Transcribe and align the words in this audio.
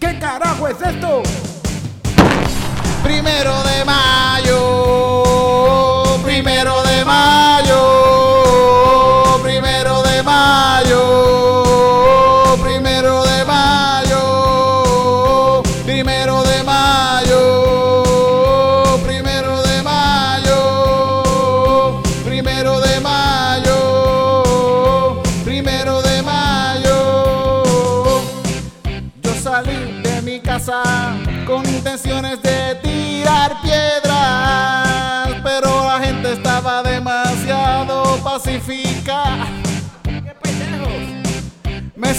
¿Qué 0.00 0.18
carajo 0.18 0.66
es 0.66 0.80
esto? 0.80 1.22
Primero 3.04 3.62
de 3.64 3.84
mayo, 3.84 4.69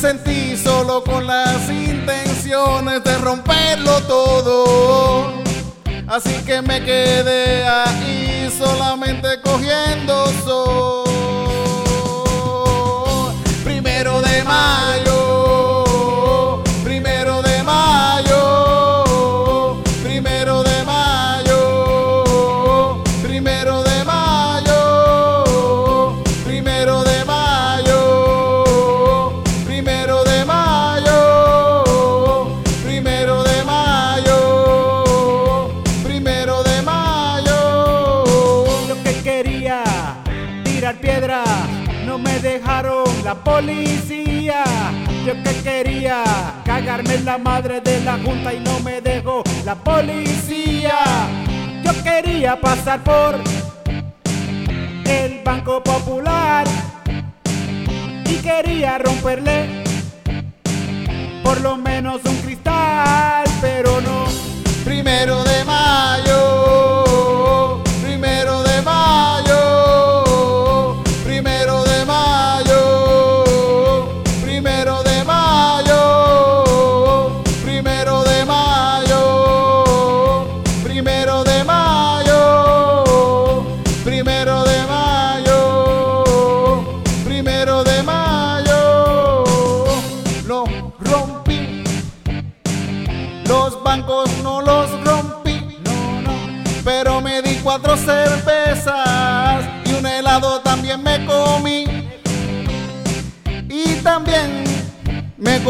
sentí 0.02 0.58
solo 0.58 1.04
con 1.04 1.28
las 1.28 1.70
intenciones 1.70 3.04
de 3.04 3.18
romperlo 3.20 4.02
todo. 4.08 5.44
Así 6.08 6.34
que 6.44 6.60
me 6.64 6.84
quedé 6.84 7.64
ahí 7.68 8.52
solamente 8.58 9.40
cogiendo 9.44 10.26
sol. 10.44 11.06
Primero 13.64 14.22
de 14.24 14.44
mayo, 14.44 15.31
policía. 43.62 44.64
Yo 45.26 45.34
que 45.44 45.54
quería, 45.64 46.24
cagarme 46.66 47.16
en 47.16 47.26
la 47.26 47.38
madre 47.38 47.82
de 47.82 48.02
la 48.02 48.18
junta 48.18 48.54
y 48.54 48.60
no 48.60 48.80
me 48.80 49.02
dejó 49.02 49.44
la 49.66 49.76
policía. 49.76 50.98
Yo 51.84 51.92
quería 52.04 52.60
pasar 52.60 53.02
por 53.02 53.36
el 55.06 55.42
Banco 55.44 55.84
Popular 55.84 56.66
y 58.26 58.36
quería 58.36 58.98
romperle 58.98 59.84
por 61.44 61.62
lo 61.62 61.78
menos 61.78 62.22
un 62.26 62.36
cristal, 62.38 63.31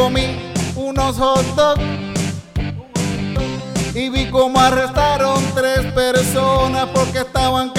comí 0.01 0.25
unos 0.75 1.15
hot 1.17 1.45
dogs. 1.55 1.83
Y 3.93 4.09
vi 4.09 4.25
cómo 4.31 4.59
arrestaron 4.59 5.43
tres 5.53 5.91
personas 5.93 6.87
porque 6.93 7.19
estaban 7.19 7.69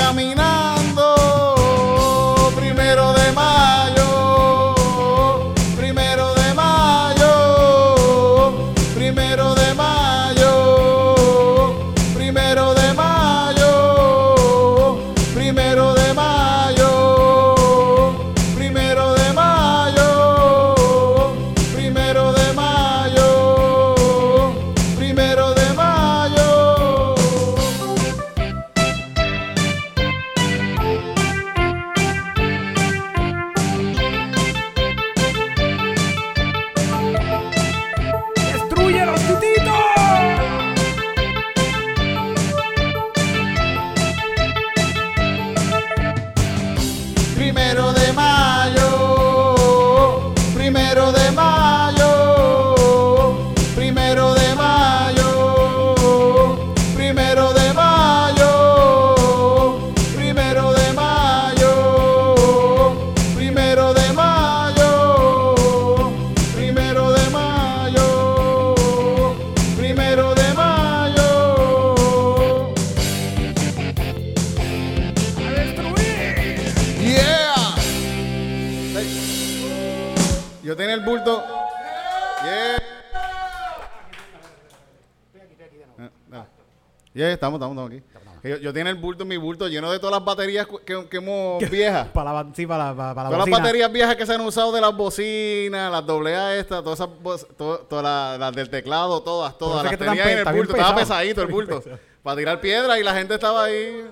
Estamos, 87.43 87.59
estamos, 87.59 87.93
estamos 87.93 88.37
aquí. 88.39 88.49
Yo, 88.49 88.57
yo 88.59 88.73
tenía 88.73 88.91
el 88.93 88.99
bulto, 88.99 89.25
mi 89.25 89.37
bulto 89.37 89.67
lleno 89.67 89.91
de 89.91 89.99
todas 89.99 90.13
las 90.15 90.25
baterías 90.25 90.65
que, 90.87 91.09
que 91.09 91.17
hemos 91.17 91.59
viejas. 91.71 92.07
Para 92.09 92.33
la, 92.33 92.47
sí, 92.55 92.67
para 92.69 92.91
la, 92.91 92.95
para, 92.97 93.15
para 93.17 93.23
la 93.31 93.31
Todas 93.31 93.39
las 93.39 93.39
bocina. 93.41 93.59
baterías 93.59 93.93
viejas 93.93 94.15
que 94.17 94.27
se 94.27 94.35
han 94.35 94.41
usado 94.43 94.71
de 94.71 94.81
las 94.81 94.97
bocinas, 94.97 95.91
las 95.91 96.07
doble 96.07 96.37
A 96.37 96.57
estas, 96.57 96.85
todas 96.85 97.01
esas, 97.01 97.09
bo- 97.21 97.37
to- 97.37 97.79
todas 97.91 98.05
las, 98.05 98.39
las 98.39 98.53
del 98.55 98.71
teclado, 98.71 99.21
todas, 99.23 99.59
todas. 99.59 99.85
eso 99.85 99.91
Las 99.91 99.99
tenía 99.99 100.33
en 100.41 100.47
el 100.47 100.55
bulto, 100.55 100.77
estaba 100.77 100.95
pesadito 100.95 101.43
el 101.43 101.49
bulto. 101.49 101.83
Para 102.23 102.37
tirar 102.37 102.61
piedra 102.61 102.97
y 103.01 103.03
la 103.03 103.13
gente 103.13 103.35
estaba 103.35 103.65
ahí. 103.65 104.09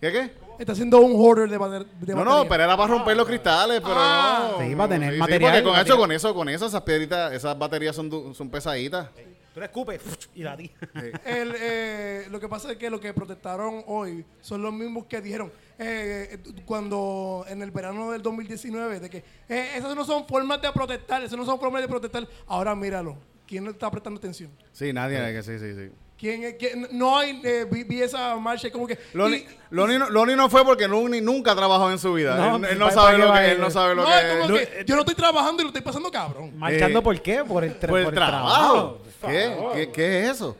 ¿Qué 0.00 0.10
qué? 0.12 0.30
Está 0.58 0.72
haciendo 0.72 0.98
un 0.98 1.12
hoarder 1.14 1.48
de, 1.48 1.58
bater- 1.58 1.86
de 1.86 2.14
No, 2.14 2.18
batería. 2.24 2.24
no, 2.42 2.48
pero 2.48 2.64
era 2.64 2.76
para 2.76 2.88
romper 2.92 3.16
los 3.16 3.26
cristales, 3.28 3.80
pero 3.80 3.94
Ah. 3.96 4.48
no. 4.58 4.64
Sí, 4.66 4.74
para 4.74 4.88
tener 4.88 5.10
Sí, 5.10 5.14
sí, 5.14 5.20
material, 5.20 5.40
porque 5.52 5.62
con, 5.62 5.72
material. 5.72 5.86
hecho, 5.86 5.96
con 5.96 6.12
eso, 6.12 6.34
con 6.34 6.48
eso, 6.48 6.66
esas 6.66 6.82
piedritas, 6.82 7.32
esas 7.32 7.56
baterías 7.56 7.94
son, 7.94 8.34
son 8.34 8.50
pesaditas. 8.50 9.06
Tú 9.56 9.60
le 9.60 9.66
escupes 9.68 10.02
y 10.34 10.42
la 10.42 10.54
ti. 10.54 10.70
El, 11.24 11.54
eh, 11.58 12.26
lo 12.30 12.38
que 12.38 12.46
pasa 12.46 12.70
es 12.72 12.76
que 12.76 12.90
lo 12.90 13.00
que 13.00 13.14
protestaron 13.14 13.82
hoy 13.86 14.22
son 14.42 14.60
los 14.60 14.70
mismos 14.70 15.06
que 15.06 15.22
dijeron 15.22 15.50
eh, 15.78 16.36
cuando 16.66 17.42
en 17.48 17.62
el 17.62 17.70
verano 17.70 18.12
del 18.12 18.20
2019 18.20 19.00
de 19.00 19.08
que 19.08 19.24
eh, 19.48 19.70
esas 19.76 19.96
no 19.96 20.04
son 20.04 20.28
formas 20.28 20.60
de 20.60 20.70
protestar, 20.72 21.22
esas 21.24 21.38
no 21.38 21.46
son 21.46 21.58
formas 21.58 21.80
de 21.80 21.88
protestar. 21.88 22.28
Ahora 22.46 22.74
míralo, 22.76 23.16
¿quién 23.46 23.64
no 23.64 23.70
está 23.70 23.90
prestando 23.90 24.18
atención? 24.18 24.50
Sí, 24.72 24.92
nadie, 24.92 25.16
que 25.32 25.42
sí, 25.42 25.58
sí, 25.58 25.74
sí. 25.74 25.90
¿Quién, 26.18 26.56
quién- 26.58 26.88
no 26.92 27.18
hay, 27.18 27.40
eh, 27.44 27.66
vi, 27.70 27.84
vi 27.84 28.00
esa 28.00 28.36
marcha 28.36 28.68
y 28.68 28.70
como 28.70 28.86
que... 28.86 28.98
Loni, 29.12 29.36
y- 29.36 29.46
Loni 29.70 29.98
no, 29.98 30.08
Loni 30.08 30.34
no 30.34 30.48
fue 30.48 30.64
porque 30.64 30.88
Loni 30.88 31.20
nunca 31.20 31.54
trabajó 31.54 31.90
en 31.90 31.98
su 31.98 32.12
vida. 32.14 32.36
No, 32.36 32.56
él, 32.56 32.64
él 32.72 32.78
no 32.78 32.86
¿para- 32.88 32.94
sabe 33.02 33.18
lo 33.18 33.32
que 33.34 33.38
él? 33.44 33.50
él 33.52 33.60
no 33.60 33.70
sabe 33.70 33.94
lo 33.94 34.02
no, 34.02 34.08
que 34.08 34.18
es 34.18 34.36
como 34.36 34.48
Lo- 34.48 34.56
que 34.56 34.84
yo 34.86 34.94
no 34.94 35.00
estoy 35.02 35.14
trabajando 35.14 35.60
y 35.62 35.64
lo 35.64 35.68
estoy 35.68 35.82
pasando 35.82 36.10
cabrón. 36.10 36.58
¿Marchando 36.58 37.00
Eh, 37.00 37.02
por 37.02 37.20
qué? 37.22 37.44
Por 37.44 37.64
el, 37.64 37.78
tra- 37.78 37.88
por 37.88 37.98
el 37.98 38.04
por 38.06 38.14
trabajo. 38.14 38.98
Por 38.98 39.12
¿Qué? 39.26 39.56
¿Qué, 39.74 39.92
qué 39.92 40.20
es 40.24 40.30
eso? 40.32 40.56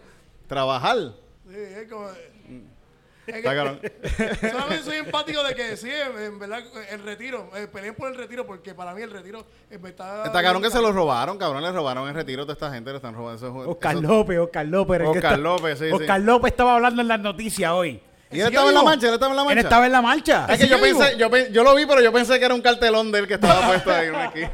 Trabajar. 0.46 0.96
Sí, 1.48 1.56
es 1.56 1.88
como... 1.90 2.08
es 2.08 2.16
que- 2.16 2.26
Está 3.26 3.54
cabrón. 3.56 3.80
Solamente 4.40 4.82
soy 4.84 4.96
empático 4.98 5.42
de 5.42 5.54
que 5.56 5.76
sí, 5.76 5.90
en, 5.90 6.22
en 6.22 6.38
verdad, 6.38 6.62
el 6.90 7.02
retiro, 7.02 7.50
eh, 7.56 7.66
peleen 7.66 7.96
por 7.96 8.08
el 8.08 8.16
retiro 8.16 8.46
porque 8.46 8.72
para 8.72 8.94
mí 8.94 9.02
el 9.02 9.10
retiro 9.10 9.44
eh, 9.68 9.78
me 9.78 9.88
está... 9.88 10.26
Está 10.26 10.42
cabrón 10.44 10.62
que 10.62 10.70
se 10.70 10.80
lo 10.80 10.92
robaron, 10.92 11.36
cabrón. 11.36 11.60
Le 11.62 11.72
robaron 11.72 12.06
el 12.08 12.14
retiro 12.14 12.46
de 12.46 12.52
esta 12.52 12.70
gente. 12.72 12.90
Le 12.90 12.96
están 12.96 13.14
robando 13.14 13.44
eso. 13.44 13.70
Oscar 13.70 13.96
López, 13.96 14.38
Oscar 14.38 14.66
López. 14.66 15.00
Oscar 15.08 15.38
López, 15.40 15.78
sí, 15.78 15.86
sí. 15.86 15.92
Oscar 15.92 16.20
López 16.20 16.52
estaba 16.52 16.76
hablando 16.76 17.02
en 17.02 17.08
las 17.08 17.18
noticias 17.18 17.72
hoy. 17.72 18.00
Y 18.28 18.40
él 18.40 18.48
estaba 18.48 18.68
en 18.68 18.74
la 18.74 18.82
mancha, 18.82 19.06
él 19.06 19.14
estaba 19.14 19.30
en 19.32 19.36
la 19.36 19.42
Él 19.42 19.46
mancha. 19.46 19.60
estaba 19.60 19.86
en 19.86 19.92
la 19.92 20.02
marcha. 20.02 20.46
Es 20.50 20.58
que 20.58 20.66
yo 20.66 20.80
pensé, 20.80 21.16
yo, 21.16 21.28
yo 21.52 21.62
lo 21.62 21.74
vi, 21.76 21.86
pero 21.86 22.00
yo 22.00 22.12
pensé 22.12 22.38
que 22.40 22.44
era 22.44 22.54
un 22.54 22.60
cartelón 22.60 23.12
de 23.12 23.20
él 23.20 23.26
que 23.28 23.34
estaba 23.34 23.66
puesto 23.68 23.92
ahí 23.94 24.06
en 24.08 24.14
una 24.14 24.24
esquina. 24.26 24.50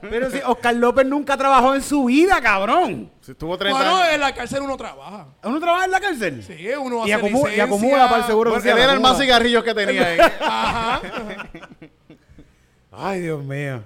Pero 0.00 0.30
si 0.30 0.38
Oscar 0.46 0.74
López 0.74 1.06
nunca 1.06 1.36
trabajó 1.36 1.74
en 1.74 1.82
su 1.82 2.06
vida, 2.06 2.40
cabrón. 2.40 3.10
Si 3.20 3.32
estuvo 3.32 3.58
30 3.58 3.76
Bueno, 3.78 3.96
años. 3.98 4.14
en 4.14 4.20
la 4.20 4.34
cárcel 4.34 4.62
uno 4.62 4.76
trabaja. 4.78 5.26
¿Uno 5.44 5.60
trabaja 5.60 5.84
en 5.84 5.90
la 5.90 6.00
cárcel? 6.00 6.42
Sí, 6.42 6.66
uno 6.80 7.06
Y 7.06 7.12
hace 7.12 7.26
acumula, 7.26 7.54
y 7.54 7.60
acumula 7.60 8.08
para 8.08 8.22
el 8.22 8.26
seguro 8.26 8.50
Bueno, 8.50 8.62
social. 8.62 8.78
él 8.78 8.84
era 8.84 8.92
el 8.94 9.00
más 9.00 9.18
cigarrillos 9.18 9.64
que 9.64 9.74
tenía 9.74 10.06
ahí. 10.06 10.18
Ajá. 10.40 11.00
Ay, 12.92 13.20
Dios 13.20 13.44
mío. 13.44 13.82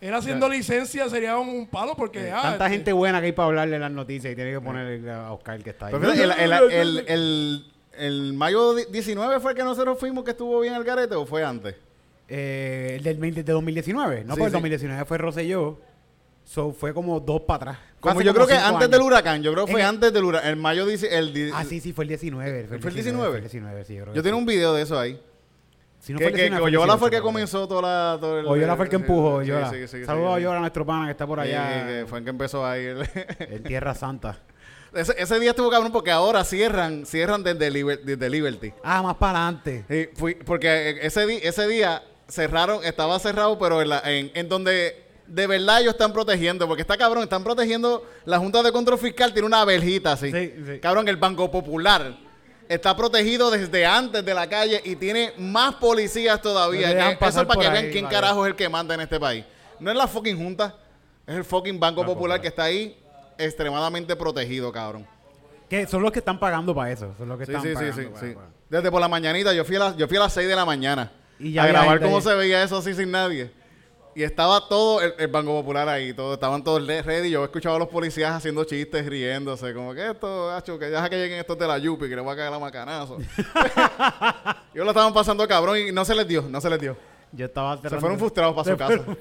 Él 0.00 0.12
haciendo 0.14 0.48
licencia 0.48 1.08
sería 1.08 1.38
un, 1.38 1.48
un 1.48 1.66
palo 1.68 1.94
porque... 1.94 2.30
ah, 2.32 2.42
Tanta 2.42 2.64
este, 2.66 2.76
gente 2.76 2.92
buena 2.92 3.20
que 3.20 3.26
hay 3.26 3.32
para 3.32 3.46
hablarle 3.46 3.76
en 3.76 3.82
las 3.82 3.90
noticias 3.92 4.32
y 4.32 4.36
tiene 4.36 4.50
que 4.50 4.60
poner 4.60 5.08
a 5.08 5.32
Oscar 5.32 5.62
que 5.62 5.70
está 5.70 5.86
ahí. 5.86 5.92
Pero 5.96 6.12
fíjate, 6.12 6.24
el, 6.44 6.52
el, 6.52 6.72
el, 6.72 7.04
el- 7.08 7.71
el 7.98 8.32
mayo 8.32 8.74
di- 8.74 8.84
19 8.90 9.40
fue 9.40 9.52
el 9.52 9.56
que 9.56 9.64
nosotros 9.64 9.98
fuimos 9.98 10.24
que 10.24 10.30
estuvo 10.32 10.60
bien 10.60 10.74
el 10.74 10.84
garete 10.84 11.14
o 11.14 11.26
fue 11.26 11.44
antes? 11.44 11.74
Eh, 12.28 12.94
el 12.96 13.02
del 13.02 13.18
20 13.18 13.42
de 13.42 13.52
2019. 13.52 14.24
No, 14.24 14.34
Sí, 14.34 14.38
pues 14.40 14.46
el 14.46 14.50
sí. 14.50 14.52
2019 14.52 15.04
fue 15.04 15.18
Rosselló. 15.18 15.78
So 16.44 16.72
fue 16.72 16.92
como 16.92 17.20
dos 17.20 17.42
para 17.42 17.56
atrás. 17.72 17.78
Como 18.00 18.18
hace 18.18 18.24
yo 18.24 18.34
creo 18.34 18.46
que 18.48 18.54
antes 18.54 18.74
años. 18.74 18.90
del 18.90 19.02
huracán, 19.02 19.42
yo 19.42 19.52
creo 19.52 19.64
que 19.66 19.72
fue 19.72 19.80
En- 19.82 19.86
antes 19.86 20.12
del 20.12 20.24
huracán. 20.24 20.50
El 20.50 20.56
mayo 20.56 20.84
dice 20.86 21.16
el 21.16 21.52
Ah, 21.54 21.64
sí, 21.64 21.78
sí, 21.80 21.92
fue 21.92 22.04
el 22.04 22.08
19. 22.08 22.64
¿Fue 22.66 22.76
el 22.90 22.94
19? 22.94 23.28
Fue 23.28 23.36
el 23.36 23.42
19, 23.44 23.84
sí, 23.84 23.94
yo 23.94 24.02
creo 24.02 24.12
que 24.12 24.16
Yo 24.16 24.22
tengo 24.24 24.38
un 24.38 24.46
video 24.46 24.74
de 24.74 24.82
eso 24.82 24.98
ahí. 24.98 25.20
Si 26.00 26.12
no 26.12 26.18
que 26.18 26.24
fue 26.24 26.30
el 26.30 26.34
que, 26.36 26.42
19, 26.42 26.70
que 26.72 26.76
Oyola 26.76 26.98
fue 26.98 27.06
el 27.06 27.10
que 27.12 27.16
18, 27.18 27.22
comenzó 27.24 27.68
toda 27.68 27.82
la... 27.82 28.18
Todo 28.20 28.40
el, 28.40 28.46
Oyola 28.46 28.74
fue 28.74 28.86
el 28.86 28.90
que 28.90 28.96
empujó, 28.96 29.34
Oyola. 29.34 29.70
Saludos 29.70 30.10
a 30.10 30.32
Oyola, 30.32 30.58
nuestro 30.58 30.84
pana 30.84 31.04
que 31.04 31.10
está 31.12 31.26
por 31.28 31.40
Sí, 31.40 31.48
allá 31.52 31.86
que 31.86 32.06
fue 32.08 32.18
el 32.18 32.24
que 32.24 32.30
empezó 32.30 32.66
ahí. 32.66 32.86
el- 32.86 33.08
en 33.38 33.62
Tierra 33.62 33.94
Santa. 33.94 34.40
ese, 34.94 35.14
ese 35.16 35.40
día 35.40 35.50
estuvo 35.50 35.70
cabrón 35.70 35.92
porque 35.92 36.10
ahora 36.10 36.44
cierran 36.44 37.06
cierran 37.06 37.42
desde, 37.42 37.70
Liber- 37.70 38.00
desde 38.02 38.28
Liberty. 38.30 38.72
Ah, 38.82 39.02
más 39.02 39.16
para 39.16 39.38
adelante. 39.46 39.84
Sí, 39.88 40.08
fui- 40.14 40.34
porque 40.34 40.98
ese, 41.02 41.26
di- 41.26 41.40
ese 41.42 41.66
día 41.68 42.02
cerraron, 42.28 42.84
estaba 42.84 43.18
cerrado, 43.18 43.58
pero 43.58 43.82
en, 43.82 43.88
la- 43.88 44.02
en, 44.04 44.30
en 44.34 44.48
donde 44.48 45.02
de 45.26 45.46
verdad 45.46 45.80
ellos 45.80 45.92
están 45.94 46.12
protegiendo, 46.12 46.66
porque 46.68 46.82
está 46.82 46.96
cabrón, 46.96 47.22
están 47.22 47.42
protegiendo, 47.44 48.06
la 48.24 48.38
Junta 48.38 48.62
de 48.62 48.70
Control 48.72 48.98
Fiscal 48.98 49.32
tiene 49.32 49.46
una 49.46 49.64
verjita 49.64 50.12
así. 50.12 50.30
Sí, 50.30 50.54
sí. 50.66 50.78
Cabrón, 50.80 51.08
el 51.08 51.16
Banco 51.16 51.50
Popular 51.50 52.14
está 52.68 52.96
protegido 52.96 53.50
desde 53.50 53.86
antes 53.86 54.24
de 54.24 54.34
la 54.34 54.48
calle 54.48 54.80
y 54.84 54.96
tiene 54.96 55.32
más 55.38 55.74
policías 55.76 56.40
todavía. 56.42 56.88
Dejan 56.88 57.16
eso 57.20 57.40
es 57.42 57.46
para 57.46 57.60
que 57.60 57.66
ahí, 57.66 57.72
vean 57.72 57.92
quién 57.92 58.04
vaya. 58.04 58.20
carajo 58.20 58.44
es 58.44 58.50
el 58.50 58.56
que 58.56 58.68
manda 58.68 58.94
en 58.94 59.00
este 59.02 59.18
país. 59.18 59.44
No 59.80 59.90
es 59.90 59.96
la 59.96 60.06
fucking 60.06 60.36
Junta, 60.36 60.76
es 61.26 61.36
el 61.36 61.44
fucking 61.44 61.78
Banco 61.80 62.04
Popular 62.04 62.40
que 62.40 62.48
está 62.48 62.64
ahí 62.64 62.98
extremadamente 63.44 64.16
protegido, 64.16 64.70
cabrón. 64.72 65.06
Que 65.68 65.86
son 65.86 66.02
los 66.02 66.12
que 66.12 66.18
están 66.18 66.38
pagando 66.38 66.74
para 66.74 66.90
eso. 66.92 67.14
Son 67.18 67.28
los 67.28 67.38
que 67.38 67.46
Sí, 67.46 67.52
están 67.52 67.62
sí, 67.66 67.74
pagando 67.74 67.96
sí, 68.02 68.06
para- 68.08 68.20
sí. 68.26 68.34
para- 68.34 68.48
Desde 68.68 68.90
por 68.90 69.00
la 69.00 69.08
mañanita, 69.08 69.52
yo 69.52 69.64
fui 69.64 69.76
a 69.76 69.80
las, 69.80 69.96
yo 69.96 70.06
fui 70.08 70.16
a 70.16 70.20
las 70.20 70.32
6 70.32 70.48
de 70.48 70.56
la 70.56 70.64
mañana 70.64 71.12
Y 71.38 71.52
ya 71.52 71.64
a 71.64 71.66
grabar 71.66 72.00
cómo 72.00 72.16
ahí. 72.16 72.22
se 72.22 72.34
veía 72.34 72.62
eso 72.62 72.76
así 72.78 72.94
sin 72.94 73.10
nadie. 73.10 73.50
Y 74.14 74.22
estaba 74.22 74.68
todo 74.68 75.00
el, 75.00 75.14
el 75.18 75.28
Banco 75.28 75.52
Popular 75.52 75.88
ahí, 75.88 76.12
todo, 76.12 76.34
estaban 76.34 76.62
todos 76.62 76.86
re- 76.86 77.00
ready. 77.02 77.30
Yo 77.30 77.44
escuchaba 77.44 77.76
a 77.76 77.78
los 77.78 77.88
policías 77.88 78.30
haciendo 78.32 78.64
chistes, 78.64 79.06
riéndose, 79.06 79.72
como 79.72 79.94
que 79.94 80.10
esto, 80.10 80.78
que 80.78 80.86
deja 80.90 81.08
que 81.08 81.16
lleguen 81.16 81.38
estos 81.38 81.58
de 81.58 81.66
la 81.66 81.78
Yupi, 81.78 82.10
que 82.10 82.16
les 82.16 82.22
voy 82.24 82.34
a 82.34 82.36
cagar 82.36 82.52
la 82.52 82.58
macanazo. 82.58 83.16
Ellos 84.74 84.84
lo 84.84 84.90
estaban 84.90 85.14
pasando 85.14 85.46
cabrón 85.48 85.78
y 85.78 85.92
no 85.92 86.04
se 86.04 86.14
les 86.14 86.28
dio, 86.28 86.42
no 86.42 86.60
se 86.60 86.68
les 86.68 86.78
dio. 86.80 86.96
Yo 87.32 87.46
estaba 87.46 87.78
Se 87.80 87.88
fueron 87.98 88.18
frustrados 88.18 88.54
para 88.54 88.70
su 88.70 88.76
casa. 88.76 89.16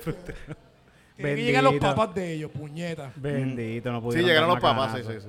Tienen 1.22 1.36
que 1.38 1.44
llegar 1.44 1.64
los 1.64 1.76
papás 1.76 2.16
de 2.16 2.34
ellos, 2.34 2.52
puñeta. 2.52 3.12
Bendito, 3.16 3.92
no 3.92 4.00
Sí, 4.00 4.04
pudieron 4.06 4.28
llegaron 4.28 4.50
dar 4.50 4.62
los 4.62 4.70
papás, 4.72 4.98
sí, 4.98 5.04
sí, 5.08 5.20
sí. 5.22 5.28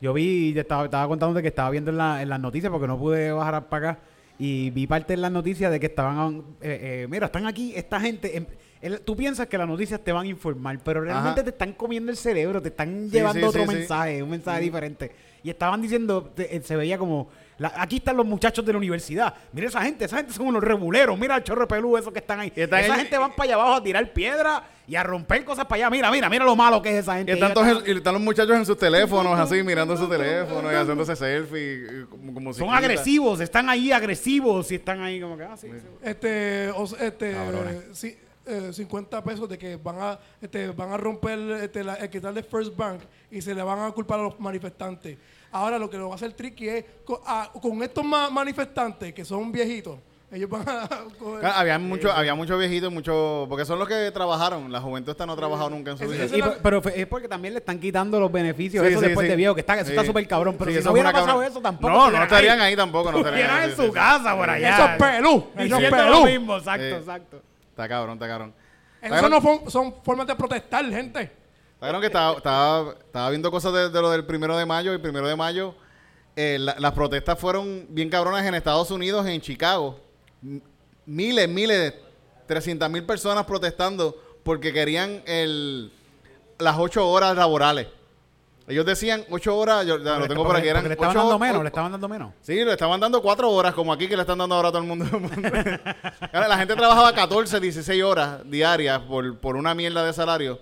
Yo 0.00 0.12
vi, 0.12 0.52
yo 0.52 0.60
estaba, 0.60 0.84
estaba 0.84 1.08
contándote 1.08 1.42
que 1.42 1.48
estaba 1.48 1.70
viendo 1.70 1.90
en, 1.90 1.96
la- 1.98 2.22
en 2.22 2.28
las 2.28 2.38
noticias 2.40 2.70
porque 2.70 2.86
no 2.86 2.98
pude 2.98 3.32
bajar 3.32 3.68
para 3.68 3.90
acá 3.90 4.00
y 4.38 4.70
vi 4.70 4.86
parte 4.86 5.14
en 5.14 5.22
las 5.22 5.32
noticias 5.32 5.72
de 5.72 5.80
que 5.80 5.86
estaban, 5.86 6.44
eh, 6.60 7.02
eh, 7.02 7.06
mira, 7.10 7.26
están 7.26 7.46
aquí 7.46 7.72
esta 7.74 7.98
gente. 8.00 8.36
em- 8.36 8.46
el- 8.80 9.00
tú 9.00 9.16
piensas 9.16 9.48
que 9.48 9.58
las 9.58 9.66
noticias 9.66 10.00
te 10.04 10.12
van 10.12 10.24
a 10.26 10.28
informar, 10.28 10.78
pero 10.84 11.00
realmente 11.00 11.40
Ajá. 11.40 11.42
te 11.42 11.50
están 11.50 11.72
comiendo 11.72 12.12
el 12.12 12.16
cerebro, 12.16 12.62
te 12.62 12.68
están 12.68 13.06
Sí, 13.06 13.10
llevando 13.10 13.40
sí, 13.40 13.46
otro 13.46 13.62
sí, 13.64 13.68
sí. 13.70 13.74
mensaje, 13.76 14.22
un 14.22 14.30
mensaje 14.30 14.60
diferente. 14.60 15.10
Y 15.42 15.50
estaban 15.50 15.82
diciendo, 15.82 16.30
te- 16.32 16.54
eh, 16.56 16.60
se 16.62 16.76
veía 16.76 16.96
como, 16.96 17.28
la- 17.58 17.72
aquí 17.76 17.96
están 17.96 18.16
los 18.16 18.24
muchachos 18.26 18.64
de 18.64 18.72
la 18.72 18.78
universidad. 18.78 19.34
Mira 19.52 19.68
esa 19.68 19.82
gente, 19.82 20.04
esa 20.04 20.16
gente 20.18 20.32
son 20.32 20.46
unos 20.46 20.62
rebuleros. 20.62 21.18
Mira 21.18 21.36
el 21.36 21.42
chorro 21.44 21.62
de 21.62 21.66
pelú, 21.66 21.96
esos 21.96 22.12
que 22.12 22.20
están 22.20 22.40
ahí. 22.40 22.52
Están 22.54 22.80
esa 22.80 22.94
en- 22.94 23.00
gente 23.00 23.18
van 23.18 23.32
para 23.32 23.44
allá 23.44 23.54
abajo 23.54 23.74
a 23.74 23.82
tirar 23.82 24.12
piedra 24.12 24.62
y 24.86 24.94
a 24.96 25.02
romper 25.02 25.44
cosas 25.44 25.64
para 25.66 25.76
allá. 25.86 25.90
Mira, 25.90 26.10
mira, 26.10 26.28
mira 26.30 26.44
lo 26.44 26.54
malo 26.56 26.80
que 26.80 26.90
es 26.90 26.96
esa 27.02 27.14
Y 27.14 27.18
gente. 27.18 27.32
están, 27.32 27.50
Ellos 27.50 27.54
todos- 27.62 27.78
están- 27.78 27.94
y 27.94 27.96
están 27.98 28.14
los 28.14 28.22
muchachos 28.22 28.56
en 28.56 28.64
sus 28.66 28.78
teléfonos, 28.78 29.38
así, 29.38 29.62
mirando 29.62 29.96
su 29.96 30.08
teléfono 30.08 30.70
y 30.70 30.74
haciéndose 30.76 31.16
selfie. 31.16 32.06
como, 32.08 32.32
como 32.32 32.52
Son 32.54 32.70
agresivos, 32.72 33.40
están 33.40 33.68
ahí 33.68 33.92
agresivos 33.92 34.70
y 34.72 34.76
están 34.76 35.00
ahí 35.02 35.20
como 35.20 35.36
que, 35.36 35.44
ah, 35.44 35.56
sí, 35.56 35.66
sí. 35.68 35.86
Este, 36.02 36.70
o 36.74 36.84
este, 37.00 37.32
Cabrones. 37.32 37.82
sí, 37.92 38.16
eh, 38.46 38.70
50 38.72 39.22
pesos 39.22 39.48
de 39.48 39.58
que 39.58 39.76
van 39.76 39.96
a, 40.00 40.18
este, 40.40 40.68
van 40.68 40.92
a 40.92 40.96
romper 40.96 41.38
este, 41.62 41.84
la, 41.84 41.94
el 41.96 42.44
First 42.44 42.74
Bank 42.76 43.00
y 43.30 43.42
se 43.42 43.54
le 43.54 43.62
van 43.62 43.80
a 43.80 43.90
culpar 43.90 44.20
a 44.20 44.22
los 44.22 44.40
manifestantes. 44.40 45.18
Ahora 45.52 45.78
lo 45.78 45.88
que 45.88 45.96
lo 45.96 46.08
va 46.08 46.14
a 46.14 46.16
hacer 46.16 46.32
tricky 46.34 46.68
es 46.68 46.84
con, 47.04 47.18
a- 47.26 47.50
con 47.60 47.82
estos 47.82 48.04
ma- 48.04 48.28
manifestantes 48.30 49.14
que 49.14 49.24
son 49.24 49.50
viejitos, 49.50 49.98
ellos 50.30 50.50
van 50.50 50.68
a 50.68 50.86
coger- 51.18 51.40
Claro, 51.40 51.54
había 51.56 51.78
muchos 51.78 52.12
había 52.14 52.34
muchos 52.34 52.58
viejitos, 52.58 52.92
muchos 52.92 53.48
porque 53.48 53.64
son 53.64 53.78
los 53.78 53.88
que 53.88 54.10
trabajaron. 54.12 54.70
La 54.70 54.78
juventud 54.82 55.10
esta 55.12 55.24
no 55.24 55.32
ha 55.32 55.36
trabajado 55.36 55.70
nunca 55.70 55.92
en 55.92 55.96
su 55.98 56.06
vida. 56.06 56.26
Y 56.26 56.42
pero 56.62 56.82
es 56.94 57.06
porque 57.06 57.28
también 57.28 57.54
le 57.54 57.60
están 57.60 57.78
quitando 57.80 58.20
los 58.20 58.30
beneficios 58.30 58.84
Sí, 58.86 58.90
eso 58.92 59.00
sí, 59.00 59.06
después 59.06 59.24
sí. 59.24 59.30
de 59.30 59.36
viejo, 59.36 59.54
que 59.54 59.60
está, 59.62 59.76
eso 59.76 59.86
Sí. 59.86 59.92
está 59.92 60.04
súper 60.04 60.28
cabrón. 60.28 60.56
Pero 60.58 60.70
Sí, 60.70 60.74
si 60.74 60.80
eso 60.80 60.90
no 60.90 60.96
es 60.96 61.02
hubiera 61.02 61.12
pasado 61.18 61.42
eso, 61.42 61.60
tampoco. 61.62 61.94
No, 61.94 62.10
no 62.10 62.22
estarían 62.22 62.60
ahí 62.60 62.76
tampoco. 62.76 63.10
No 63.10 63.18
estarían 63.18 63.70
en 63.70 63.74
su 63.76 63.84
sí. 63.86 63.90
casa 63.90 64.36
por 64.36 64.50
allá. 64.50 64.74
Esos 64.74 64.90
pelú, 64.98 65.46
esos 65.56 65.78
Diciendo 65.78 65.96
lo 65.96 66.12
pelú. 66.12 66.24
mismo, 66.26 66.56
exacto, 66.58 66.84
Sí. 66.88 66.94
exacto. 66.94 67.42
Está 67.70 67.88
cabrón, 67.88 68.14
está 68.14 68.28
cabrón. 68.28 68.54
Eso 69.00 69.28
no 69.30 69.70
son 69.70 69.94
formas 70.02 70.26
de 70.26 70.34
protestar, 70.34 70.84
gente. 70.90 71.32
Cabrón 71.80 72.00
que 72.00 72.06
estaba, 72.08 72.36
estaba, 72.36 72.92
estaba 72.92 73.30
viendo 73.30 73.50
cosas 73.50 73.72
de, 73.72 73.90
de 73.90 74.00
lo 74.00 74.10
del 74.10 74.24
primero 74.24 74.56
de 74.56 74.66
mayo. 74.66 74.92
Y 74.92 74.94
el 74.94 75.00
primero 75.00 75.26
de 75.28 75.36
mayo, 75.36 75.74
eh, 76.36 76.56
la- 76.60 76.76
las 76.78 76.92
protestas 76.92 77.38
fueron 77.38 77.86
bien 77.90 78.10
cabronas 78.10 78.44
en 78.46 78.54
Estados 78.54 78.90
Unidos, 78.90 79.26
en 79.26 79.40
Chicago. 79.40 79.98
Miles, 81.06 81.48
miles, 81.48 81.78
de 81.78 82.02
300 82.46 82.88
mil 82.90 83.04
personas 83.04 83.44
protestando 83.46 84.16
porque 84.42 84.72
querían 84.72 85.22
el, 85.26 85.92
las 86.58 86.76
ocho 86.78 87.08
horas 87.08 87.36
laborales. 87.36 87.88
Ellos 88.66 88.84
decían 88.84 89.24
ocho 89.30 89.56
horas, 89.56 89.86
yo 89.86 89.98
ya 89.98 90.18
lo 90.18 90.28
tengo 90.28 90.44
por 90.44 90.54
aquí, 90.54 90.68
eran 90.68 90.84
le 90.86 90.92
estaban 90.92 91.16
ocho 91.16 91.20
dando 91.26 91.38
menos, 91.38 91.62
le 91.62 91.68
estaban 91.68 91.90
dando 91.90 92.06
menos. 92.06 92.34
Sí, 92.42 92.52
le 92.62 92.72
estaban 92.72 93.00
dando 93.00 93.22
cuatro 93.22 93.50
horas, 93.50 93.72
como 93.72 93.90
aquí 93.94 94.06
que 94.08 94.14
le 94.14 94.20
están 94.22 94.36
dando 94.36 94.54
ahora 94.54 94.68
a 94.68 94.72
todo 94.72 94.82
el 94.82 94.88
mundo. 94.88 95.06
La 96.32 96.58
gente 96.58 96.76
trabajaba 96.76 97.14
14, 97.14 97.60
16 97.60 98.02
horas 98.02 98.40
diarias 98.44 99.00
por, 99.00 99.38
por 99.38 99.56
una 99.56 99.74
mierda 99.74 100.04
de 100.04 100.12
salario. 100.12 100.58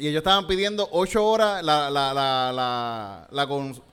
Y 0.00 0.08
ellos 0.08 0.18
estaban 0.20 0.46
pidiendo 0.46 0.88
ocho 0.92 1.24
horas 1.26 1.62
la, 1.62 1.90
la, 1.90 2.12
la, 2.14 2.50
la, 2.52 3.28
la 3.30 3.46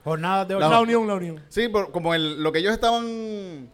Jornadas 0.04 0.48
de 0.48 0.60
La- 0.60 0.80
unión, 0.80 1.06
la 1.08 1.16
unión. 1.16 1.44
Sí, 1.50 1.68
por- 1.68 1.92
como 1.92 2.14
el, 2.16 2.42
lo 2.42 2.52
que 2.52 2.60
ellos 2.60 2.74
estaban... 2.74 3.70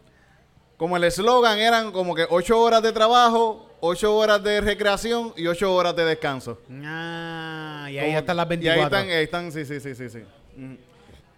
Como 0.76 0.96
el 0.96 1.04
eslogan 1.04 1.58
eran 1.58 1.92
como 1.92 2.14
que 2.16 2.26
ocho 2.28 2.60
horas 2.60 2.82
de 2.82 2.90
trabajo, 2.92 3.70
ocho 3.80 4.16
horas 4.16 4.42
de 4.42 4.60
recreación 4.60 5.32
y 5.36 5.46
ocho 5.46 5.72
horas 5.72 5.94
de 5.94 6.04
descanso. 6.04 6.58
Ah, 6.84 7.86
y 7.88 7.96
ahí 7.98 8.06
Como- 8.08 8.18
están 8.18 8.36
las 8.36 8.46
Y 8.46 8.48
24. 8.48 8.80
ahí 8.80 8.84
están, 8.84 9.16
ahí 9.16 9.24
están, 9.24 9.52
sí, 9.52 9.64
sí, 9.64 9.78
sí, 9.80 9.94
sí. 9.94 10.08
sí. 10.10 10.78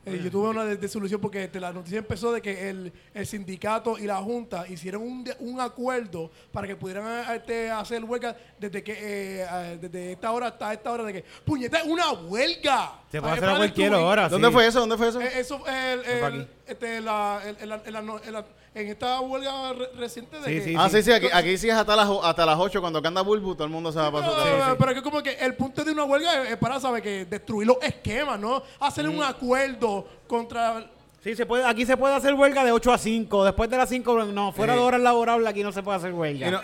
Eh, 0.09 0.21
yo 0.23 0.31
tuve 0.31 0.49
una 0.51 0.65
de- 0.65 0.77
desilusión 0.77 1.21
porque 1.21 1.43
este, 1.45 1.59
la 1.59 1.73
noticia 1.73 1.99
empezó 1.99 2.31
de 2.33 2.41
que 2.41 2.71
el, 2.71 2.93
el 3.13 3.27
sindicato 3.27 3.99
y 3.99 4.03
la 4.07 4.19
junta 4.19 4.65
hicieron 4.69 5.03
un, 5.03 5.25
un 5.41 5.61
acuerdo 5.61 6.31
para 6.53 6.69
que 6.69 6.77
pudieran 6.77 7.05
eh, 7.07 7.37
este, 7.37 7.71
hacer 7.71 8.05
huelga 8.05 8.37
desde 8.59 8.85
que 8.85 8.95
eh, 8.97 9.79
desde 9.81 10.13
esta 10.13 10.31
hora 10.31 10.47
hasta 10.47 10.73
esta 10.73 10.93
hora 10.93 11.03
de 11.03 11.13
que 11.13 11.25
puñeta 11.45 11.79
es 11.81 11.87
una 11.87 12.13
huelga 12.13 13.01
Se 13.11 13.21
puede 13.21 13.35
hacer 13.35 13.49
a 13.49 13.57
cualquier 13.57 13.95
hora. 13.95 14.29
¿Dónde 14.29 14.47
sí. 14.49 14.53
fue 14.55 14.67
eso? 14.69 14.79
¿Dónde 14.81 14.97
fue 14.97 15.09
eso? 15.09 15.21
Eh, 15.21 15.31
eso 15.41 15.57
el, 15.67 16.01
fue 16.01 16.29
el-. 16.29 16.49
Este, 16.67 17.01
la, 17.01 17.41
en, 17.61 17.69
la- 17.69 17.81
en 17.85 17.93
la 17.93 18.03
no- 18.03 18.21
en 18.23 18.33
la- 18.33 18.45
en 18.75 18.89
esta 18.89 19.21
huelga 19.21 19.73
re- 19.73 19.91
reciente 19.97 20.39
de 20.39 20.45
Sí, 20.45 20.51
que- 20.55 20.63
sí, 20.65 20.75
Ah, 20.79 20.89
sí, 20.91 21.03
sí, 21.03 21.11
aquí, 21.13 21.29
aquí 21.33 21.57
sí 21.57 21.69
es 21.71 21.75
hasta 21.75 21.97
las, 21.97 22.09
hasta 22.23 22.45
las 22.45 22.59
8 22.59 22.81
cuando 22.81 23.01
canta 23.01 23.23
Bulbu, 23.23 23.55
todo 23.55 23.65
el 23.65 23.71
mundo 23.71 23.91
se 23.91 23.99
va 23.99 24.11
para 24.13 24.27
su 24.27 24.33
Pero, 24.43 24.59
casa. 24.59 24.77
pero 24.79 24.91
es 24.91 24.97
que 24.97 25.03
como 25.03 25.23
que 25.23 25.33
el 25.33 25.55
punto 25.55 25.83
de 25.85 25.93
una 25.93 26.05
huelga 26.05 26.43
es, 26.45 26.51
es 26.51 26.57
para 26.59 26.79
saber 26.79 27.03
que 27.03 27.25
destruir 27.25 27.67
los 27.69 27.79
esquemas, 27.83 28.39
¿no? 28.39 28.63
Hacer 28.81 29.09
un 29.09 29.23
acuerdo 29.23 30.07
contra 30.27 30.91
Sí, 31.25 31.35
se 31.35 31.45
puede, 31.47 31.65
aquí 31.65 31.85
se 31.85 31.97
puede 31.97 32.15
hacer 32.15 32.35
huelga 32.35 32.65
de 32.65 32.71
8 32.71 32.93
a 32.93 32.99
5. 32.99 33.45
Después 33.45 33.69
de 33.69 33.77
las 33.77 33.89
5, 33.89 34.27
no, 34.27 34.53
fuera 34.53 34.75
Sí. 34.75 34.79
de 34.79 34.85
horas 34.85 35.01
laborables 35.01 35.49
aquí 35.49 35.63
no 35.65 35.73
se 35.73 35.83
puede 35.83 35.97
hacer 35.97 36.13
huelga. 36.13 36.51
No- 36.51 36.61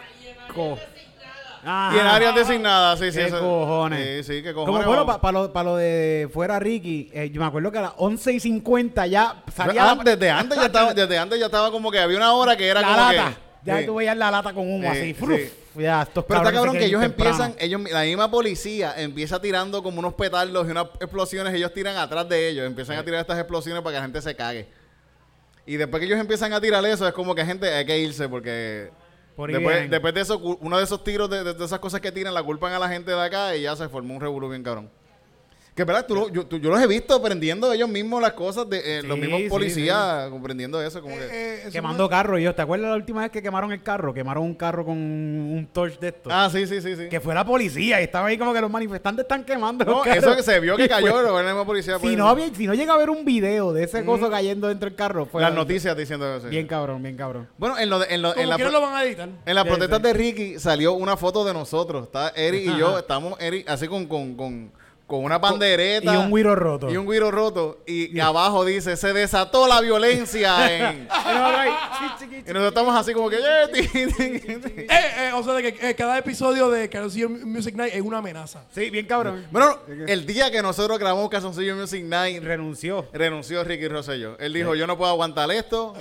Y 1.65 1.99
en 1.99 2.07
áreas 2.07 2.35
designadas, 2.35 2.99
sí, 2.99 3.13
sí. 3.13 3.19
¿Qué 3.19 3.27
eso- 3.27 3.39
cojones? 3.41 4.27
Sí, 4.27 4.35
sí, 4.39 4.43
que 4.43 4.53
Como 4.53 4.67
cojones. 4.67 4.87
bueno, 4.87 5.05
vamos. 5.05 5.21
para 5.21 5.33
lo, 5.39 5.53
pa 5.53 5.63
lo 5.63 5.77
de 5.77 6.29
fuera 6.33 6.59
Ricky, 6.59 7.11
eh, 7.13 7.31
yo 7.31 7.41
me 7.41 7.47
acuerdo 7.47 7.71
que 7.71 7.79
a 7.79 7.83
las 7.83 7.93
11 7.99 8.33
y 8.33 8.41
50 8.41 9.07
ya 9.07 9.43
salía 9.55 9.91
Ah, 9.91 9.95
la, 9.95 10.03
desde 10.05 10.31
antes 10.31 10.59
ya 10.59 10.67
estaba, 10.67 10.93
desde 10.95 11.19
antes 11.19 11.39
ya 11.39 11.47
estaba 11.47 11.71
como 11.71 11.91
que 11.91 11.99
había 12.01 12.17
una 12.17 12.33
hora 12.33 12.57
que 12.57 12.67
era 12.67 12.81
la 12.81 12.87
como 12.89 12.97
lata. 13.01 13.29
que. 13.31 13.43
Ya 13.65 13.79
sí. 13.79 13.87
tú 13.87 13.95
veías 13.95 14.17
la 14.17 14.29
lata 14.31 14.53
con 14.53 14.69
humo 14.69 14.91
Sí, 14.93 14.99
así. 14.99 15.01
sí. 15.07 15.15
fruf. 15.15 15.41
Ya, 15.77 16.03
estos 16.03 16.25
Pero 16.25 16.41
está 16.41 16.53
cabrones 16.53 16.55
cabrón 16.55 16.77
que 16.79 16.85
ellos 16.85 16.99
quieren 17.01 17.17
empiezan, 17.17 17.55
ellos, 17.59 17.81
la 17.93 18.03
misma 18.03 18.31
policía 18.31 18.95
empieza 18.99 19.41
tirando 19.41 19.83
como 19.85 20.01
unos 20.01 20.15
petardos 20.15 20.67
y 20.67 20.71
unas 20.73 20.87
explosiones, 21.01 21.55
ellos 21.55 21.73
tiran 21.73 21.97
atrás 21.97 22.29
de 22.29 22.49
ellos, 22.49 22.67
empiezan 22.67 22.99
a 22.99 23.05
tirar 23.05 23.21
estas 23.21 23.39
explosiones 23.39 23.83
para 23.83 23.93
que 23.95 23.99
la 24.01 24.03
gente 24.03 24.21
se 24.21 24.35
cague. 24.35 24.69
Y 25.65 25.77
después 25.77 26.01
que 26.01 26.07
ellos 26.07 26.19
empiezan 26.19 26.53
a 26.53 26.61
tirar 26.61 26.85
eso, 26.85 27.07
es 27.07 27.15
como 27.15 27.35
que 27.37 27.47
gente 27.47 27.73
hay 27.73 27.87
que 27.87 27.97
irse 28.01 28.29
porque 28.29 28.91
después, 29.37 30.15
de 30.15 30.21
eso, 30.21 30.39
uno 30.39 30.79
de 30.79 30.85
esos 30.85 31.03
tiros, 31.05 31.29
de 31.29 31.65
esas 31.65 31.79
cosas 31.79 32.01
que 32.01 32.13
tiran, 32.13 32.35
la 32.35 32.43
culpan 32.43 32.73
a 32.73 32.79
la 32.79 32.89
gente 32.89 33.11
de 33.11 33.21
acá 33.21 33.57
y 33.57 33.63
ya 33.63 33.77
se 33.77 33.89
formó 33.89 34.15
un 34.15 34.21
revolú 34.21 34.49
bien 34.49 34.63
cabrón. 34.63 34.91
Que 35.75 35.85
verdad, 35.85 36.05
tú, 36.07 36.15
lo- 36.15 36.29
yo, 36.29 36.45
tú- 36.45 36.59
yo 36.59 36.69
los 36.69 36.83
he 36.83 36.87
visto 36.87 37.23
prendiendo 37.23 37.73
ellos 37.73 37.89
mismos 37.89 38.21
las 38.21 38.35
cosas, 38.35 38.69
de 38.69 38.99
eh, 38.99 39.03
los 39.03 39.15
Sí, 39.15 39.21
mismos 39.23 39.41
sí, 39.41 39.49
policías 39.49 40.29
comprendiendo 40.29 40.83
eso. 40.83 41.01
Como 41.01 41.15
que, 41.17 41.23
eh, 41.25 41.29
eh, 41.33 41.59
eso 41.63 41.71
Quemando 41.73 42.11
carros. 42.11 42.41
Y 42.41 42.43
yo, 42.43 42.55
¿te 42.55 42.61
acuerdas 42.61 42.91
la 42.91 42.97
última 42.97 43.23
vez 43.23 43.31
que 43.31 43.41
quemaron 43.41 43.73
el 43.73 43.83
carro? 43.83 44.13
Quemaron 44.13 44.43
un 44.45 44.55
carro 44.55 44.85
con 44.85 44.99
un 44.99 45.67
torch 45.73 45.99
de 45.99 46.09
estos. 46.09 46.31
ah, 46.31 46.51
sí, 46.53 46.67
sí, 46.67 46.83
sí, 46.83 46.95
sí. 46.95 47.09
Que 47.09 47.21
fue 47.21 47.35
la 47.35 47.47
policía 47.47 48.03
y 48.03 48.05
estaba 48.05 48.27
ahí 48.27 48.37
como 48.37 48.53
que 48.53 48.61
los 48.61 48.71
manifestantes 48.71 49.23
están 49.23 49.45
quemando. 49.45 49.83
No, 49.87 50.03
carros. 50.03 50.23
eso 50.23 50.37
que 50.37 50.43
se 50.43 50.61
vio 50.61 50.77
que 50.77 50.87
cayó, 50.91 51.07
pero 51.15 51.37
la 51.41 51.43
misma 51.49 51.65
policía. 51.65 51.95
Si 51.95 52.01
pues, 52.03 52.17
no, 52.19 52.29
había, 52.29 52.55
si 52.55 52.67
no 52.67 52.75
llega 52.75 52.93
a 52.93 52.97
haber 52.97 53.09
un 53.09 53.25
video 53.25 53.73
de 53.73 53.85
ese 53.85 54.05
coso 54.05 54.29
cayendo 54.29 54.69
dentro 54.69 54.91
del 54.91 54.95
carro, 54.97 55.25
fue 55.25 55.41
las 55.41 55.55
noticias 55.55 55.97
diciendo 55.97 56.37
eso. 56.37 56.49
Bien 56.49 56.67
cabrón, 56.67 57.03
bien 57.03 57.17
cabrón. 57.17 57.49
Bueno, 57.57 57.79
en, 57.79 57.89
lo 57.89 57.99
de- 57.99 58.15
en, 58.15 58.21
lo- 58.21 58.37
en 58.37 58.51
la, 58.51 58.59
pro- 58.59 58.71
lo 58.71 58.81
van 58.83 58.95
a 58.95 59.05
editar. 59.05 59.27
en 59.47 59.55
las 59.55 59.65
Sí, 59.65 59.69
protestas 59.71 59.99
sí. 60.01 60.03
de 60.07 60.13
Ricky 60.13 60.59
salió 60.59 60.93
una 60.93 61.17
foto 61.17 61.47
de 61.47 61.55
nosotros. 61.55 62.05
Está 62.05 62.29
Eric 62.37 62.63
y 62.75 62.79
yo, 62.79 62.99
estamos 62.99 63.41
Eric 63.41 63.71
así 63.71 63.89
con, 63.89 64.05
con, 64.07 64.35
con, 64.37 64.71
con 65.13 65.25
una 65.25 65.39
pandereta. 65.39 66.15
Y 66.15 66.17
un 66.17 66.31
güiro 66.31 66.55
roto. 66.57 66.91
Y 66.91 66.97
un 66.97 67.07
guiro 67.07 67.31
roto. 67.31 67.81
Y, 67.87 68.19
abajo 68.19 68.65
dice, 68.65 68.97
se 68.97 69.13
desató 69.13 69.69
la 69.69 69.81
violencia. 69.83 70.73
en... 70.89 71.07
y 72.47 72.53
nosotros 72.53 72.69
estamos 72.69 72.97
así 72.97 73.13
como 73.13 73.29
que... 73.29 73.37
"Eh, 73.37 73.69
ti, 73.73 73.87
ti, 73.89 74.07
ti". 74.15 74.87
Eh, 74.89 75.31
o 75.35 75.43
sea, 75.43 75.53
de 75.55 75.63
que 75.73 75.91
eh, 75.91 75.95
cada 75.95 76.17
episodio 76.17 76.71
de 76.71 76.89
Calcillo 76.89 77.29
Music 77.29 77.75
Night 77.75 77.95
es 77.95 78.01
una 78.01 78.19
amenaza. 78.19 78.65
Sí, 78.75 78.89
bien 78.89 79.05
cabrón. 79.07 79.45
bueno, 79.51 79.79
el 80.07 80.25
día 80.25 80.51
que 80.51 80.63
nosotros 80.63 80.99
grabamos 80.99 81.29
Calzoncillo 81.29 81.77
Music 81.77 82.05
Night, 82.05 82.43
Renunció. 82.43 83.07
renunció 83.13 83.63
Ricky 83.65 83.89
Rosselló. 83.89 84.39
Él 84.39 84.53
dijo, 84.55 84.75
yo 84.75 84.87
no 84.87 84.97
puedo 84.97 85.11
aguantar 85.11 85.51
esto. 85.51 85.95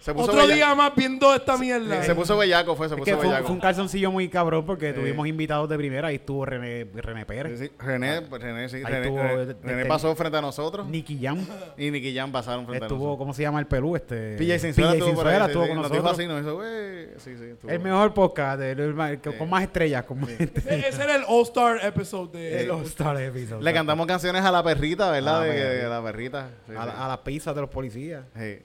Se 0.00 0.14
puso, 0.14 0.32
Otro 0.32 0.46
día 0.46 0.74
más 0.74 0.94
viendo 0.94 1.34
esta 1.34 1.56
mierda. 1.58 2.02
se 2.02 2.14
puso 2.14 2.36
bellaco, 2.38 2.74
fue, 2.74 2.88
se 2.88 2.94
Es 2.94 3.00
puso 3.00 3.10
que 3.20 3.26
bellaco. 3.26 3.46
fue 3.48 3.54
un 3.54 3.60
calzoncillo 3.60 4.10
muy 4.10 4.28
cabrón 4.28 4.64
porque 4.64 4.92
tuvimos 4.92 5.26
invitados 5.26 5.68
de 5.68 5.76
primera. 5.76 6.08
Ahí 6.08 6.16
estuvo 6.16 6.44
René, 6.46 6.86
René 6.94 7.26
Pérez, 7.26 7.58
Sí, 7.58 7.66
sí. 7.66 7.72
René, 7.78 8.20
René, 8.20 8.45
sí. 8.68 8.82
René, 8.82 9.06
tuvo, 9.08 9.18
René- 9.18 9.44
de- 9.46 9.56
René 9.62 9.82
de- 9.82 9.86
pasó 9.86 10.14
frente 10.16 10.36
a 10.38 10.40
nosotros. 10.40 10.86
Nicky 10.88 11.18
Jam. 11.20 11.44
Y 11.76 11.90
Nicky 11.90 12.14
Jam 12.14 12.30
pasaron 12.32 12.66
frente 12.66 12.84
a 12.84 12.86
Estuvo, 12.86 12.98
nosotros. 13.00 13.18
¿cómo 13.18 13.34
se 13.34 13.42
llama 13.42 13.60
el 13.60 13.66
Pelú? 13.66 13.96
Este, 13.96 14.36
PJ 14.36 14.58
Sinzuela 14.58 14.92
estuvo 14.92 15.14
por 15.14 15.26
ahí, 15.28 15.34
Sinzuela 15.34 15.44
sí, 15.44 15.50
estuvo 15.50 15.62
sí, 15.64 15.68
con 15.68 15.76
nosotros. 15.82 16.12
así, 16.12 16.26
nos 16.26 16.40
hizo, 16.42 16.54
"Güey". 16.56 17.06
Sí, 17.18 17.36
sí, 17.38 17.44
estuvo. 17.52 17.70
El 17.70 17.80
mejor 17.80 18.14
podcast, 18.14 18.60
el- 18.62 18.80
el 18.80 19.20
con 19.38 19.50
más 19.50 19.62
estrellas. 19.62 20.04
Con 20.04 20.20
más- 20.20 20.30
Ese 20.30 21.02
era 21.02 21.16
el 21.16 21.22
All-Star 21.28 21.78
episode 21.84 22.38
de. 22.38 22.62
el 22.62 22.70
All-Star 22.70 23.20
episode. 23.20 23.62
Le 23.62 23.72
cantamos 23.72 24.06
canciones 24.06 24.42
a 24.44 24.50
la 24.52 24.62
perrita, 24.62 25.10
¿verdad? 25.10 25.42
A 25.42 25.46
la 25.46 25.52
de, 25.52 25.88
la 25.88 26.02
perrita. 26.02 26.50
Sí, 26.66 26.72
a, 26.76 26.80
sí. 26.82 26.86
la- 26.88 27.04
a 27.04 27.08
las 27.08 27.18
pizzas 27.18 27.54
de 27.54 27.60
los 27.60 27.70
policías. 27.70 28.24
Sí. 28.38 28.58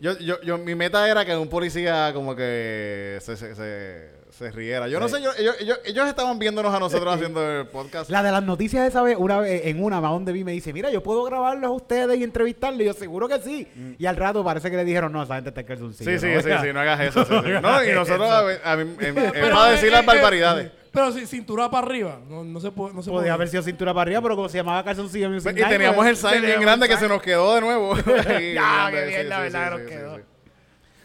Yo, 0.00 0.16
yo, 0.18 0.40
yo, 0.40 0.56
mi 0.56 0.74
meta 0.74 1.06
era 1.10 1.26
que 1.26 1.36
un 1.36 1.48
policía 1.48 2.12
como 2.14 2.34
que 2.34 3.18
se, 3.20 3.36
se, 3.36 3.54
se, 3.54 4.08
se 4.40 4.50
riera. 4.50 4.88
Yo 4.88 4.98
no 4.98 5.06
sé, 5.06 5.20
yo- 5.22 5.32
ellos, 5.38 5.54
ellos, 5.60 5.78
ellos 5.84 6.08
estaban 6.08 6.38
viéndonos 6.38 6.74
a 6.74 6.78
nosotros 6.78 7.14
haciendo 7.14 7.46
el 7.60 7.66
podcast. 7.66 8.08
La 8.08 8.22
de 8.22 8.32
las 8.32 8.42
noticias 8.42 8.88
esa 8.88 9.02
vez, 9.02 9.16
una 9.18 9.38
vez, 9.38 9.66
en 9.66 9.84
una, 9.84 10.00
más 10.00 10.12
donde 10.12 10.32
vi, 10.32 10.44
me 10.44 10.52
dice, 10.52 10.72
mira, 10.72 10.90
yo 10.90 11.02
puedo 11.02 11.22
grabarlos 11.24 11.68
a 11.68 11.72
ustedes 11.72 12.18
y 12.18 12.24
entrevistarlos. 12.24 12.80
Y 12.80 12.84
yo, 12.86 12.94
seguro 12.94 13.28
que 13.28 13.38
sí. 13.40 13.68
Y 13.98 14.06
al 14.06 14.16
rato 14.16 14.42
parece 14.42 14.70
que 14.70 14.78
le 14.78 14.84
dijeron, 14.86 15.12
no, 15.12 15.22
esa 15.22 15.34
gente 15.34 15.50
está 15.50 15.60
en 15.60 15.66
calzoncillo. 15.66 16.10
Mm. 16.10 16.14
Sí, 16.14 16.18
sí, 16.20 16.34
¿no? 16.34 16.40
sí, 16.40 16.66
sí, 16.66 16.72
no 16.72 16.80
hagas 16.80 17.00
eso. 17.00 17.24
sí. 17.24 17.34
No, 17.60 17.84
y 17.84 17.92
nosotros, 17.92 18.30
a, 18.64 18.76
mí, 18.76 18.94
es 18.98 19.12
Pero, 19.12 19.54
para 19.54 19.68
eh, 19.68 19.72
decir 19.72 19.88
eh, 19.88 19.92
las 19.92 20.02
eh, 20.02 20.06
barbaridades. 20.06 20.72
Pero 20.90 21.12
si 21.12 21.26
cintura 21.26 21.70
para 21.70 21.86
arriba. 21.86 22.18
No, 22.28 22.42
no 22.42 22.60
se 22.60 22.70
puede. 22.70 22.94
No 22.94 23.02
se 23.02 23.10
Podía 23.10 23.20
puede. 23.24 23.30
haber 23.30 23.48
sido 23.48 23.62
cintura 23.62 23.92
para 23.92 24.02
arriba, 24.02 24.22
pero 24.22 24.36
como 24.36 24.48
se 24.48 24.56
llamaba 24.56 24.82
calzoncillo 24.82 25.28
Music 25.28 25.52
Y 25.54 25.62
teníamos 25.68 26.06
el 26.06 26.16
sign 26.16 26.40
bien 26.40 26.60
grande 26.60 26.88
que 26.88 26.96
se 26.96 27.06
nos 27.08 27.20
quedó 27.20 27.54
de 27.56 27.60
nuevo. 27.60 27.94
Ya, 28.54 28.88
qué 28.90 29.04
bien, 29.06 29.28
la 29.28 29.40
verdad 29.40 29.70
nos 29.72 29.80
sí, 29.82 29.86
quedó. 29.86 30.18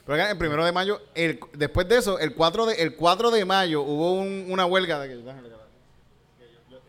Pero 0.06 0.16
acá, 0.22 0.32
el 0.32 0.38
primero 0.38 0.64
de 0.64 0.72
mayo, 0.72 1.02
el, 1.16 1.40
después 1.54 1.88
de 1.88 1.98
eso, 1.98 2.20
el 2.20 2.36
4 2.36 2.68
de, 2.68 2.76
el 2.76 2.96
4 2.96 3.32
de 3.32 3.44
mayo 3.46 3.82
hubo 3.82 4.14
un- 4.14 4.46
una 4.50 4.66
huelga 4.66 5.00
de 5.00 5.08
que, 5.10 5.16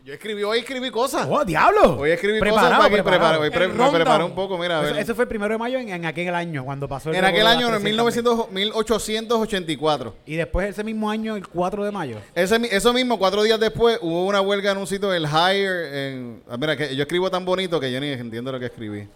yo, 0.05 0.13
escribí, 0.13 0.41
hoy 0.43 0.59
escribí 0.59 0.89
cosas. 0.89 1.27
¡Oh, 1.29 1.43
diablo! 1.43 1.97
Hoy 1.97 2.11
escribí 2.11 2.39
Preparado, 2.39 2.67
cosas 2.67 2.77
para 2.79 2.89
que 2.89 3.03
preparado. 3.03 3.41
preparo. 3.41 3.41
Hoy 3.41 3.49
pre- 3.49 3.67
me 3.67 3.91
preparé 3.91 4.23
un 4.23 4.35
poco, 4.35 4.57
mira, 4.57 4.77
a 4.77 4.81
ver. 4.81 4.91
Eso, 4.93 4.99
eso 5.01 5.15
fue 5.15 5.23
el 5.23 5.27
primero 5.27 5.53
de 5.53 5.57
mayo 5.57 5.79
en, 5.79 5.89
en 5.89 6.05
aquel 6.05 6.33
año, 6.33 6.63
cuando 6.63 6.87
pasó 6.87 7.09
el 7.09 7.17
en 7.17 7.25
aquel 7.25 7.45
año, 7.45 7.67
en 7.67 7.81
300 7.81 8.51
1900 8.51 8.51
1884. 8.51 10.15
Y 10.25 10.35
después 10.35 10.69
ese 10.69 10.83
mismo 10.85 11.09
año, 11.09 11.35
el 11.35 11.45
4 11.45 11.83
de 11.83 11.91
mayo. 11.91 12.19
Ese, 12.35 12.57
eso 12.71 12.93
mismo, 12.93 13.17
cuatro 13.19 13.43
días 13.43 13.59
después, 13.59 13.99
hubo 14.01 14.25
una 14.27 14.39
huelga 14.39 14.71
en 14.71 14.77
un 14.77 14.87
sitio, 14.87 15.11
el 15.11 15.25
Higher. 15.25 15.93
En, 15.93 16.43
ah, 16.49 16.55
mira, 16.57 16.77
que 16.77 16.95
yo 16.95 17.01
escribo 17.01 17.29
tan 17.29 17.43
bonito 17.43 17.77
que 17.79 17.91
yo 17.91 17.99
ni 17.99 18.07
entiendo 18.07 18.49
lo 18.51 18.59
que 18.61 18.67
escribí. 18.67 19.09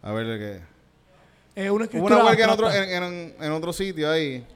A 0.00 0.12
ver, 0.12 0.38
¿qué? 0.38 0.72
Es 1.54 1.64
una 1.70 1.72
Hubo 1.72 1.84
escritura 1.84 2.16
una 2.16 2.24
huelga 2.26 2.44
en 2.44 2.50
otro, 2.50 2.70
en, 2.72 3.02
en- 3.02 3.34
en 3.40 3.52
otro 3.52 3.72
sitio 3.72 4.10
ahí. 4.10 4.46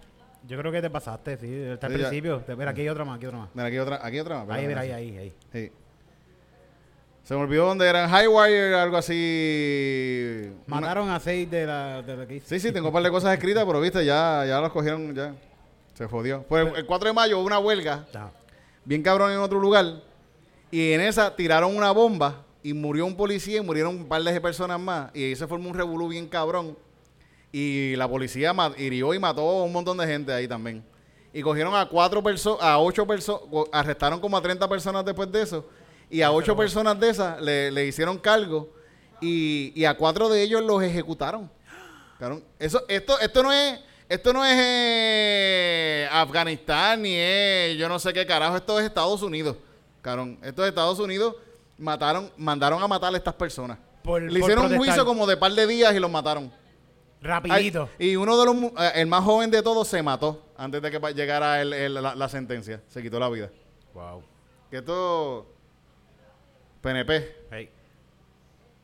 Yo 0.48 0.56
creo 0.58 0.70
que 0.72 0.80
te 0.80 0.88
pasaste, 0.90 1.36
sí, 1.38 1.52
está 1.52 1.86
al 1.88 1.92
Sí, 1.94 1.98
ya. 1.98 2.08
principio. 2.08 2.38
Te- 2.40 2.54
Mira, 2.56 2.70
aquí 2.70 2.80
hay 2.82 2.88
otra 2.88 3.04
más, 3.04 3.16
aquí 3.16 3.24
hay 3.24 3.28
otra 3.28 3.38
más. 3.40 3.48
Mira, 3.54 3.66
aquí 3.68 3.78
otra, 3.78 4.00
aquí 4.06 4.18
otra 4.20 4.44
más. 4.44 4.56
Ahí, 4.56 4.66
mira, 4.66 4.80
ahí, 4.82 4.90
ahí, 4.92 5.16
ahí. 5.18 5.34
Sí. 5.52 5.72
Se 7.24 7.34
me 7.34 7.40
olvidó 7.40 7.66
dónde 7.66 7.86
eran. 7.88 8.08
Highwire, 8.08 8.74
algo 8.76 8.96
así. 8.96 10.50
Una- 10.68 10.80
Mataron 10.80 11.10
a 11.10 11.18
seis 11.20 11.50
de 11.50 11.66
la, 11.66 12.00
de 12.02 12.16
la 12.16 12.26
que 12.26 12.36
hice. 12.36 12.46
Sí, 12.48 12.68
sí, 12.68 12.72
tengo 12.72 12.88
un 12.88 12.92
par 12.94 13.02
de 13.02 13.10
cosas 13.10 13.32
escritas, 13.34 13.64
pero 13.64 13.80
viste, 13.80 14.04
ya, 14.04 14.44
ya 14.46 14.60
los 14.60 14.70
cogieron, 14.72 15.14
ya. 15.14 15.34
Se 15.94 16.06
jodió. 16.06 16.42
Pues 16.48 16.66
el, 16.68 16.76
el 16.76 16.86
4 16.86 17.08
de 17.08 17.12
mayo 17.14 17.38
hubo 17.38 17.46
una 17.46 17.58
huelga, 17.58 18.06
bien 18.84 19.02
cabrón 19.02 19.32
en 19.32 19.38
otro 19.38 19.58
lugar. 19.58 20.02
Y 20.70 20.92
en 20.92 21.00
esa 21.00 21.34
tiraron 21.34 21.74
una 21.76 21.90
bomba 21.90 22.44
y 22.62 22.72
murió 22.74 23.06
un 23.06 23.16
policía 23.16 23.58
y 23.58 23.60
murieron 23.62 23.96
un 23.96 24.06
par 24.06 24.22
de 24.22 24.40
personas 24.40 24.78
más. 24.78 25.10
Y 25.14 25.24
ahí 25.24 25.36
se 25.36 25.46
formó 25.46 25.70
un 25.70 25.74
revolú 25.76 26.08
bien 26.08 26.28
cabrón. 26.28 26.76
Y 27.52 27.94
la 27.96 28.08
policía 28.08 28.54
hirió 28.76 29.14
y 29.14 29.18
mató 29.18 29.42
a 29.42 29.64
un 29.64 29.72
montón 29.72 29.96
de 29.96 30.06
gente 30.06 30.32
ahí 30.32 30.46
también. 30.48 30.84
Y 31.32 31.42
cogieron 31.42 31.74
a 31.74 31.86
cuatro 31.86 32.22
personas, 32.22 32.62
a 32.62 32.78
ocho 32.78 33.06
personas, 33.06 33.42
arrestaron 33.72 34.20
como 34.20 34.36
a 34.36 34.42
30 34.42 34.68
personas 34.68 35.04
después 35.04 35.30
de 35.30 35.42
eso. 35.42 35.66
Y 36.10 36.22
a 36.22 36.30
ocho 36.32 36.56
personas 36.56 36.98
de 37.00 37.10
esas 37.10 37.40
le, 37.40 37.70
le 37.70 37.86
hicieron 37.86 38.18
cargo. 38.18 38.68
Y, 39.20 39.72
y 39.74 39.84
a 39.84 39.94
cuatro 39.96 40.28
de 40.28 40.42
ellos 40.42 40.62
los 40.62 40.82
ejecutaron. 40.82 41.50
Eso, 42.58 42.82
esto, 42.88 43.18
esto 43.20 43.42
no 43.42 43.52
es, 43.52 43.80
esto 44.08 44.32
no 44.32 44.44
es 44.44 44.54
eh, 44.58 46.08
Afganistán 46.10 47.02
ni 47.02 47.14
es 47.14 47.76
yo 47.78 47.88
no 47.88 47.98
sé 47.98 48.12
qué 48.12 48.24
carajo, 48.26 48.56
esto 48.56 48.78
es 48.78 48.86
Estados 48.86 49.22
Unidos. 49.22 49.56
Cabrón, 50.02 50.38
esto 50.42 50.62
es 50.62 50.68
Estados 50.68 50.98
Unidos, 50.98 51.34
mataron, 51.78 52.30
mandaron 52.36 52.82
a 52.82 52.88
matar 52.88 53.12
a 53.12 53.16
estas 53.16 53.34
personas. 53.34 53.78
Por- 54.02 54.22
Le 54.22 54.28
por 54.28 54.38
hicieron 54.38 54.64
un 54.64 54.70
juicio 54.78 55.04
como 55.04 55.26
de 55.26 55.36
par 55.36 55.52
de 55.52 55.66
días 55.66 55.94
y 55.94 55.98
los 55.98 56.10
mataron. 56.10 56.50
Rapidito. 57.22 57.88
Ay, 57.98 58.10
y 58.10 58.16
uno 58.16 58.38
de 58.38 58.44
los, 58.46 58.56
eh, 58.56 58.92
el 58.96 59.06
más 59.06 59.24
joven 59.24 59.50
de 59.50 59.62
todos 59.62 59.88
se 59.88 60.02
mató 60.02 60.42
antes 60.56 60.80
de 60.82 60.90
que 60.90 60.98
llegara 61.14 61.60
el- 61.60 61.72
el- 61.72 61.94
la, 61.94 62.14
la 62.14 62.28
sentencia. 62.28 62.82
Se 62.88 63.02
quitó 63.02 63.18
la 63.18 63.28
vida. 63.28 63.50
Wow. 63.94 64.22
Que 64.70 64.78
esto, 64.78 65.46
PNP. 66.82 67.36
Hey. 67.50 67.70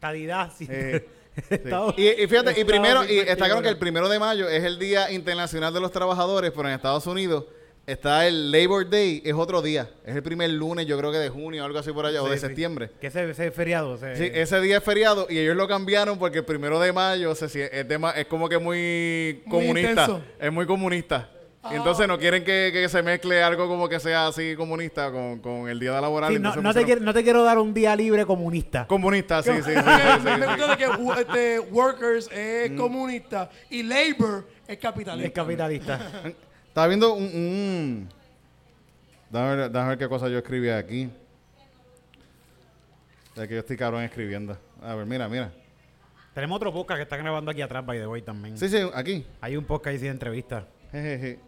Calidad, 0.00 0.50
sí. 0.56 0.66
Eh, 0.70 1.08
Sí. 1.38 1.44
Estados- 1.50 1.94
Y, 1.96 2.08
y 2.08 2.26
fíjate, 2.26 2.60
y 2.60 2.64
primero, 2.64 3.04
y 3.04 3.24
claro 3.36 3.62
que 3.62 3.68
el 3.68 3.78
primero 3.78 4.06
de 4.08 4.18
mayo 4.18 4.48
es 4.50 4.62
el 4.64 4.78
Día 4.78 5.10
Internacional 5.10 5.72
de 5.72 5.80
los 5.80 5.90
Trabajadores, 5.90 6.50
pero 6.54 6.68
en 6.68 6.74
Estados 6.74 7.06
Unidos 7.06 7.44
está 7.86 8.26
el 8.26 8.50
Labor 8.50 8.88
Day, 8.88 9.22
es 9.24 9.34
otro 9.34 9.60
día. 9.62 9.90
Es 10.04 10.14
el 10.16 10.22
primer 10.22 10.50
lunes, 10.50 10.86
yo 10.86 10.96
creo 10.98 11.10
que 11.12 11.18
de 11.18 11.28
junio 11.28 11.62
o 11.62 11.66
algo 11.66 11.78
así 11.78 11.92
por 11.92 12.06
allá, 12.06 12.22
o 12.22 12.28
de 12.28 12.36
sí. 12.36 12.46
septiembre. 12.46 12.90
Que 13.00 13.08
ese, 13.08 13.28
ese 13.30 13.50
feriado. 13.50 13.94
ese- 13.96 14.16
Sí, 14.16 14.30
ese 14.32 14.60
día 14.60 14.78
es 14.78 14.84
feriado 14.84 15.26
y 15.28 15.38
ellos 15.38 15.56
lo 15.56 15.66
cambiaron 15.68 16.18
porque 16.18 16.38
el 16.38 16.44
primero 16.44 16.78
de 16.80 16.92
mayo 16.92 17.34
se 17.34 17.46
es, 17.80 17.88
de 17.88 17.98
ma- 17.98 18.12
es 18.12 18.26
como 18.26 18.48
que 18.48 18.58
muy 18.58 19.42
comunista. 19.48 20.20
es 20.40 20.52
muy 20.52 20.66
comunista. 20.66 21.28
Y 21.70 21.76
entonces 21.76 22.08
no 22.08 22.18
quieren 22.18 22.42
que, 22.42 22.70
que 22.72 22.88
se 22.88 23.04
mezcle 23.04 23.40
algo 23.40 23.68
como 23.68 23.88
que 23.88 24.00
sea 24.00 24.26
así 24.26 24.56
comunista 24.56 25.12
con, 25.12 25.38
con 25.38 25.68
el 25.68 25.78
día 25.78 26.00
laboral. 26.00 26.32
Sí, 26.32 26.40
no, 26.40 26.56
no 26.56 26.74
te 26.74 26.84
quiero, 26.84 27.00
no 27.02 27.14
te 27.14 27.22
quiero 27.22 27.44
dar 27.44 27.58
un 27.58 27.72
día 27.72 27.94
libre 27.94 28.26
comunista. 28.26 28.84
Comunista, 28.88 29.44
sí, 29.44 29.50
sí, 29.58 29.62
sí. 29.62 29.70
sí, 29.70 29.80
sí, 29.80 30.24
me 30.24 30.34
sí. 30.34 30.42
gusta 30.48 30.66
de 30.66 30.76
que 30.76 31.20
este, 31.20 31.60
workers 31.70 32.28
es 32.32 32.72
comunista 32.72 33.48
y 33.70 33.84
labor 33.84 34.48
es 34.66 34.76
capitalista. 34.78 35.26
Es 35.28 35.32
capitalista. 35.32 36.10
Estaba 36.72 36.86
viendo 36.86 37.12
un... 37.12 37.24
un- 37.24 38.08
Déjame, 39.28 39.56
ver, 39.56 39.70
déjame 39.70 39.88
ver 39.90 39.98
qué 39.98 40.08
cosa 40.08 40.28
yo 40.30 40.38
escribí 40.38 40.70
aquí. 40.70 41.10
Es 43.36 43.46
que 43.48 43.54
yo 43.54 43.60
estoy 43.60 43.76
cabrón 43.76 44.02
escribiendo. 44.02 44.56
A 44.82 44.94
ver, 44.94 45.04
mira, 45.04 45.28
mira. 45.28 45.52
Tenemos 46.34 46.56
otro 46.56 46.72
podcast 46.72 46.96
que 46.96 47.02
están 47.02 47.20
grabando 47.20 47.50
aquí 47.50 47.60
atrás, 47.60 47.84
by 47.84 47.98
the 47.98 48.06
way, 48.06 48.22
también. 48.22 48.56
Sí, 48.56 48.70
sí, 48.70 48.78
aquí. 48.94 49.26
Hay 49.42 49.56
un 49.58 49.64
podcast 49.64 49.88
ahí 49.88 49.98
de 49.98 50.08
entrevistas. 50.08 50.64
Jejeje. 50.90 51.38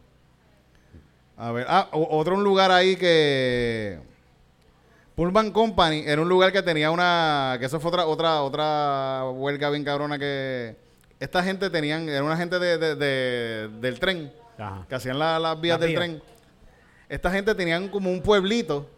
A 1.38 1.52
ver, 1.52 1.66
ah, 1.71 1.88
otro 1.93 2.35
un 2.37 2.45
lugar 2.45 2.71
ahí 2.71 2.95
que 2.97 3.99
Pullman 5.14 5.50
Company 5.52 6.04
era 6.07 6.21
un 6.21 6.28
lugar 6.28 6.52
que 6.52 6.62
tenía 6.62 6.90
una, 6.90 7.57
que 7.59 7.64
eso 7.66 7.81
fue 7.81 7.88
otra 7.90 8.04
otra 8.07 8.43
otra 8.43 9.25
huelga 9.31 9.71
bien 9.71 9.85
cabrona 9.85 10.19
que 10.19 10.76
esta 11.19 11.43
gente 11.43 11.71
tenían, 11.71 12.09
era 12.11 12.23
una 12.23 12.37
gente 12.37 12.59
de, 12.59 12.76
de- 12.78 12.95
de- 12.95 13.69
del 13.81 13.99
tren 13.99 14.31
Ajá. 14.58 14.87
que 14.88 14.94
hacían 14.94 15.18
la- 15.18 15.38
las 15.38 15.61
vías 15.61 15.75
Las 15.75 15.80
del 15.80 15.88
vías. 15.90 16.00
tren. 16.00 16.23
Esta 17.08 17.30
gente 17.30 17.54
tenían 17.54 17.88
como 17.88 18.11
un 18.11 18.20
pueblito 18.23 18.88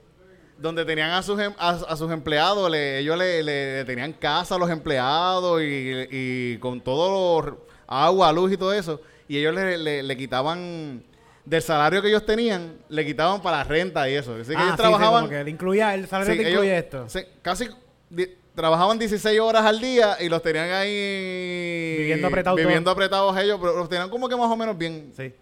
donde 0.58 0.84
tenían 0.84 1.10
a 1.10 1.22
sus 1.22 1.38
em- 1.40 1.54
a, 1.58 1.70
a 1.70 1.96
sus 1.96 2.10
empleados, 2.10 2.70
le- 2.70 2.98
ellos 3.00 3.16
le, 3.18 3.42
le 3.42 3.84
tenían 3.84 4.12
casa 4.14 4.54
a 4.54 4.58
los 4.58 4.70
empleados 4.70 5.60
y, 5.62 6.06
y 6.10 6.58
con 6.58 6.80
todo 6.80 7.46
lo- 7.50 7.66
agua, 7.86 8.32
luz 8.32 8.52
y 8.52 8.56
todo 8.56 8.72
eso, 8.72 9.00
y 9.28 9.36
ellos 9.38 9.54
le, 9.54 10.16
quitaban 10.16 11.02
del 11.44 11.62
salario 11.62 12.00
que 12.02 12.08
ellos 12.08 12.24
tenían, 12.26 12.78
le 12.88 13.04
quitaban 13.06 13.40
para 13.42 13.58
la 13.58 13.64
renta 13.64 14.08
y 14.10 14.14
eso. 14.14 14.34
Así 14.34 14.50
que 14.50 14.56
Ah, 14.56 14.60
ellos 14.62 14.70
sí, 14.72 14.76
sí, 14.76 14.82
trabajaban 14.82 15.26
como 15.28 15.44
que 15.44 15.50
incluía, 15.50 15.94
el 15.94 16.08
salario 16.08 16.34
Sí, 16.34 16.42
te 16.42 16.50
incluye 16.50 16.78
esto. 16.78 17.06
casi 17.42 17.68
di- 18.10 18.34
trabajaban 18.54 18.98
16 18.98 19.38
horas 19.38 19.64
al 19.64 19.78
día 19.80 20.16
y 20.20 20.28
los 20.28 20.42
tenían 20.42 20.70
ahí 20.70 21.96
Viviendo 21.98 22.26
apretados 22.28 22.56
viviendo 22.58 22.90
apretados 22.90 23.36
ellos, 23.38 23.58
pero 23.60 23.76
los 23.76 23.88
tenían 23.88 24.08
como 24.10 24.28
que 24.28 24.34
más 24.36 24.50
o 24.50 24.56
menos 24.56 24.76
bien. 24.76 25.12
Sí. 25.16 25.32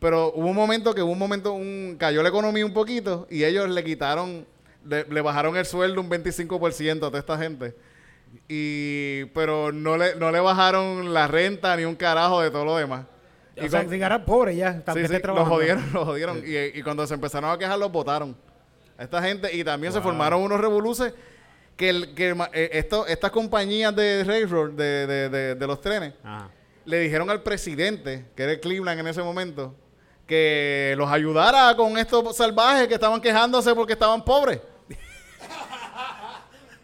Pero 0.00 0.32
hubo 0.34 0.46
un 0.48 0.56
momento 0.56 0.94
que 0.94 1.02
hubo 1.02 1.12
un 1.12 1.18
momento, 1.18 1.52
un, 1.52 1.96
cayó 1.98 2.22
la 2.22 2.30
economía 2.30 2.64
un 2.66 2.72
poquito 2.72 3.26
y 3.30 3.44
ellos 3.44 3.68
le 3.68 3.84
quitaron, 3.84 4.46
le, 4.86 5.04
le 5.04 5.20
bajaron 5.20 5.56
el 5.56 5.66
sueldo 5.66 6.00
un 6.00 6.08
25% 6.10 6.96
a 6.96 6.98
toda 7.00 7.18
esta 7.18 7.36
gente. 7.38 7.74
Y, 8.48 9.24
pero 9.26 9.72
no 9.72 9.96
le, 9.96 10.14
no 10.16 10.30
le 10.30 10.40
bajaron 10.40 11.12
la 11.12 11.26
renta 11.26 11.76
ni 11.76 11.84
un 11.84 11.96
carajo 11.96 12.40
de 12.40 12.50
todo 12.50 12.64
lo 12.64 12.76
demás. 12.76 13.04
O 13.60 13.64
Y 13.64 13.68
sea, 13.68 13.82
con- 13.82 13.90
si 13.90 13.98
ganas 13.98 14.20
pobre 14.22 14.56
ya, 14.56 14.80
también 14.82 15.08
sí, 15.08 15.14
los 15.22 15.48
jodieron, 15.48 15.84
los 15.92 16.04
jodieron. 16.04 16.42
Y, 16.46 16.78
y 16.78 16.82
cuando 16.82 17.06
se 17.06 17.14
empezaron 17.14 17.50
a 17.50 17.58
quejar, 17.58 17.78
los 17.78 17.90
votaron. 17.92 18.36
A 18.96 19.02
esta 19.04 19.22
gente, 19.22 19.54
y 19.54 19.64
también 19.64 19.92
se 19.92 20.00
formaron 20.00 20.42
unos 20.42 20.60
revoluces 20.60 21.12
que, 21.76 21.88
el, 21.88 22.14
que 22.14 22.30
eh, 22.52 22.70
esto, 22.74 23.06
estas 23.06 23.30
compañías 23.30 23.94
de 23.96 24.24
railroad, 24.24 24.70
de, 24.72 25.06
de, 25.06 25.28
de, 25.30 25.54
de 25.54 25.66
los 25.66 25.80
trenes, 25.80 26.12
Ajá. 26.22 26.50
le 26.84 26.98
dijeron 27.00 27.30
al 27.30 27.42
presidente, 27.42 28.26
que 28.36 28.42
era 28.42 28.52
el 28.52 28.60
Cleveland 28.60 29.00
en 29.00 29.06
ese 29.08 29.22
momento, 29.22 29.74
que 30.30 30.94
los 30.96 31.10
ayudara 31.10 31.74
con 31.76 31.98
estos 31.98 32.36
salvajes 32.36 32.86
que 32.88 32.94
estaban 32.94 33.20
quejándose 33.20 33.74
porque 33.74 33.92
estaban 33.94 34.24
pobres. 34.24 34.60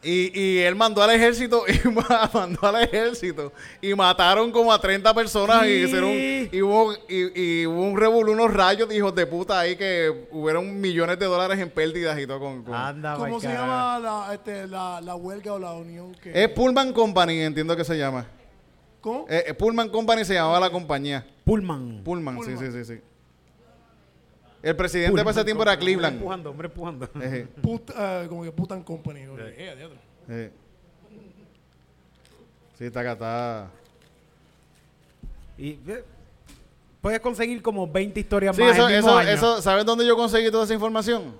Y, 0.02 0.30
y 0.40 0.58
él 0.58 0.76
mandó 0.76 1.02
al 1.02 1.10
ejército 1.10 1.64
y 1.66 1.88
ma- 1.88 2.30
mandó 2.32 2.60
al 2.68 2.82
ejército 2.84 3.52
y 3.80 3.92
mataron 3.94 4.52
como 4.52 4.72
a 4.72 4.80
30 4.80 5.12
personas 5.14 5.64
y, 5.66 5.68
Y- 5.70 5.84
hicieron, 5.84 6.10
y 6.12 6.62
hubo 6.62 6.92
y, 7.08 7.40
y 7.62 7.66
hubo 7.66 7.82
un 7.82 7.96
revolú, 7.96 8.30
unos 8.32 8.52
rayos 8.54 8.88
de 8.88 8.96
hijos 8.96 9.12
de 9.16 9.26
puta 9.26 9.58
ahí 9.58 9.74
que 9.74 10.28
hubieron 10.30 10.80
millones 10.80 11.18
de 11.18 11.26
dólares 11.26 11.58
en 11.58 11.70
pérdidas 11.70 12.16
y 12.20 12.26
todo 12.26 12.38
con, 12.38 12.62
con- 12.62 12.74
Anda, 12.74 13.16
¿Cómo 13.16 13.40
se 13.40 13.48
llama 13.48 13.98
la, 13.98 14.34
este, 14.34 14.66
la, 14.68 15.00
la 15.00 15.16
huelga 15.16 15.54
o 15.54 15.58
la 15.58 15.72
unión? 15.72 16.12
Que, 16.22 16.30
es 16.44 16.48
Pullman 16.50 16.92
Company 16.92 17.40
entiendo 17.40 17.76
que 17.76 17.82
se 17.84 17.98
llama 17.98 18.26
¿Cómo? 19.00 19.26
Eh, 19.28 19.44
eh, 19.48 19.54
Pullman 19.54 19.88
Company 19.88 20.24
se 20.24 20.34
llamaba 20.34 20.60
la 20.60 20.70
compañía 20.70 21.26
Pullman. 21.44 22.02
Pullman, 22.04 22.36
sí 22.44 22.50
Pullman. 22.52 22.72
sí 22.72 22.84
sí 22.84 22.94
sí 22.94 23.00
el 24.62 24.76
presidente 24.76 25.10
Pullman 25.10 25.24
para 25.24 25.36
ese 25.36 25.44
tiempo 25.44 25.62
era 25.62 25.78
Cleveland 25.78 26.16
empujando, 26.16 26.50
hombre 26.50 26.66
empujando. 26.68 27.06
Put- 27.62 27.92
eh, 27.96 28.26
como 28.28 28.42
que 28.42 28.52
Putan 28.52 28.82
Company. 28.82 29.26
ok. 29.26 29.38
Eh. 30.28 30.50
Sí, 32.78 32.84
está 32.84 33.00
acá, 33.00 33.12
está. 33.12 33.70
Y 35.58 35.78
eh, 35.88 36.04
puedes 37.00 37.20
conseguir 37.20 37.62
como 37.62 37.86
20 37.90 38.20
historias 38.20 38.54
Sí, 38.56 38.62
más 38.62 38.72
eso, 38.76 38.88
el 38.88 38.96
mismo 38.96 39.10
eso, 39.10 39.18
año. 39.18 39.28
eso, 39.30 39.62
¿sabes 39.62 39.84
dónde 39.86 40.06
yo 40.06 40.16
conseguí 40.16 40.50
toda 40.50 40.64
esa 40.64 40.74
información? 40.74 41.34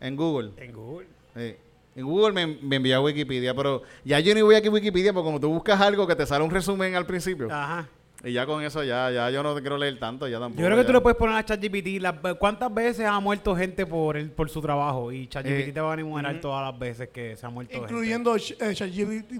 En 0.00 0.14
Google. 0.14 0.52
En 0.58 0.72
Google. 0.72 1.06
Sí. 1.34 1.56
En 1.96 2.04
Google 2.06 2.32
me, 2.34 2.46
me 2.46 2.76
envía 2.76 2.96
a 2.96 3.00
Wikipedia, 3.00 3.54
pero 3.54 3.82
ya 4.04 4.20
yo 4.20 4.34
ni 4.34 4.42
voy 4.42 4.54
aquí 4.54 4.68
a 4.68 4.70
Wikipedia 4.70 5.12
porque 5.14 5.24
como 5.26 5.40
tú 5.40 5.48
buscas 5.48 5.80
algo 5.80 6.06
que 6.06 6.14
te 6.14 6.26
sale 6.26 6.44
un 6.44 6.50
resumen 6.50 6.94
al 6.94 7.06
principio 7.06 7.48
Ajá. 7.50 7.88
Y 8.24 8.32
ya 8.32 8.46
con 8.46 8.62
eso 8.64 8.82
ya, 8.82 9.10
ya 9.10 9.30
yo 9.30 9.42
no 9.42 9.54
quiero 9.56 9.76
leer 9.76 9.98
tanto, 9.98 10.26
ya 10.26 10.38
tampoco. 10.40 10.60
Yo 10.60 10.66
creo 10.66 10.76
que 10.78 10.82
ya. 10.82 10.86
tú 10.86 10.92
le 10.94 11.00
puedes 11.00 11.16
poner 11.18 11.36
a 11.36 11.44
ChatGPT 11.44 12.00
las 12.00 12.14
cuántas 12.38 12.72
veces 12.72 13.06
ha 13.06 13.20
muerto 13.20 13.54
gente 13.54 13.84
por 13.86 14.16
el, 14.16 14.30
por 14.30 14.48
su 14.48 14.60
trabajo 14.60 15.12
y 15.12 15.28
ChatGPT 15.28 15.68
Eh, 15.68 15.72
te 15.72 15.80
va 15.80 15.92
a 15.92 15.94
enumerar 15.94 16.40
todas 16.40 16.68
las 16.70 16.78
veces 16.78 17.08
que 17.10 17.36
se 17.36 17.44
ha 17.46 17.50
muerto 17.50 17.72
gente. 17.72 17.86
Incluyendo 17.92 18.34
eh, 18.36 18.74
ChatGPT 18.74 19.32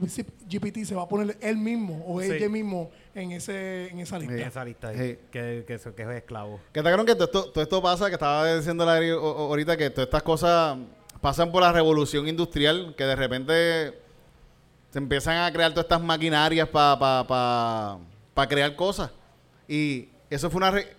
GPT 0.48 0.84
se 0.84 0.94
va 0.94 1.02
a 1.02 1.08
poner 1.08 1.36
él 1.40 1.56
mismo 1.56 2.04
o 2.06 2.20
Sí. 2.20 2.30
ella 2.32 2.48
mismo 2.48 2.90
en 3.14 3.32
ese 3.32 3.88
en 3.88 4.00
esa 4.00 4.18
lista. 4.18 4.34
en 4.34 4.40
esa 4.42 4.64
lista 4.64 4.92
Sí. 4.92 4.98
que, 5.32 5.64
que, 5.66 5.92
que 5.96 6.02
es 6.02 6.08
esclavo. 6.10 6.60
Que 6.72 6.82
te 6.82 6.88
acuerdas 6.88 7.06
que 7.06 7.14
todo 7.14 7.24
esto, 7.24 7.50
todo 7.50 7.62
esto 7.62 7.82
pasa, 7.82 8.06
que 8.08 8.14
estaba 8.14 8.54
diciendo 8.56 8.84
la 8.84 8.96
ahorita 8.98 9.76
que 9.76 9.88
todas 9.90 10.06
estas 10.06 10.22
cosas 10.22 10.76
pasan 11.22 11.50
por 11.50 11.62
la 11.62 11.72
revolución 11.72 12.28
industrial, 12.28 12.94
que 12.96 13.04
de 13.04 13.16
repente 13.16 13.98
se 14.90 14.98
empiezan 14.98 15.38
a 15.38 15.50
crear 15.52 15.70
todas 15.72 15.86
estas 15.86 16.02
maquinarias 16.02 16.68
para 16.68 16.98
pa, 16.98 17.26
pa- 17.26 17.98
pa 18.36 18.46
crear 18.46 18.76
cosas. 18.76 19.10
Y 19.66 20.10
eso 20.28 20.50
fue 20.50 20.58
una... 20.58 20.70
re- 20.70 20.94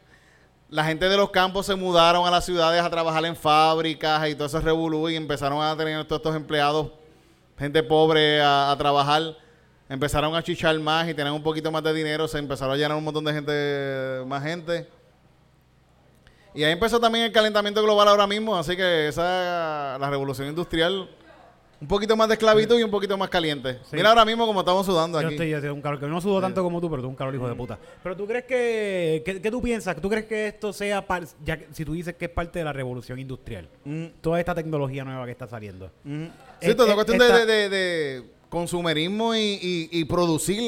la 0.70 0.84
gente 0.84 1.08
de 1.08 1.16
los 1.16 1.30
campos 1.30 1.68
se 1.68 1.76
mudaron 1.76 2.26
a 2.28 2.32
las 2.32 2.44
ciudades 2.44 2.82
a 2.82 2.90
trabajar 2.90 3.24
en 3.26 3.36
fábricas 3.36 4.28
y 4.28 4.34
todo 4.36 4.48
ese 4.48 4.60
revolú 4.60 5.08
y 5.08 5.16
empezaron 5.16 5.62
a 5.64 5.78
tener 5.78 6.04
todos 6.06 6.20
estos 6.20 6.36
empleados, 6.36 6.92
gente 7.58 7.84
pobre 7.84 8.42
a, 8.42 8.72
a 8.72 8.78
trabajar. 8.78 9.38
Empezaron 9.88 10.36
a 10.36 10.44
chichar 10.44 10.78
más 10.80 11.08
y 11.08 11.14
tenían 11.14 11.34
un 11.34 11.44
poquito 11.44 11.72
más 11.72 11.82
de 11.84 11.94
dinero, 11.94 12.28
se 12.28 12.40
empezaron 12.40 12.74
a 12.74 12.78
llenar 12.78 12.98
un 12.98 13.04
montón 13.04 13.24
de 13.24 13.32
gente, 13.34 14.26
más 14.28 14.44
gente. 14.44 14.90
Y 16.54 16.64
ahí 16.64 16.72
empezó 16.74 17.00
también 17.00 17.24
el 17.26 17.32
calentamiento 17.32 17.82
global 17.84 18.08
ahora 18.08 18.26
mismo, 18.28 18.58
así 18.58 18.76
que 18.76 19.08
esa 19.08 19.98
la 20.00 20.10
revolución 20.10 20.50
industrial 20.50 21.08
un 21.80 21.88
poquito 21.88 22.16
más 22.18 22.28
de 22.28 22.34
esclavitud 22.34 22.80
y 22.80 22.84
un 22.84 22.90
poquito 22.92 23.18
más 23.18 23.30
caliente. 23.30 23.76
Sí. 23.84 23.96
Mira 23.96 24.10
ahora 24.10 24.26
mismo 24.26 24.48
como 24.48 24.62
estamos 24.62 24.86
sudando 24.86 25.22
Yo 25.22 25.28
aquí. 25.28 25.36
estoy 25.36 25.50
yo 25.50 25.58
estoy 25.58 25.70
un 25.70 25.82
calor 25.82 26.00
que 26.00 26.08
no 26.08 26.20
sudo 26.20 26.42
tanto 26.42 26.64
como 26.64 26.82
tú, 26.82 26.90
pero 26.90 27.02
tú 27.04 27.10
un 27.10 27.16
calor 27.16 27.36
hijo 27.36 27.48
de 27.48 27.56
puta. 27.56 27.78
Pero 28.02 28.16
tú 28.18 28.26
crees 28.26 28.46
que, 28.46 29.22
que- 29.26 29.42
¿qué 29.42 29.52
tú 29.52 29.62
piensas? 29.62 29.96
¿Tú 30.02 30.10
crees 30.10 30.26
que 30.26 30.48
esto 30.48 30.74
sea, 30.74 31.06
par- 31.06 31.26
ya 31.46 31.58
que- 31.58 31.68
si 31.74 31.86
tú 31.86 31.94
dices 31.94 32.16
que 32.16 32.26
es 32.26 32.32
parte 32.32 32.60
de 32.60 32.66
la 32.66 32.74
revolución 32.74 33.20
industrial? 33.20 33.68
Mm, 33.86 34.06
Toda 34.22 34.40
esta 34.40 34.56
tecnología 34.56 35.04
nueva 35.04 35.26
que 35.26 35.32
está 35.32 35.48
saliendo. 35.48 35.92
mm. 36.04 36.24
Eh, 36.24 36.30
Sí, 36.62 36.72
eh, 36.72 36.76
cuestión 36.96 37.18
de, 37.20 37.26
esta- 37.26 37.46
de- 37.46 37.46
de- 37.46 37.70
de 37.70 38.24
consumerismo 38.58 39.36
y, 39.36 39.40
y, 39.62 39.90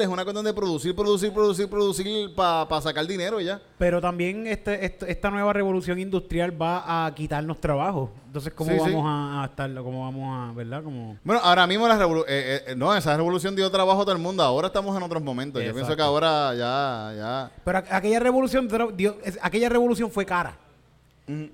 es 0.00 0.06
una 0.08 0.22
cuestión 0.24 0.44
de 0.44 0.54
producir, 0.54 0.94
producir, 0.94 1.32
producir, 1.32 1.68
producir 1.68 2.34
para 2.34 2.80
sacar 2.80 3.06
dinero 3.06 3.40
ya. 3.40 3.60
Pero 3.78 4.00
también 4.00 4.46
este, 4.46 4.84
este- 4.84 5.10
esta 5.10 5.30
nueva 5.30 5.52
revolución 5.52 5.98
industrial 5.98 6.50
va 6.60 7.06
a 7.06 7.14
quitarnos 7.14 7.60
trabajo. 7.60 8.10
Entonces, 8.26 8.52
¿cómo 8.54 8.70
Sí, 8.70 8.76
sí. 8.76 8.92
vamos 8.92 9.04
a, 9.08 9.42
a 9.42 9.46
estar? 9.46 9.74
¿Cómo 9.74 10.04
vamos 10.04 10.50
a, 10.50 10.52
verdad? 10.54 10.84
Como... 10.84 11.16
Bueno, 11.24 11.40
ahora 11.42 11.66
mismo 11.66 11.88
la 11.88 11.98
revolu- 11.98 12.24
eh, 12.28 12.62
eh, 12.68 12.74
no, 12.76 12.94
esa 12.96 13.16
revolución 13.16 13.56
dio 13.56 13.68
trabajo 13.70 14.02
a 14.02 14.04
todo 14.04 14.14
el 14.14 14.22
mundo. 14.22 14.42
Ahora 14.44 14.68
estamos 14.68 14.96
en 14.96 15.02
otros 15.02 15.22
momentos. 15.22 15.62
Yo 15.62 15.74
pienso 15.74 15.96
que 15.96 16.02
ahora 16.02 16.54
ya, 16.54 17.12
ya. 17.16 17.50
Pero 17.64 17.78
aqu- 17.80 17.88
aquella 17.90 18.20
revolución, 18.20 18.68
dio- 18.96 19.16
aquella 19.42 19.68
revolución 19.68 20.10
fue 20.10 20.24
cara. 20.24 20.56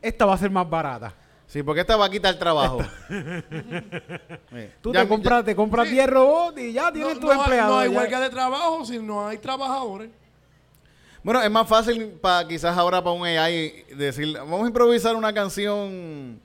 Esta 0.03 0.27
va 0.27 0.35
a 0.35 0.39
ser 0.39 0.51
más 0.51 0.69
barata. 0.69 1.15
Sí, 1.47 1.63
porque 1.63 1.81
esta 1.83 1.97
va 1.97 2.07
a 2.07 2.11
quitar 2.11 2.35
trabajo. 2.39 2.79
Sí. 3.09 3.15
Tú 4.83 4.93
Ya- 4.93 5.03
te 5.03 5.09
compras, 5.09 5.45
te 5.45 5.55
compras 5.57 5.89
10 5.91 6.07
robots 6.09 6.59
y 6.61 6.73
ya 6.73 6.91
tienes 6.93 7.15
no, 7.15 7.21
tu 7.21 7.27
no 7.27 7.33
hay- 7.33 7.39
empleado. 7.39 7.73
no 7.73 7.79
hay 7.79 7.91
ya. 7.93 7.99
huelga 7.99 8.21
de 8.21 8.31
trabajo 8.31 8.85
si 8.85 8.99
no 8.99 9.27
hay 9.27 9.39
trabajadores. 9.39 10.11
Bueno, 11.23 11.43
es 11.43 11.51
más 11.51 11.69
fácil 11.69 12.07
para 12.21 12.47
quizás 12.47 12.77
ahora 12.77 13.03
para 13.03 13.13
un 13.17 13.25
AI 13.27 13.85
decir, 13.97 14.33
vamos 14.39 14.65
a 14.65 14.67
improvisar 14.69 15.17
una 15.17 15.33
canción 15.33 16.41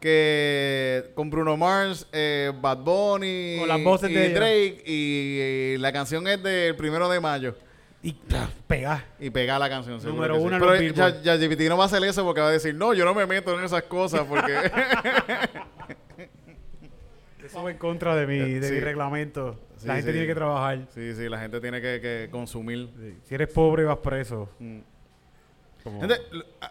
que 0.00 1.10
con 1.14 1.28
Bruno 1.30 1.56
Mars, 1.56 2.06
eh, 2.12 2.52
Bad 2.60 2.78
Bunny 2.78 3.56
Con 3.58 3.68
las 3.68 3.82
voces 3.82 4.10
y 4.10 4.14
de. 4.14 4.28
Drake 4.30 4.82
y, 4.86 5.38
eh, 5.40 5.76
la 5.80 5.92
canción 5.92 6.26
es 6.28 6.40
del 6.42 6.76
primero 6.76 7.08
de 7.08 7.18
mayo 7.20 7.54
Y 8.02 8.16
ah, 8.32 8.48
pega. 8.66 9.04
y 9.18 9.30
pega 9.30 9.58
la 9.58 9.68
canción. 9.68 10.00
Número 10.04 10.36
sí. 10.36 10.42
uno 10.42 10.58
Pero 10.60 10.80
ya, 10.80 11.20
ya 11.20 11.36
GPT 11.36 11.62
no 11.68 11.76
va 11.76 11.84
a 11.84 11.86
hacer 11.86 12.02
eso 12.04 12.24
porque 12.24 12.40
va 12.40 12.48
a 12.48 12.52
decir, 12.52 12.74
no, 12.74 12.94
yo 12.94 13.04
no 13.04 13.12
me 13.14 13.26
meto 13.26 13.58
en 13.58 13.64
esas 13.64 13.82
cosas 13.84 14.22
porque... 14.28 14.54
Eso 17.44 17.62
va 17.62 17.70
en 17.70 17.78
contra 17.78 18.14
de 18.14 18.26
mi, 18.26 18.38
de 18.38 18.68
Sí. 18.68 18.74
mi 18.74 18.80
reglamento. 18.80 19.58
Sí, 19.78 19.86
la 19.86 19.94
gente 19.94 20.10
sí. 20.10 20.12
tiene 20.12 20.26
que 20.26 20.34
trabajar. 20.34 20.86
sí, 20.92 21.14
sí, 21.14 21.28
la 21.30 21.38
gente 21.38 21.60
tiene 21.60 21.80
que, 21.80 22.00
que 22.00 22.28
consumir. 22.30 22.90
Si 23.24 23.34
eres 23.34 23.48
pobre, 23.48 23.84
vas 23.84 23.98
preso. 23.98 24.50
Mm. 24.58 24.80
Gente, 26.00 26.16
ah, 26.60 26.70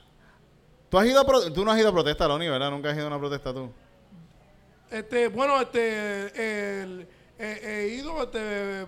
tú, 0.90 1.00
has 1.00 1.08
ido 1.08 1.20
a 1.20 1.26
pro- 1.26 1.52
tú 1.52 1.66
no 1.66 1.72
has 1.72 1.80
ido 1.80 1.90
a 1.90 1.92
protesta, 1.94 2.28
Loni, 2.28 2.48
¿verdad? 2.48 2.70
Nunca 2.70 2.90
has 2.92 2.96
ido 2.96 3.06
a 3.06 3.08
una 3.08 3.18
protesta 3.18 3.52
tú. 3.54 3.72
Este, 4.92 5.30
bueno, 5.30 5.60
este, 5.60 6.82
el, 6.84 7.08
eh, 7.40 7.60
he 7.64 7.96
ido, 7.96 8.24
este, 8.24 8.40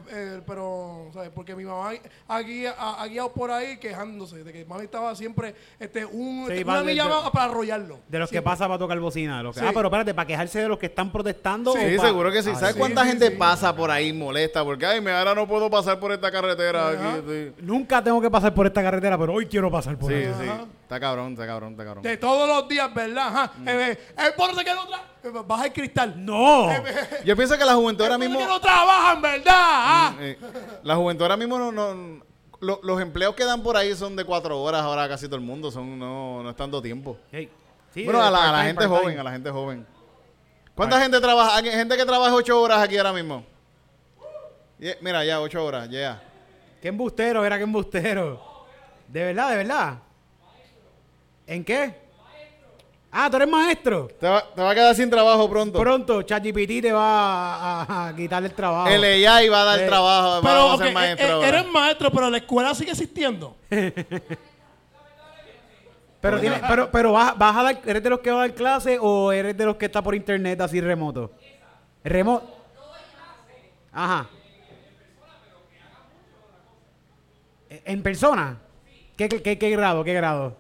eh, 0.09 0.41
pero, 0.45 1.09
¿sabes? 1.13 1.29
Porque 1.33 1.55
mi 1.55 1.65
mamá 1.65 1.91
ha, 2.27 2.39
guia- 2.41 2.75
ha- 2.77 3.01
ha 3.03 3.07
guiado 3.07 3.31
por 3.31 3.51
ahí 3.51 3.77
quejándose 3.77 4.43
de 4.43 4.51
que 4.51 4.65
mami 4.65 4.85
estaba 4.85 5.15
siempre, 5.15 5.53
este, 5.79 6.05
un, 6.05 6.47
Sí, 6.47 6.63
una 6.63 6.73
va 6.73 6.79
de- 6.79 6.85
milla 6.85 7.03
de- 7.05 7.31
para 7.31 7.45
arrollarlo. 7.45 7.99
De 8.07 8.19
los 8.19 8.29
que 8.29 8.41
pasa 8.41 8.67
para 8.67 8.79
tocar 8.79 8.99
bocina. 8.99 9.37
de 9.37 9.43
los 9.43 9.53
que- 9.55 9.61
Sí. 9.61 9.65
Ah, 9.67 9.71
pero 9.73 9.87
espérate, 9.87 10.13
para 10.13 10.25
quejarse 10.27 10.59
de 10.61 10.67
los 10.67 10.79
que 10.79 10.87
están 10.87 11.11
protestando. 11.11 11.73
Sí, 11.73 11.95
o 11.97 12.01
seguro 12.01 12.31
que 12.31 12.41
sí. 12.41 12.51
Ah, 12.53 12.59
¿Sabes 12.59 12.73
sí, 12.73 12.79
cuánta 12.79 13.03
sí, 13.03 13.09
gente 13.09 13.29
sí. 13.29 13.35
pasa 13.35 13.75
por 13.75 13.91
ahí 13.91 14.11
molesta? 14.13 14.63
Porque, 14.63 14.85
ay, 14.85 15.01
me 15.01 15.11
ahora 15.11 15.35
no 15.35 15.47
puedo 15.47 15.69
pasar 15.69 15.99
por 15.99 16.11
esta 16.11 16.31
carretera 16.31 16.89
Ajá. 16.89 17.13
aquí. 17.15 17.23
Sí, 17.27 17.51
Nunca 17.61 18.03
tengo 18.03 18.19
que 18.21 18.29
pasar 18.31 18.53
por 18.53 18.65
esta 18.65 18.81
carretera, 18.81 19.17
pero 19.17 19.33
hoy 19.33 19.45
quiero 19.45 19.69
pasar 19.71 19.97
por 19.97 20.11
sí. 20.11 20.17
ella. 20.17 20.33
sí. 20.39 20.49
Está 20.83 20.99
cabrón, 20.99 21.33
está 21.33 21.45
cabrón, 21.45 21.71
está 21.73 21.83
cabrón. 21.85 22.03
De 22.03 22.17
todos 22.17 22.47
los 22.47 22.67
días, 22.67 22.91
¿verdad? 22.93 23.27
Ajá. 23.27 23.51
Mm. 23.57 23.67
Eh, 23.69 23.91
eh, 23.91 23.97
el 24.27 24.33
porro 24.33 24.55
se 24.55 24.63
queda 24.65 24.81
otra. 24.81 25.01
Eh, 25.23 25.31
Baja 25.45 25.65
el 25.65 25.73
cristal. 25.73 26.13
¡No! 26.25 26.71
Eh, 26.71 26.83
Yo 27.25 27.35
pienso 27.35 27.57
que 27.57 27.65
la 27.65 27.75
juventud 27.75 28.03
ahora 28.03 28.17
mismo... 28.17 28.39
que 28.39 28.45
no 28.45 28.59
trabajan, 28.59 29.21
¿verdad? 29.21 29.45
Ah. 29.55 30.15
Eh, 30.19 30.37
la 30.83 30.95
juventud 30.95 31.23
ahora 31.23 31.37
mismo 31.37 31.57
no, 31.59 31.71
no- 31.71 32.23
lo- 32.61 32.79
los 32.83 33.01
empleos 33.01 33.35
que 33.35 33.45
dan 33.45 33.61
por 33.63 33.77
ahí 33.77 33.95
son 33.95 34.15
de 34.15 34.23
cuatro 34.25 34.61
horas 34.61 34.81
ahora 34.81 35.07
casi 35.07 35.25
todo 35.27 35.35
el 35.37 35.41
mundo 35.41 35.71
son 35.71 35.97
no, 35.97 36.43
no 36.43 36.49
es 36.49 36.55
tanto 36.57 36.81
tiempo 36.81 37.17
Hey, 37.31 37.49
sí, 37.93 38.03
bueno 38.03 38.21
a 38.21 38.29
la, 38.29 38.37
a 38.49 38.51
la 38.51 38.51
part-time, 38.51 38.67
gente 38.67 38.85
joven 38.87 39.19
a 39.19 39.23
la 39.23 39.31
gente 39.31 39.49
joven 39.49 39.87
¿cuánta 40.75 40.99
gente 41.01 41.21
trabaja 41.21 41.55
hay 41.55 41.71
gente 41.71 41.95
que 41.95 42.05
trabaja 42.05 42.33
ocho 42.35 42.61
horas 42.61 42.79
aquí 42.79 42.97
ahora 42.97 43.13
mismo 43.13 43.45
mira 45.01 45.23
ya 45.23 45.39
ocho 45.39 45.63
horas 45.65 45.89
ya 45.89 46.21
¿Qué 46.81 46.87
embustero? 46.89 47.43
Era 47.45 47.57
que 47.57 47.63
embustero. 47.63 48.41
¿De 49.07 49.23
verdad, 49.25 49.49
de 49.51 49.55
verdad? 49.57 49.97
¿En 51.47 51.63
qué? 51.65 51.93
Ah, 53.11 53.27
tú 53.29 53.37
eres 53.37 53.49
maestro. 53.49 54.07
te 54.19 54.27
va, 54.27 54.43
te 54.53 54.61
va 54.61 54.69
a 54.71 54.75
quedar 54.75 54.93
sin 54.95 55.09
trabajo 55.09 55.49
pronto 55.49 55.79
Pronto, 55.79 56.21
ChatGPT 56.21 56.81
te 56.81 56.91
va 56.91 57.01
a, 57.01 57.81
a- 57.83 58.07
a 58.09 58.15
quitar 58.15 58.43
el 58.43 58.53
trabajo. 58.53 58.87
el 58.87 59.03
AI 59.25 59.49
va 59.49 59.61
a 59.61 59.65
dar 59.65 59.79
Eh, 59.79 59.85
trabajo 59.87 60.41
Pero, 60.43 60.53
va 60.65 60.71
a 60.71 60.75
ok, 60.75 60.77
ser 60.79 60.87
eh, 60.87 60.93
maestro 60.93 61.43
eh, 61.43 61.47
eres 61.49 61.67
maestro, 61.67 62.11
pero 62.11 62.29
la 62.29 62.37
escuela 62.37 62.75
sigue 62.75 62.91
existiendo. 62.91 63.55
Pero, 66.21 66.37
tiene- 66.41 66.61
pero, 66.67 66.91
pero 66.91 67.13
vas, 67.13 67.37
vas 67.37 67.55
a 67.55 67.63
dar, 67.63 67.81
¿eres 67.85 68.03
de 68.03 68.09
los 68.09 68.19
que 68.19 68.29
va 68.29 68.43
a 68.43 68.47
dar 68.47 68.53
clase 68.53 68.97
o 68.99 69.31
eres 69.31 69.55
de 69.57 69.65
los 69.65 69.77
que 69.77 69.85
está 69.85 70.01
por 70.01 70.13
internet 70.13 70.59
así 70.59 70.81
remoto? 70.81 71.31
Remoto. 72.03 72.57
Ajá. 73.93 74.27
¿E- 77.69 77.81
¿En 77.85 78.03
persona? 78.03 78.57
¿Qué, 79.15 79.29
qué, 79.29 79.41
qué, 79.41 79.57
qué 79.57 79.69
grado? 79.69 80.03
¿Qué 80.03 80.13
grado? 80.13 80.57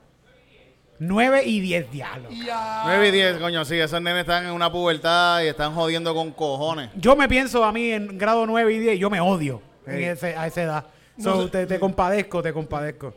9 0.99 1.43
y 1.45 1.59
10 1.61 1.91
diálogos. 1.91 2.33
Y 2.33 2.49
a- 2.49 2.83
9 2.85 3.07
y 3.07 3.11
10, 3.11 3.37
coño, 3.37 3.63
sí, 3.65 3.75
esos 3.79 4.01
nenes 4.01 4.21
están 4.21 4.45
en 4.45 4.51
una 4.51 4.71
pubertad 4.71 5.41
y 5.43 5.47
están 5.47 5.73
jodiendo 5.73 6.13
con 6.13 6.31
cojones. 6.31 6.89
Yo 6.95 7.15
me 7.15 7.27
pienso 7.27 7.63
a 7.63 7.71
mí 7.71 7.91
en 7.91 8.17
grado 8.17 8.45
9 8.45 8.73
y 8.73 8.79
10, 8.79 8.99
yo 8.99 9.09
me 9.09 9.19
odio 9.21 9.61
en 9.85 9.97
Sí. 9.97 10.03
ese- 10.03 10.35
a 10.35 10.47
esa 10.47 10.61
edad. 10.63 10.85
No 11.17 11.23
So, 11.35 11.43
sé, 11.43 11.49
te, 11.49 11.65
te 11.67 11.73
sí. 11.75 11.79
compadezco, 11.79 12.41
te 12.41 12.53
compadezco. 12.53 13.13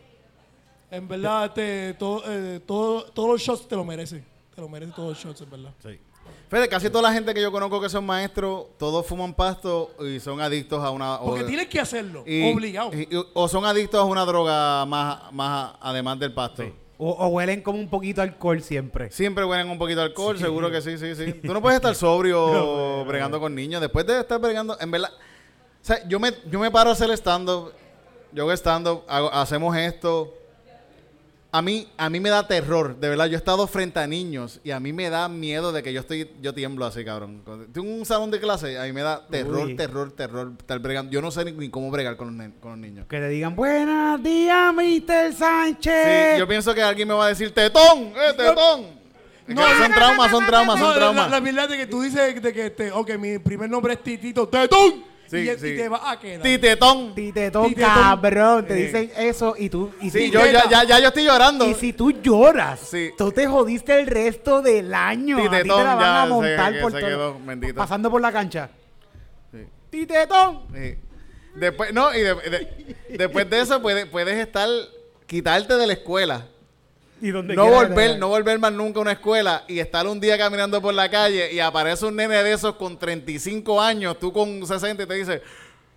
En 0.91 1.09
verdad, 1.09 1.47
este, 1.47 1.95
todo, 1.95 2.23
eh, 2.27 2.61
todo- 2.67 3.05
todos 3.05 3.29
los 3.31 3.41
shots 3.41 3.67
te 3.69 3.77
lo 3.77 3.85
merecen. 3.85 4.25
Te 4.55 4.61
lo 4.61 4.69
merecen 4.69 4.95
todos 4.95 5.11
los 5.11 5.19
shots, 5.25 5.41
en 5.41 5.51
verdad. 5.51 5.73
Fede, 6.49 6.69
casi 6.69 6.91
toda 6.91 7.03
la 7.09 7.13
gente 7.15 7.33
que 7.33 7.41
yo 7.41 7.51
conozco 7.51 7.81
que 7.81 7.89
son 7.89 8.05
maestros, 8.05 8.67
todos 8.79 9.07
fuman 9.07 9.33
pasto 9.33 9.91
y 10.01 10.21
son 10.21 10.41
adictos 10.43 10.85
a 10.85 10.91
una... 10.91 11.15
o- 11.17 11.27
Porque 11.31 11.45
tienes 11.45 11.67
que 11.69 11.81
hacerlo, 11.81 12.25
y- 12.27 12.53
obligado. 12.53 12.91
y- 12.93 13.09
y- 13.11 13.25
o 13.33 13.49
son 13.49 13.65
adictos 13.65 14.01
a 14.01 14.05
una 14.05 14.25
droga 14.27 14.85
más, 14.85 15.33
más 15.33 15.73
además 15.81 16.19
del 16.19 16.35
pasto. 16.35 16.65
O, 16.99 17.11
o 17.11 17.27
huelen 17.29 17.63
como 17.63 17.79
un 17.79 17.89
poquito 17.89 18.21
a 18.21 18.25
alcohol 18.25 18.63
siempre. 18.63 19.11
Siempre 19.11 19.45
huelen 19.45 19.69
un 19.69 19.79
poquito 19.79 20.03
alcohol, 20.03 20.39
seguro 20.39 20.71
que 20.71 20.81
sí, 20.81 20.99
sí, 20.99 21.15
sí. 21.15 21.33
Tú 21.45 21.53
no 21.53 21.61
puedes 21.61 21.77
estar 21.77 21.95
sobrio 21.95 23.05
bregando 23.05 23.41
con 23.41 23.55
niños. 23.55 23.81
Después 23.81 24.07
de 24.07 24.21
estar 24.21 24.41
bregando, 24.41 24.77
en 24.81 24.91
verdad... 24.91 25.11
O 25.11 25.85
sea, 25.85 26.07
yo 26.07 26.21
me, 26.21 26.33
yo 26.49 26.61
me 26.61 26.71
paro 26.71 26.91
a 26.91 26.93
hacer 26.93 27.11
stand-up. 27.11 27.73
Yo 28.33 28.45
hago 28.45 28.53
stand-up, 28.53 29.03
hacemos 29.09 29.77
esto. 29.77 30.33
A 31.55 31.61
mí, 31.61 31.87
a 31.99 32.09
mí 32.09 32.19
me 32.19 32.31
da 32.31 32.49
terror, 32.49 32.97
de 32.99 33.11
verdad. 33.11 33.27
Yo 33.27 33.35
he 33.35 33.37
estado 33.37 33.67
frente 33.67 34.01
a 34.01 34.07
niños 34.07 34.59
y 34.65 34.71
a 34.71 34.81
mí 34.81 34.95
me 34.95 35.11
da 35.11 35.29
miedo 35.29 35.71
de 35.71 35.83
que 35.83 35.93
yo 35.93 36.01
estoy, 36.01 36.31
yo 36.41 36.55
tiemblo 36.55 36.87
así, 36.87 37.05
cabrón. 37.05 37.43
Tengo 37.75 37.91
un 37.95 38.07
salón 38.07 38.31
de 38.31 38.41
clase, 38.41 38.79
a 38.79 38.85
mí 38.85 38.93
me 38.95 39.03
da 39.03 39.27
terror, 39.27 39.67
Uy. 39.67 39.77
terror, 39.77 40.11
terror. 40.13 40.53
Estar 40.59 40.79
bregando. 40.79 41.13
Yo 41.13 41.21
no 41.21 41.31
sé 41.31 41.45
ni, 41.45 41.53
ni 41.53 41.69
cómo 41.69 41.91
bregar 41.91 42.17
con 42.17 42.29
los, 42.29 42.37
nen- 42.47 42.59
con 42.59 42.71
los 42.71 42.81
niños. 42.81 43.07
Que 43.07 43.19
te 43.19 43.29
digan, 43.29 43.55
buenos 43.55 44.23
días, 44.23 44.73
Mr. 44.75 45.35
Sánchez. 45.35 46.33
Sí, 46.33 46.39
yo 46.39 46.49
pienso 46.49 46.75
que 46.75 46.83
alguien 46.83 47.07
me 47.07 47.13
va 47.15 47.27
a 47.27 47.29
decir, 47.29 47.53
tetón, 47.53 47.99
eh, 48.17 48.33
tetón. 48.35 49.03
No, 49.49 49.63
son 49.77 49.93
traumas, 49.93 50.31
son 50.31 50.47
traumas, 50.47 50.79
son 50.81 50.95
traumas. 50.95 51.31
la, 51.31 51.39
la 51.39 51.41
verdad 51.41 51.71
es 51.73 51.77
que 51.77 51.87
tú 51.87 52.01
dices 52.01 52.41
de 52.43 52.53
que, 52.55 52.67
este, 52.67 52.91
ok, 52.93 53.11
mi 53.19 53.39
primer 53.39 53.69
nombre 53.69 53.93
es 53.93 54.03
Titito 54.03 54.49
Tetón. 54.49 55.05
Sí, 55.33 55.39
y, 55.39 55.51
y 55.51 55.55
sí. 55.55 55.77
te 55.79 55.89
va 55.89 56.11
a 56.11 56.21
quedar. 56.21 56.43
Titetón. 56.43 57.15
Titetón, 57.15 57.69
Titetón. 57.71 57.95
cabrón. 57.95 58.67
Te 58.67 58.75
dicen 58.75 59.11
eso 59.17 59.55
y 59.59 59.71
tú. 59.71 59.91
Y 60.03 60.11
Sí, 60.11 60.27
si, 60.27 60.31
yo 60.31 60.45
ya, 60.45 60.69
ya, 60.69 60.85
ya 60.85 60.99
yo 61.01 61.09
estoy 61.09 61.25
llorando. 61.25 61.67
y 61.69 61.73
si 61.75 61.95
tú 61.95 62.11
lloras, 62.13 62.79
Sí. 62.81 63.11
tú 63.17 63.33
te 63.33 63.47
jodiste 63.47 63.99
el 63.99 64.07
resto 64.07 64.61
del 64.61 64.93
año. 64.93 65.39
a 65.39 65.43
ti 65.43 65.49
te 65.49 65.57
Titetón 65.63 65.85
la 65.85 65.95
van 65.95 66.05
ya 66.05 66.23
a 66.23 66.25
se- 66.27 66.31
montar 66.31 66.73
que 66.75 66.81
por 66.81 66.93
se 66.93 67.01
todo. 67.01 67.39
quedó. 67.49 67.75
Pasando 67.75 68.11
por 68.11 68.21
la 68.21 68.31
cancha. 68.31 68.69
Sí. 69.51 69.67
Titetón. 69.89 70.63
Sí. 70.75 70.95
Después, 71.57 71.93
no, 71.95 72.15
y 72.15 72.21
de- 72.21 72.35
de- 72.35 72.97
después 73.17 73.49
de 73.49 73.61
eso 73.61 73.81
puedes, 73.81 74.07
puedes 74.07 74.37
estar, 74.39 74.69
quitarte 75.27 75.75
de 75.77 75.87
la 75.87 75.93
escuela. 75.95 76.47
Y 77.23 77.31
donde 77.31 77.55
No 77.55 77.69
volver, 77.71 78.19
no 78.19 78.29
volver 78.29 78.59
más 78.59 78.73
nunca 78.73 78.99
a 78.99 79.03
una 79.03 79.13
escuela 79.13 79.65
y 79.69 79.79
estar 79.79 80.07
un 80.07 80.19
día 80.21 80.37
caminando 80.37 80.83
por 80.83 80.93
la 80.93 81.09
calle 81.11 81.53
y 81.55 81.61
aparece 81.61 82.05
un 82.05 82.17
nene 82.17 82.43
de 82.43 82.53
esos 82.53 82.75
con 82.75 82.99
35 82.99 83.81
años, 83.81 84.19
tú 84.19 84.33
con 84.33 84.67
60 84.67 85.05
y 85.05 85.07
te 85.07 85.15
dice, 85.15 85.43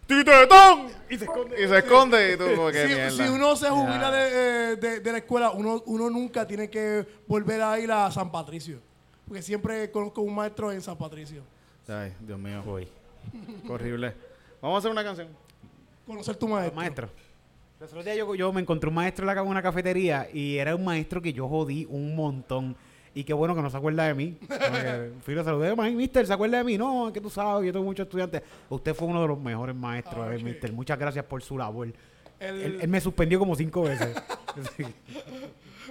¡Titetón! 0.06 0.88
Y 1.10 1.18
se 1.18 1.26
esconde. 1.26 1.56
Y 1.64 1.68
se 1.68 1.78
esconde 1.80 2.34
y 2.34 2.38
tú 2.38 2.44
como 2.56 2.68
que 2.72 2.88
Si, 2.88 2.94
mierda. 2.94 3.12
si 3.12 3.24
uno 3.24 3.56
se 3.56 3.70
jubila 3.72 4.12
de, 4.12 4.28
eh, 4.74 4.76
de- 4.76 5.00
de 5.00 5.12
la 5.12 5.18
escuela, 5.18 5.50
uno, 5.50 5.82
uno 5.88 6.10
nunca 6.12 6.46
tiene 6.46 6.70
que 6.70 7.06
volver 7.26 7.60
a 7.64 7.80
ir 7.80 7.92
a 7.92 8.12
San 8.12 8.32
Patricio. 8.32 8.80
Porque 9.28 9.42
siempre 9.42 9.90
conozco 9.90 10.22
un 10.22 10.36
maestro 10.36 10.72
en 10.72 10.80
San 10.82 10.96
Patricio. 10.96 11.42
Ay, 11.88 12.14
Dios 12.20 12.38
mío. 12.38 12.62
Uy. 12.68 12.88
Horrible. 13.68 14.14
Vamos 14.62 14.76
a 14.76 14.80
hacer 14.80 14.92
una 14.92 15.04
canción. 15.04 15.28
Conocer 16.06 16.36
tu 16.36 16.48
maestro. 16.48 16.76
Maestro. 16.76 17.10
Los 17.80 17.90
otros 17.90 18.06
días 18.06 18.18
yo, 18.18 18.34
yo 18.36 18.54
me 18.54 18.62
encontré 18.62 18.88
un 18.88 18.96
maestro 18.96 19.30
en 19.30 19.40
una 19.48 19.62
cafetería 19.62 20.28
y 20.32 20.58
era 20.58 20.76
un 20.76 20.84
maestro 20.86 21.22
que 21.22 21.34
yo 21.34 21.48
jodí 21.48 21.86
un 21.90 22.16
montón. 22.16 22.76
Y 23.14 23.24
qué 23.24 23.34
bueno 23.34 23.56
que 23.56 23.62
no 23.62 23.70
se 23.70 23.78
acuerda 23.78 24.06
de 24.08 24.14
mí. 24.14 24.38
Fui 25.24 25.34
lo 25.36 25.44
saludé, 25.44 25.74
"Ma- 25.76 25.90
mister, 25.90 26.26
¿se 26.28 26.34
acuerda 26.34 26.58
de 26.58 26.64
mí? 26.64 26.78
No, 26.78 27.08
es 27.08 27.14
que 27.14 27.22
tú 27.22 27.30
sabes, 27.30 27.66
yo 27.66 27.72
tengo 27.74 27.86
muchos 27.86 28.06
estudiantes. 28.06 28.42
Usted 28.70 28.94
fue 28.94 29.08
uno 29.08 29.22
de 29.22 29.28
los 29.28 29.40
mejores 29.40 29.76
maestros, 29.76 30.18
Ah, 30.20 30.36
eh, 30.36 30.44
mister. 30.44 30.72
Muchas 30.74 30.98
gracias 31.00 31.24
por 31.26 31.42
su 31.42 31.58
labor. 31.58 31.88
El- 32.40 32.62
Él, 32.62 32.80
él 32.82 32.88
me 32.90 33.00
suspendió 33.00 33.40
como 33.40 33.56
cinco 33.56 33.84
veces. 33.84 34.16
Sí. 34.78 34.86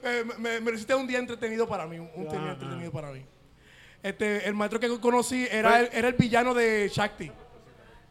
Eh, 0.03 0.25
me, 0.39 0.59
me 0.61 0.71
hiciste 0.73 0.95
un 0.95 1.07
día 1.07 1.19
entretenido 1.19 1.69
para 1.69 1.87
mí, 1.87 1.99
un, 1.99 2.09
un 2.15 2.29
día 2.31 2.41
Ah, 2.43 2.53
entretenido 2.53 2.91
para 2.91 3.13
mí. 3.13 3.21
Este, 4.03 4.49
el 4.49 4.55
maestro 4.55 4.81
que 4.81 4.89
conocí 5.01 5.47
era 5.51 5.81
el, 5.81 5.91
era 5.93 6.09
el 6.09 6.15
villano 6.15 6.55
de 6.55 6.91
Shakti. 6.91 7.31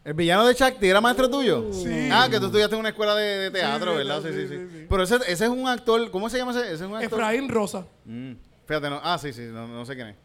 ¿El 0.04 0.12
villano 0.14 0.44
de 0.46 0.52
Shakti 0.54 0.86
era 0.86 1.00
maestro 1.00 1.30
tuyo? 1.30 1.72
Sí. 1.72 2.08
Ah, 2.12 2.28
que 2.30 2.38
tú 2.38 2.46
estudiaste 2.46 2.74
en 2.74 2.80
una 2.80 2.90
escuela 2.90 3.14
de, 3.14 3.38
de 3.38 3.50
teatro, 3.50 3.92
Sí, 3.92 3.96
¿verdad? 3.98 4.22
Sí, 4.22 4.28
sí, 4.28 4.34
sí, 4.34 4.48
sí, 4.48 4.56
sí. 4.56 4.68
sí. 4.80 4.86
Pero 4.88 5.02
ese, 5.02 5.16
ese 5.16 5.44
es 5.44 5.50
un 5.50 5.66
actor, 5.66 6.10
¿cómo 6.10 6.28
se 6.28 6.36
llama 6.36 6.50
ese? 6.50 6.60
Ese 6.60 6.74
es 6.74 6.80
un 6.82 6.96
actor. 6.96 7.18
Efraín 7.20 7.48
Rosa. 7.48 7.86
Mm, 8.04 8.32
Fíjate, 8.66 8.90
no. 8.90 9.00
Ah, 9.02 9.18
sí, 9.18 9.32
sí, 9.32 9.42
no, 9.42 9.66
no 9.66 9.86
sé 9.86 9.94
quién 9.94 10.08
es. 10.08 10.16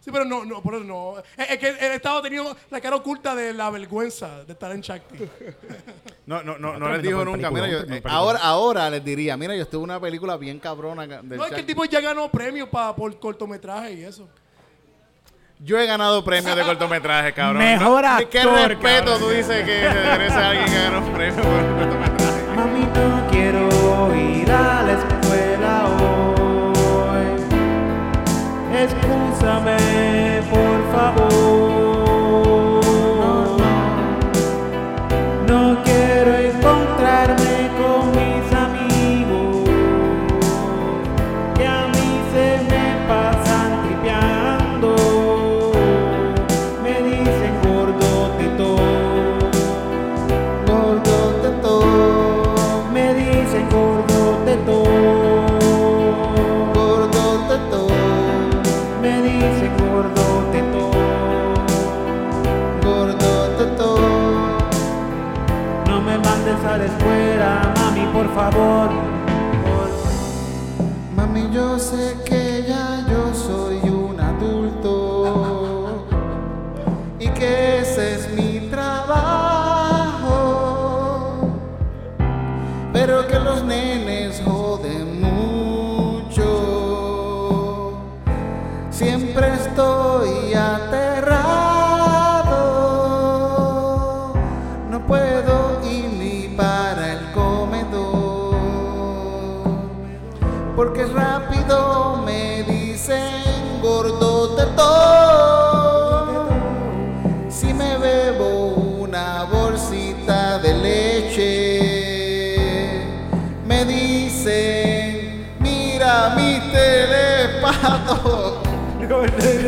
Sí, 0.00 0.10
pero 0.10 0.24
no, 0.24 0.44
no, 0.44 0.60
por 0.62 0.74
eso 0.74 0.82
no. 0.84 1.18
Es, 1.36 1.50
es 1.50 1.58
que 1.58 1.68
él 1.68 1.92
estaba 1.92 2.20
teniendo 2.22 2.56
la 2.70 2.80
cara 2.80 2.96
oculta 2.96 3.34
de 3.36 3.52
la 3.54 3.70
vergüenza 3.70 4.44
de 4.44 4.52
estar 4.52 4.70
en 4.72 4.80
Shakti. 4.80 5.18
No, 6.24 6.40
no, 6.44 6.56
no, 6.56 6.78
no 6.78 6.88
les 6.92 7.02
dijo 7.02 7.24
nunca. 7.24 7.50
película, 7.50 7.66
Mira, 7.66 7.84
yo, 7.88 7.94
eh, 7.96 8.02
ahora, 8.04 8.38
ahora 8.38 8.88
les 8.88 9.04
diría, 9.04 9.36
mira, 9.36 9.56
yo 9.56 9.62
estuve 9.62 9.80
en 9.80 9.90
una 9.90 10.00
película 10.00 10.36
bien 10.36 10.60
cabrona 10.60 11.06
ca- 11.08 11.20
del 11.20 11.36
No, 11.36 11.44
es 11.44 11.50
que 11.52 11.60
el 11.60 11.66
tipo 11.66 11.84
ya 11.84 12.00
ganó 12.00 12.30
premios 12.30 12.68
pa- 12.68 12.94
por 12.94 13.18
cortometraje 13.18 13.94
y 13.94 14.04
eso. 14.04 14.28
Yo 15.64 15.78
he 15.78 15.86
ganado 15.86 16.24
premios 16.24 16.56
de 16.56 16.62
cortometraje, 16.62 17.32
cabrón. 17.32 17.62
Mejor 17.62 18.02
No, 18.04 18.16
¿Qué 18.28 18.40
actor, 18.40 18.68
respeto 18.68 19.04
cabrón. 19.12 19.20
tú 19.20 19.28
dices 19.30 19.64
que 19.64 19.80
se 19.80 19.94
merece 20.18 20.34
a 20.34 20.48
alguien 20.50 20.66
que 20.66 20.74
ganó 20.82 20.98
un 20.98 21.12
premio 21.12 21.42
por 21.42 21.78
cortometraje? 21.78 22.42
Mami, 22.56 22.80
no 22.80 23.30
quiero 23.30 24.14
ir 24.16 24.50
a 24.50 24.82
la 24.82 24.92
escuela 24.92 25.84
hoy. 26.00 27.28
Excúsame, 28.82 30.42
por 30.50 30.92
favor. 30.96 31.31
راسك 71.92 72.31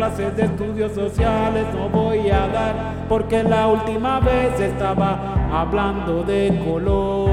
clases 0.00 0.34
de 0.34 0.44
estudios 0.44 0.92
sociales 0.92 1.66
no 1.74 1.90
voy 1.90 2.30
a 2.30 2.48
dar, 2.48 3.04
porque 3.06 3.42
la 3.42 3.68
última 3.68 4.18
vez 4.18 4.58
estaba 4.58 5.34
hablando 5.52 6.22
de 6.22 6.58
color. 6.64 7.28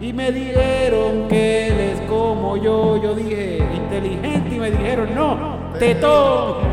Y 0.00 0.12
me 0.12 0.32
dijeron 0.32 1.28
que 1.28 1.68
él 1.68 1.78
es 1.78 2.00
como 2.08 2.56
yo, 2.56 3.00
yo 3.00 3.14
dije 3.14 3.58
inteligente 3.72 4.56
y 4.56 4.58
me 4.58 4.72
dijeron 4.72 5.14
no, 5.14 5.36
tetón. 5.78 6.65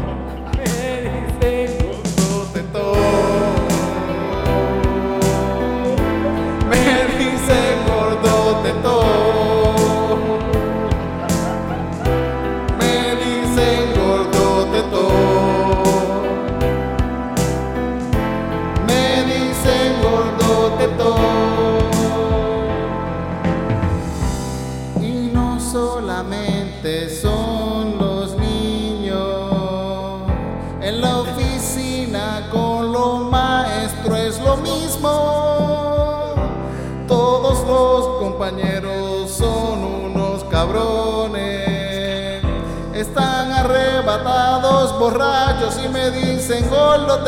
Arrebatados, 44.14 45.00
borrachos 45.00 45.80
y 45.84 45.90
me 45.90 46.12
dicen 46.12 46.70
gordo 46.70 47.24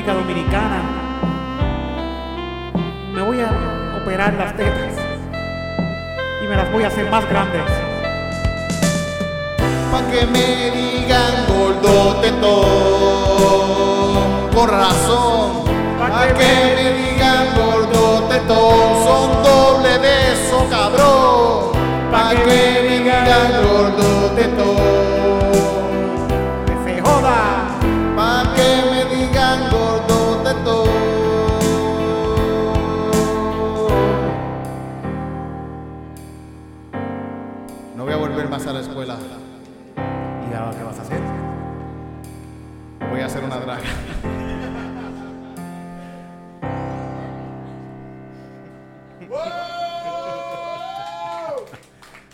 República 0.00 0.14
Dominicana. 0.14 0.80
Me 3.12 3.22
voy 3.22 3.40
a 3.40 3.50
operar 4.00 4.32
las 4.34 4.56
tetas 4.56 4.94
y 6.42 6.46
me 6.46 6.56
las 6.56 6.72
voy 6.72 6.84
a 6.84 6.86
hacer 6.86 7.10
más 7.10 7.28
grandes. 7.28 7.62
Pa' 9.92 10.02
que 10.10 10.26
me 10.26 10.70
digan 10.70 11.46
gordo 11.48 12.16
tetón. 12.22 12.60
Con 14.54 14.68
razón. 14.70 15.64
Pa' 15.98 16.28
que 16.28 16.34
me 16.34 16.92
digan 16.94 17.46
gordo 17.56 18.22
tetón. 18.28 19.04
Son 19.04 19.42
doble 19.42 19.98
de 19.98 20.32
eso, 20.32 20.66
cabrón. 20.70 21.72
Pa' 22.10 22.30
que 22.30 22.46
me 22.46 22.82
digan 22.88 23.52
gordo 23.62 24.30
tetón. 24.34 25.19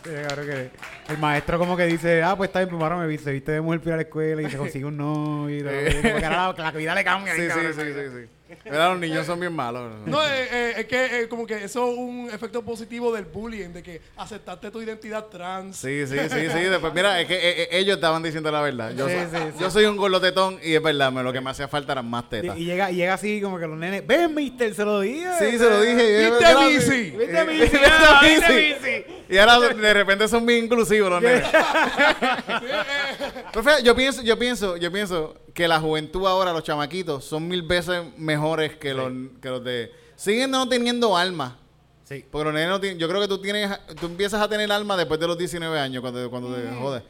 Claro 0.07 0.43
que 0.45 0.71
el 1.09 1.19
maestro 1.19 1.59
como 1.59 1.77
que 1.77 1.87
dice, 1.87 2.23
ah, 2.23 2.37
pues 2.37 2.49
está 2.49 2.61
bien, 2.61 2.71
pues 2.71 2.83
ahora 2.83 2.97
me 2.97 3.07
viste, 3.07 3.31
viste 3.33 3.53
de 3.53 3.61
mujer 3.61 3.81
ir 3.85 3.93
a 3.93 3.97
la 3.97 4.03
escuela 4.03 4.43
y 4.43 4.51
se 4.51 4.57
consigue 4.57 4.85
un 4.85 4.97
novio 4.97 5.59
y 5.59 5.63
todo. 5.63 6.03
Como 6.03 6.19
que 6.19 6.25
ahora 6.25 6.55
la, 6.57 6.65
la 6.65 6.71
vida 6.73 6.95
le 6.95 7.05
cambia. 7.05 7.35
Sí, 7.35 7.43
sí, 7.43 7.61
sí, 7.75 7.93
sí, 7.93 8.01
sí. 8.15 8.29
Mira, 8.65 8.91
los 8.91 8.99
niños 9.01 9.27
son 9.27 9.41
bien 9.41 9.53
malos. 9.53 9.91
No, 10.07 10.25
eh, 10.27 10.49
eh, 10.53 10.75
es 10.79 10.87
que 10.87 11.23
eh, 11.23 11.29
como 11.29 11.47
que 11.47 11.65
eso 11.65 11.91
es 11.91 11.99
un 11.99 12.31
efecto 12.33 12.63
positivo 12.63 13.13
del 13.13 13.25
bullying, 13.25 13.71
de 13.71 13.83
que 13.83 14.01
aceptaste 14.17 14.71
tu 14.71 14.81
identidad 14.81 15.25
trans. 15.27 15.77
Sí, 15.77 16.07
sí, 16.07 16.17
sí, 16.17 16.49
sí. 16.53 16.59
Después, 16.61 16.95
mira, 16.95 17.21
es 17.21 17.27
que 17.27 17.69
ellos 17.73 17.97
estaban 17.97 18.23
diciendo 18.23 18.51
la 18.53 18.61
verdad. 18.61 18.93
Yo, 18.97 19.09
Sí, 19.09 19.15
soy, 19.15 19.25
sí, 19.41 19.47
sí. 19.57 19.63
yo 19.63 19.71
soy 19.71 19.85
un 19.87 19.97
golotetón 19.97 20.61
y 20.63 20.75
es 20.75 20.83
verdad, 20.83 21.11
me- 21.11 21.23
lo 21.23 21.33
que 21.33 21.41
me 21.41 21.51
hacía 21.51 21.67
falta 21.67 21.93
eran 21.93 22.09
más 22.09 22.29
tetas. 22.29 22.57
y 22.57 22.65
llega, 22.65 22.91
y 22.91 22.97
llega 22.97 23.15
así 23.15 23.41
como 23.41 23.59
que 23.59 23.67
los 23.67 23.77
nenes, 23.79 24.07
ven, 24.07 24.33
mister, 24.35 24.75
se 24.75 24.85
lo 24.85 25.01
dije. 25.01 25.27
Sí, 25.39 25.59
se 25.59 25.71
lo 25.71 25.81
dije. 25.83 26.31
¿Viste, 26.31 26.51
Era- 26.51 26.61
Missy? 26.61 27.11
¿Viste, 27.11 27.45
Missy? 27.45 27.79
¿viste, 28.23 28.55
Missy? 28.55 29.05
Y 29.29 29.39
ahora 29.39 29.59
de 29.75 29.95
repente 29.95 30.29
son 30.29 30.47
bien 30.47 30.65
inclusivos 30.65 31.11
los 31.11 31.21
nenes. 31.23 31.43
Pero 33.53 33.79
yo 33.83 33.97
pienso, 33.97 34.23
yo 34.23 34.39
pienso, 34.39 34.77
yo 34.77 34.93
pienso 34.93 35.35
que 35.57 35.67
la 35.67 35.81
juventud 35.81 36.27
ahora, 36.27 36.53
los 36.53 36.63
chamaquitos, 36.63 37.25
son 37.25 37.49
mil 37.49 37.63
veces 37.63 38.03
mejores 38.19 38.77
que, 38.77 38.93
los, 38.93 39.11
que 39.41 39.49
los 39.49 39.65
de. 39.65 39.91
Siguen 40.15 40.51
no 40.51 40.69
teniendo 40.69 41.17
alma. 41.17 41.57
Sí. 42.05 42.25
Porque 42.31 42.45
los 42.45 42.53
nenes 42.55 42.69
no 42.69 42.79
tienen. 42.79 42.99
Yo 42.99 43.09
creo 43.09 43.23
que 43.23 43.27
tú 43.27 43.39
tienes. 43.41 43.71
Tú 43.99 44.05
empiezas 44.07 44.41
a 44.43 44.49
tener 44.49 44.71
alma 44.71 44.97
después 44.99 45.19
de 45.19 45.27
los 45.27 45.39
19 45.39 45.81
años, 45.81 46.03
cuando, 46.03 46.29
cuando 46.29 46.55
te 46.55 46.69
jodes. 46.77 47.03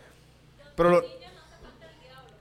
Pero 0.76 0.90
lo- 0.90 1.02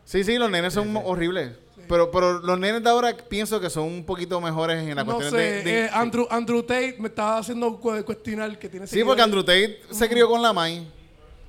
Sí, 0.05 0.23
sí, 0.23 0.37
los 0.37 0.51
nenes 0.51 0.73
son 0.73 0.95
horribles. 0.95 1.53
Pero, 1.89 2.11
pero 2.11 2.39
los 2.39 2.59
nenes 2.59 2.83
de 2.83 2.89
ahora 2.89 3.15
pienso 3.17 3.59
que 3.59 3.69
son 3.71 3.85
un 3.85 4.05
poquito 4.05 4.39
mejores 4.39 4.83
en 4.87 4.95
la 4.95 5.03
No 5.03 5.15
cuestión 5.15 5.31
sé, 5.31 5.37
de. 5.37 5.63
de- 5.63 5.85
eh, 5.85 5.89
Andrew, 5.91 6.27
Andrew 6.29 6.61
Tate 6.61 6.97
me 6.99 7.07
estaba 7.07 7.39
haciendo 7.39 7.79
cu- 7.79 8.03
cuestionar 8.05 8.57
que 8.59 8.69
tiene 8.69 8.85
sí, 8.87 9.03
porque 9.03 9.21
Andrew 9.23 9.43
Tate 9.43 9.81
se 9.91 10.07
crió 10.07 10.29
con 10.29 10.41
la 10.41 10.53
Mai. 10.53 10.87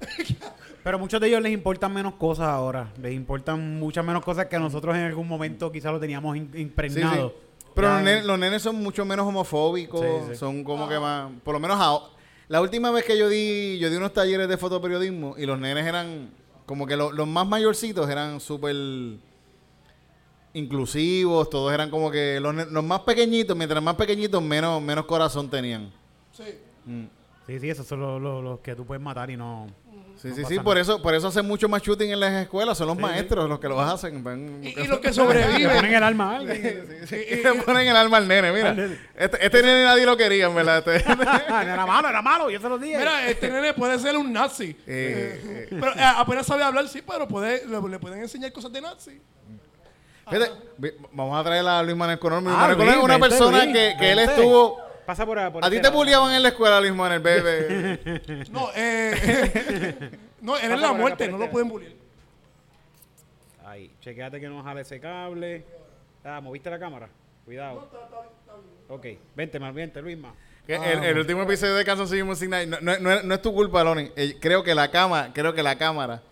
Pero 0.87 1.01
muchos 1.01 1.21
de 1.21 1.27
ellos 1.27 1.43
les 1.43 1.51
importan 1.53 1.93
menos 1.93 2.15
cosas 2.15 2.47
ahora. 2.47 2.93
Les 3.03 3.13
importan 3.13 3.81
muchas 3.81 4.05
menos 4.05 4.23
cosas 4.25 4.47
que 4.47 4.57
nosotros 4.57 4.95
en 4.95 5.03
algún 5.03 5.27
momento 5.27 5.73
quizás 5.73 5.91
lo 5.93 5.99
teníamos 5.99 6.37
in- 6.37 6.45
Sí, 6.53 6.59
sí. 6.59 6.63
impregnado. 6.63 7.35
Pero 7.75 7.89
los 7.89 7.99
en- 7.99 8.05
nenes, 8.05 8.25
los 8.25 8.39
nenes 8.39 8.63
son 8.63 8.77
mucho 8.77 9.05
menos 9.05 9.27
homofóbicos, 9.27 10.01
Sí, 10.01 10.29
sí. 10.31 10.37
son 10.37 10.63
como 10.63 10.89
que 10.89 10.97
más, 11.01 11.29
por 11.43 11.55
lo 11.55 11.59
menos 11.59 11.77
a- 11.81 12.09
la 12.47 12.61
última 12.61 12.93
vez 12.93 13.05
que 13.05 13.19
yo 13.19 13.29
di, 13.29 13.81
yo 13.81 13.91
di 13.91 13.97
unos 13.97 14.13
talleres 14.13 14.47
de 14.49 14.57
fotoperiodismo 14.57 15.35
y 15.37 15.45
los 15.45 15.59
nenes 15.59 15.85
eran 15.85 16.31
como 16.67 16.87
que 16.87 16.97
lo- 16.97 17.11
los 17.11 17.27
más 17.27 17.49
mayorcitos 17.49 18.09
eran 18.09 18.39
súper 18.39 18.77
inclusivos, 20.55 21.51
todos 21.51 21.73
eran 21.75 21.91
como 21.91 22.13
que 22.13 22.39
los, 22.39 22.55
los 22.71 22.85
más 22.85 23.01
pequeñitos, 23.01 23.57
mientras 23.57 23.83
más 23.83 23.97
pequeñitos, 23.97 24.41
menos, 24.41 24.81
menos 24.81 25.05
corazón 25.07 25.51
tenían. 25.51 25.91
Sí. 26.31 26.45
Sí, 27.49 27.59
sí, 27.61 27.71
esos 27.71 27.87
son 27.89 27.99
los, 28.01 28.23
los- 28.23 28.45
los 28.45 28.61
que 28.61 28.77
tú 28.77 28.87
puedes 28.87 29.03
matar 29.03 29.31
y 29.31 29.37
no... 29.37 29.67
Sí, 30.21 30.29
No 30.29 30.35
sí, 30.35 30.45
sí, 30.49 30.59
por 30.61 30.79
eso, 30.79 31.03
por 31.03 31.15
eso 31.15 31.29
hacen 31.29 31.47
mucho 31.47 31.69
más 31.69 31.83
shooting 31.83 32.11
en 32.11 32.19
las 32.21 32.33
escuelas, 32.43 32.79
son 32.79 32.87
los 32.87 32.97
Sí, 32.97 33.03
maestros 33.03 33.49
los 33.49 33.61
que 33.61 33.69
los 33.69 33.79
hacen. 33.81 34.25
ven- 34.25 34.61
Y, 34.65 34.69
y 34.81 34.87
los 34.87 34.99
que 35.01 35.09
Le 35.09 35.13
sobreviven. 35.13 35.77
ponen 35.77 35.95
el 35.95 36.03
arma 36.03 36.33
a 36.33 36.37
alguien. 36.37 36.87
y 37.31 37.35
le 37.37 37.55
ponen 37.63 37.87
el 37.89 37.97
alma 37.97 38.17
al 38.17 38.27
nene, 38.27 38.51
mira. 38.51 38.75
Este, 39.15 39.45
este 39.47 39.63
nene 39.63 39.85
nadie 39.85 40.07
lo 40.07 40.17
quería, 40.17 40.47
en 40.47 40.55
verdad. 40.55 40.79
Este- 40.79 41.05
era 41.63 41.85
malo, 41.87 42.09
era 42.09 42.23
malo, 42.23 42.49
yo 42.51 42.59
se 42.61 42.69
lo 42.69 42.79
dije. 42.79 42.97
Mira, 42.97 43.29
este 43.29 43.51
nene 43.51 43.75
puede 43.75 43.99
ser 43.99 44.17
un 44.17 44.33
nazi. 44.33 44.75
Eh, 44.87 45.67
Pero 45.69 45.89
eh, 45.95 46.03
apenas 46.17 46.47
sabe 46.47 46.63
hablar, 46.63 46.89
sí, 46.89 47.03
pero 47.07 47.29
puede, 47.29 47.67
le, 47.67 47.81
le 47.89 47.99
pueden 47.99 48.21
enseñar 48.21 48.51
cosas 48.53 48.73
de 48.73 48.81
nazi. 48.81 49.21
Fíjate, 50.29 50.51
vamos 51.13 51.39
a 51.39 51.45
traer 51.45 51.67
a 51.67 51.83
Luis 51.83 51.97
Manuel 51.97 52.19
Colón. 52.19 52.43
Luis 52.43 52.57
Ah, 52.57 52.63
Manuel 52.63 52.77
Colón 52.79 52.95
es 52.95 53.05
una 53.05 53.19
persona 53.19 53.67
que, 53.73 53.95
que 53.99 54.13
él 54.13 54.19
estuvo... 54.21 54.81
Pasa 55.07 55.25
por, 55.25 55.37
por 55.53 55.65
A 55.65 55.71
ti 55.71 55.77
este 55.77 55.89
te 55.89 55.95
bulliaban 55.95 56.35
en 56.35 56.43
la 56.43 56.49
escuela, 56.49 56.81
Luis 56.81 56.93
Manuel, 56.93 57.21
bebé. 57.21 58.45
No, 58.51 58.71
eh, 58.75 60.11
no, 60.41 60.57
él 60.59 60.73
es 60.73 60.81
la 60.81 60.93
muerte, 60.93 61.29
no 61.29 61.39
lo 61.39 61.49
pueden 61.51 61.69
bullyar. 61.69 61.93
Ahí, 63.65 63.91
chequeate 64.01 64.41
que 64.41 64.49
no 64.49 64.63
jale 64.63 64.81
ese 64.83 65.01
cable. 65.01 65.65
Ah, 66.25 66.41
¿moviste 66.41 66.69
la 66.71 66.79
cámara? 66.79 67.09
Cuidado. 67.45 67.89
Ok, 68.89 69.07
vente, 69.35 69.59
más 69.61 69.73
vente, 69.75 70.01
Luisma. 70.03 70.35
Que 70.67 70.75
el, 70.75 71.05
el 71.05 71.19
último 71.19 71.43
episodio 71.43 71.77
de 71.77 72.07
City 72.09 72.23
Music 72.25 72.49
Night, 72.49 72.69
no, 72.69 72.79
no- 72.81 72.99
no 72.99 73.13
es- 73.13 73.25
no 73.25 73.35
es 73.35 73.43
tu 73.43 73.55
culpa, 73.55 73.85
Loni. 73.85 74.11
Eh, 74.17 74.37
creo 74.41 74.65
que 74.65 74.75
la 74.75 74.91
cama, 74.91 75.31
creo 75.33 75.55
que 75.55 75.63
la 75.63 75.79
cámara 75.79 76.23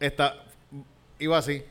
está 0.00 0.42
iba 1.18 1.36
así. 1.36 1.62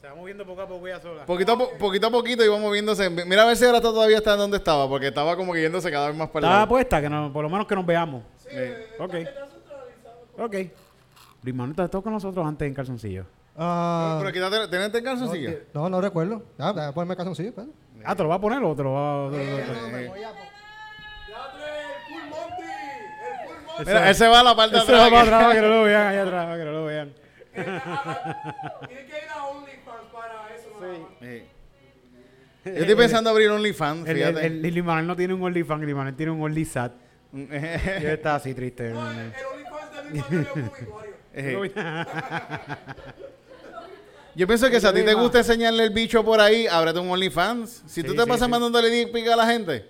Se 0.00 0.06
va 0.08 0.14
moviendo 0.14 0.46
poco 0.46 0.62
a 0.62 0.66
poco 0.66 0.88
ya 0.88 0.98
sola. 1.00 1.26
Poquito 1.26 1.52
a, 1.52 1.58
po- 1.58 1.70
poquito 1.78 2.06
a 2.06 2.10
poquito 2.10 2.42
iba 2.44 2.58
moviéndose. 2.58 3.10
Mira 3.10 3.42
a 3.42 3.46
ver 3.46 3.56
si 3.56 3.64
ahora 3.66 3.78
está- 3.78 3.90
todavía 3.90 4.16
está 4.16 4.34
donde 4.36 4.56
estaba, 4.56 4.88
porque 4.88 5.08
estaba 5.08 5.36
como 5.36 5.52
que 5.52 5.60
yéndose 5.60 5.90
cada 5.90 6.08
vez 6.08 6.16
más 6.16 6.28
para 6.30 6.46
el 6.46 6.52
Estaba 6.52 6.68
puesta, 6.68 7.00
que 7.02 7.10
no, 7.10 7.30
por 7.32 7.42
lo 7.42 7.50
menos 7.50 7.66
que 7.66 7.74
nos 7.74 7.84
veamos. 7.84 8.22
Eh, 8.50 8.96
Ok. 8.98 9.14
Ok. 10.38 10.56
Luis 11.42 11.54
Manuel 11.54 11.76
tocó 11.90 12.02
con 12.04 12.12
nosotros 12.14 12.46
antes 12.46 12.66
en 12.66 12.72
calzoncillo. 12.74 13.24
Ah, 13.56 14.16
Pero 14.20 14.32
quítate, 14.32 14.68
tenete 14.68 14.98
el 14.98 15.04
calzoncillo. 15.04 15.50
no, 15.74 15.90
no 15.90 16.00
recuerdo. 16.00 16.42
Ah, 16.58 16.72
voy 16.72 16.82
a 16.82 16.92
ponerme 16.92 17.16
calzoncillo, 17.16 17.52
pues. 17.54 17.66
Ah, 18.02 18.14
¿te 18.16 18.22
lo 18.22 18.30
va 18.30 18.36
a 18.36 18.40
poner 18.40 18.62
o 18.62 18.74
te 18.74 18.82
lo 18.82 18.92
va 18.92 19.26
a.? 19.28 19.30
Eh, 19.34 20.10
Ya. 20.20 20.32
Mira, 23.86 24.08
él 24.10 24.14
se 24.14 24.28
va 24.28 24.40
a 24.40 24.42
la 24.42 24.54
parte 24.54 24.76
de 24.76 24.82
Ese 24.82 24.92
va 24.92 25.06
atrás. 25.06 25.10
para 25.10 25.22
atrás 25.22 25.42
para 25.44 25.54
que 25.54 25.60
no 25.62 25.68
lo 25.74 25.82
vean, 25.84 26.06
allá 26.06 26.22
atrás, 26.22 26.44
para 26.46 26.56
que 26.58 26.64
no 26.64 26.72
lo 26.72 26.84
vean. 26.84 27.14
Tiene 27.54 27.66
que 29.06 29.18
ir 29.18 29.30
a 29.34 29.46
Yo 32.64 32.72
estoy 32.72 32.94
pensando 32.94 33.30
abrir 33.30 33.48
OnlyFans, 33.50 34.06
El, 34.08 34.16
el, 34.16 34.16
fíjate. 34.28 34.46
el, 34.46 34.64
el 34.66 34.72
Luis 34.74 34.84
Manuel 34.84 35.06
no 35.06 35.16
tiene 35.16 35.32
un 35.34 35.42
OnlyFans, 35.42 35.82
Luis 35.82 35.94
Manuel 35.96 36.14
tiene 36.14 36.32
un 36.32 36.42
OnlySat. 36.42 36.92
Y 37.32 37.40
él 37.42 38.06
está 38.06 38.34
así 38.34 38.52
triste. 38.54 38.90
No, 38.90 39.10
el, 39.10 39.18
el 39.18 39.32
OnlyFans 39.52 39.92
de 39.96 40.02
mi 40.12 40.18
madre 40.20 40.42
es 40.42 40.56
un 40.56 40.62
obituario. 40.68 41.14
Eh. 41.32 41.72
Yo 44.34 44.46
pienso 44.46 44.70
que 44.70 44.80
si 44.80 44.86
a 44.86 44.92
ti 44.92 45.02
te 45.02 45.14
gusta 45.14 45.38
enseñarle 45.38 45.84
el 45.84 45.90
bicho 45.90 46.24
por 46.24 46.40
ahí, 46.40 46.66
ábrete 46.66 46.98
un 47.00 47.10
OnlyFans. 47.10 47.82
Si 47.86 48.02
tú 48.02 48.10
Sí, 48.12 48.16
te 48.16 48.22
sí, 48.22 48.28
pasas 48.28 48.46
sí. 48.46 48.50
mandándole 48.50 48.88
dick 48.90 49.12
pic 49.12 49.26
a 49.28 49.36
la 49.36 49.46
gente, 49.46 49.86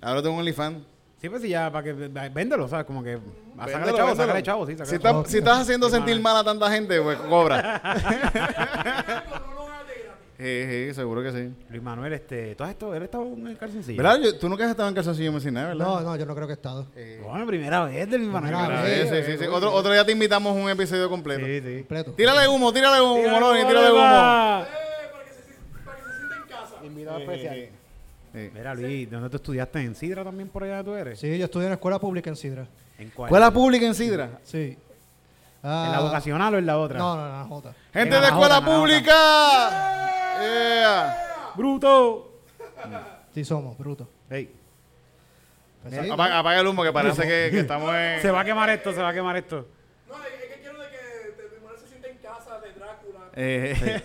ábrete 0.00 0.28
un 0.28 0.38
OnlyFans. 0.38 0.78
Sí, 1.20 1.28
pues 1.28 1.42
sí, 1.42 1.48
ya, 1.50 1.70
para 1.70 1.84
que. 1.84 1.92
Véndelo, 1.92 2.66
¿sabes? 2.68 2.86
Como 2.86 3.02
que. 3.02 3.14
ah, 3.58 3.66
Sácale 3.66 3.74
Véndelo, 3.92 3.96
chavo, 3.98 4.14
véndelo. 4.16 4.40
chavo, 4.40 4.66
sí, 4.66 4.72
Si, 4.84 4.98
chavo. 4.98 5.24
si 5.26 5.38
estás 5.38 5.58
haciendo 5.60 5.90
sentir 5.90 6.18
mal 6.20 6.36
a 6.36 6.44
tanta 6.44 6.70
gente, 6.70 7.00
pues 7.02 7.18
cobra. 7.18 7.80
No 9.24 9.54
lo 9.54 9.62
hagas 9.66 9.86
de 9.86 9.94
gratis. 10.04 10.29
Sí, 10.40 10.64
sí, 10.88 10.94
seguro 10.94 11.22
que 11.22 11.32
sí. 11.32 11.52
Luis 11.68 11.82
Manuel, 11.82 12.12
este. 12.14 12.54
¿Tú 12.54 12.64
has 12.64 12.70
estado? 12.70 12.94
¿Él 12.94 13.02
estaba 13.02 13.24
en 13.26 13.46
el 13.46 13.58
calzoncillo? 13.58 14.02
¿Verdad? 14.02 14.18
Yo- 14.22 14.38
tú 14.38 14.48
nunca 14.48 14.64
has 14.64 14.70
estado 14.70 14.88
en 14.88 14.94
calzoncillo 14.94 15.38
sin 15.38 15.52
nada, 15.54 15.68
¿verdad? 15.68 15.84
No, 15.86 16.00
no, 16.00 16.16
yo 16.16 16.24
no 16.24 16.34
creo 16.34 16.46
que 16.46 16.52
he 16.52 16.56
estado. 16.56 16.86
Bueno, 17.22 17.46
primera 17.46 17.84
vez 17.84 18.08
de 18.10 18.16
Luis 18.18 18.30
Manuel. 18.30 18.54
Primera 18.54 18.80
Ah, 18.80 18.82
vez. 18.84 19.10
sí, 19.26 19.32
sí, 19.32 19.38
sí. 19.38 19.44
Otro, 19.46 19.70
otro 19.72 19.92
día 19.92 20.04
te 20.04 20.12
invitamos 20.12 20.56
a 20.56 20.60
un 20.60 20.70
episodio 20.70 21.08
completo. 21.10 21.44
Sí, 21.44 21.60
sí. 21.60 21.76
Completo. 21.80 22.12
Tírale 22.12 22.48
humo, 22.48 22.72
tírale 22.72 23.00
humo, 23.02 23.14
Tírale 23.16 23.32
Moloni, 23.38 23.60
humo, 23.60 23.68
tírale 23.68 23.90
humo. 23.90 23.98
Luisma. 24.00 24.62
Eh, 24.62 24.66
para 25.12 25.24
que 25.24 25.30
se, 25.30 25.84
para 25.84 25.96
que 25.98 26.02
se 26.04 26.16
sienta 26.18 26.36
en 26.36 26.42
casa. 26.48 26.86
Invitado 26.86 27.18
especial. 27.18 27.56
Sí. 28.32 28.50
Mira, 28.54 28.74
Luis, 28.74 29.10
¿dónde 29.10 29.28
tú 29.28 29.36
estudiaste? 29.36 29.80
¿En 29.80 29.94
Sidra 29.94 30.24
también 30.24 30.48
por 30.48 30.64
allá 30.64 30.82
tú 30.82 30.94
eres? 30.94 31.18
Sí, 31.18 31.36
yo 31.36 31.44
estudié 31.44 31.66
en 31.66 31.70
la 31.72 31.74
escuela 31.74 31.98
pública 31.98 32.30
en 32.30 32.36
Sidra. 32.36 32.66
¿En 32.98 33.10
cuál? 33.10 33.28
Escuela 33.28 33.50
pública 33.50 33.84
en 33.86 33.94
Sidra. 33.94 34.38
Sí. 34.44 34.78
¿En 35.62 35.68
Ah, 35.70 35.90
la 35.92 36.00
vocacional 36.00 36.54
o 36.54 36.58
en 36.58 36.64
la 36.64 36.78
otra? 36.78 36.98
No, 36.98 37.16
no, 37.16 37.38
no, 37.38 37.44
Jota. 37.48 37.74
Gente 37.92 38.14
En 38.16 38.22
de 38.22 38.28
escuela 38.28 38.64
pública. 38.64 40.06
Yeah. 40.40 41.52
¡Bruto! 41.56 42.40
Sí 43.34 43.44
somos, 43.44 43.76
bruto. 43.78 44.08
Ey, 44.30 44.50
Pues 45.82 45.94
sí. 45.94 46.10
Apaga, 46.10 46.38
apaga 46.38 46.60
el 46.60 46.66
humo 46.66 46.82
que 46.82 46.92
parece 46.92 47.22
que, 47.22 47.48
que 47.50 47.60
estamos 47.60 47.94
en... 47.94 48.20
se 48.22 48.30
va 48.30 48.40
a 48.40 48.44
quemar 48.44 48.70
esto, 48.70 48.92
se 48.92 49.00
va 49.02 49.08
a 49.10 49.14
quemar 49.14 49.36
esto. 49.36 49.66
No, 50.08 50.14
es 50.24 50.30
que 50.52 50.60
quiero 50.60 50.78
de 50.80 50.88
que 50.88 50.96
te- 51.36 51.56
mi 51.56 51.64
madre 51.64 51.78
se 51.78 51.86
sienta 51.88 52.08
en 52.08 52.18
casa 52.18 52.58
de 52.60 52.72
Drácula. 52.72 53.20
Eh, 53.34 54.02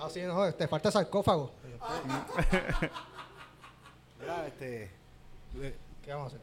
Ah, 0.00 0.08
sí, 0.10 0.22
no, 0.22 0.52
te 0.54 0.68
falta 0.68 0.90
sarcófago. 0.90 1.52
Mira, 4.20 4.46
este... 4.46 4.90
¿Qué 6.02 6.10
vamos 6.12 6.24
a 6.24 6.28
hacer? 6.36 6.40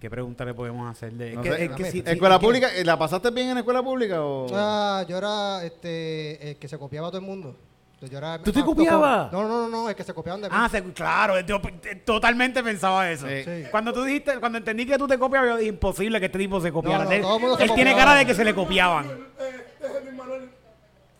¿Qué 0.00 0.10
pregunta 0.10 0.44
le 0.44 0.52
podemos 0.54 0.90
hacer? 0.90 1.12
De, 1.14 1.30
es 1.30 1.34
No 1.36 1.42
que- 1.42 1.50
sé. 1.52 1.64
es 1.64 1.70
que 1.72 1.84
si- 1.86 2.02
si- 2.02 2.10
¿Escuela 2.10 2.38
pública? 2.38 2.68
¿La 2.84 2.98
pasaste 2.98 3.30
bien 3.30 3.48
en 3.50 3.58
escuela 3.58 3.82
pública 3.82 4.22
o...? 4.22 4.46
Ah, 4.52 5.04
yo 5.08 5.16
era 5.18 5.64
este, 5.64 6.50
el 6.50 6.56
que 6.58 6.68
se 6.68 6.78
copiaba 6.78 7.08
a 7.08 7.10
todo 7.10 7.20
el 7.20 7.26
mundo. 7.26 7.56
Entonces, 8.04 8.10
yo 8.10 8.18
era 8.18 8.38
¿Tú 8.42 8.52
te 8.52 8.60
ah, 8.60 8.64
copiabas? 8.64 9.32
No, 9.32 9.42
no, 9.42 9.48
no, 9.48 9.68
no, 9.68 9.88
el 9.88 9.94
que 9.96 10.04
se 10.04 10.12
copiaban 10.12 10.42
de 10.42 10.48
mí. 10.48 10.54
Ah, 10.56 10.68
se- 10.70 10.82
claro, 10.92 11.40
yo 11.40 11.60
p- 11.62 11.94
totalmente 12.04 12.62
pensaba 12.62 13.10
eso. 13.10 13.26
Sí. 13.26 13.44
Sí. 13.44 13.64
Cuando 13.70 13.92
tú 13.92 14.02
dijiste, 14.04 14.38
cuando 14.40 14.58
entendí 14.58 14.84
que 14.86 14.98
tú 14.98 15.06
te 15.06 15.18
copiabas, 15.18 15.50
yo 15.50 15.56
dije, 15.56 15.70
imposible 15.70 16.20
que 16.20 16.26
este 16.26 16.38
tipo 16.38 16.60
se 16.60 16.70
copiara. 16.70 17.04
no, 17.04 17.10
él 17.12 17.22
todo 17.22 17.36
el 17.36 17.40
mundo 17.40 17.56
se 17.56 17.64
él 17.64 17.70
tiene 17.74 17.94
cara 17.94 18.14
de 18.14 18.26
que 18.26 18.34
se 18.34 18.44
le 18.44 18.54
copiaban. 18.54 19.06
Eh, 19.06 19.10
eh, 19.40 20.10
mi 20.10 20.16
Manuel 20.16 20.50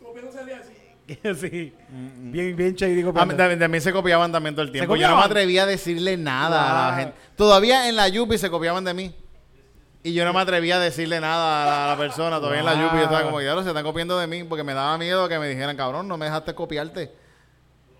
copiándose 0.03 0.45
de 0.45 0.53
así. 0.53 0.71
sí. 1.49 1.73
Bien, 1.89 2.55
bien 2.55 2.75
shady 2.75 2.93
A 2.93 2.95
mí, 2.95 3.03
copiando. 3.03 3.35
también, 3.35 3.59
también 3.59 3.81
se 3.81 3.91
copiaban 3.91 4.31
también 4.31 4.53
todo 4.55 4.65
el 4.65 4.71
tiempo. 4.71 4.95
Yo 4.95 5.07
no 5.07 5.17
me 5.17 5.23
atrevía 5.23 5.63
a 5.63 5.65
decirle 5.65 6.17
nada 6.17 6.87
a 6.87 6.91
la 6.91 6.97
gente. 6.97 7.15
Todavía 7.35 7.89
en 7.89 7.95
la 7.95 8.07
Yupi 8.07 8.37
se 8.37 8.49
copiaban 8.49 8.83
de 8.83 8.93
mí. 8.93 9.15
Y 10.05 10.13
yo 10.13 10.23
no 10.23 10.33
me 10.33 10.39
atrevía 10.39 10.75
a 10.75 10.79
decirle 10.79 11.19
nada 11.19 11.63
a 11.63 11.65
la, 11.65 11.85
a 11.85 11.87
la 11.87 11.97
persona. 11.97 12.37
Todavía 12.37 12.59
en 12.59 12.65
la. 12.67 12.73
Yupi 12.75 12.97
yo 12.97 13.03
estaba 13.05 13.23
como, 13.23 13.41
ya 13.41 13.59
se 13.63 13.69
están 13.69 13.83
copiando 13.83 14.19
de 14.19 14.27
mí 14.27 14.43
porque 14.43 14.63
me 14.63 14.75
daba 14.75 14.97
miedo 14.99 15.27
que 15.27 15.39
me 15.39 15.47
dijeran, 15.49 15.75
cabrón, 15.75 16.07
no 16.07 16.15
me 16.15 16.25
dejaste 16.25 16.53
copiarte. 16.53 17.11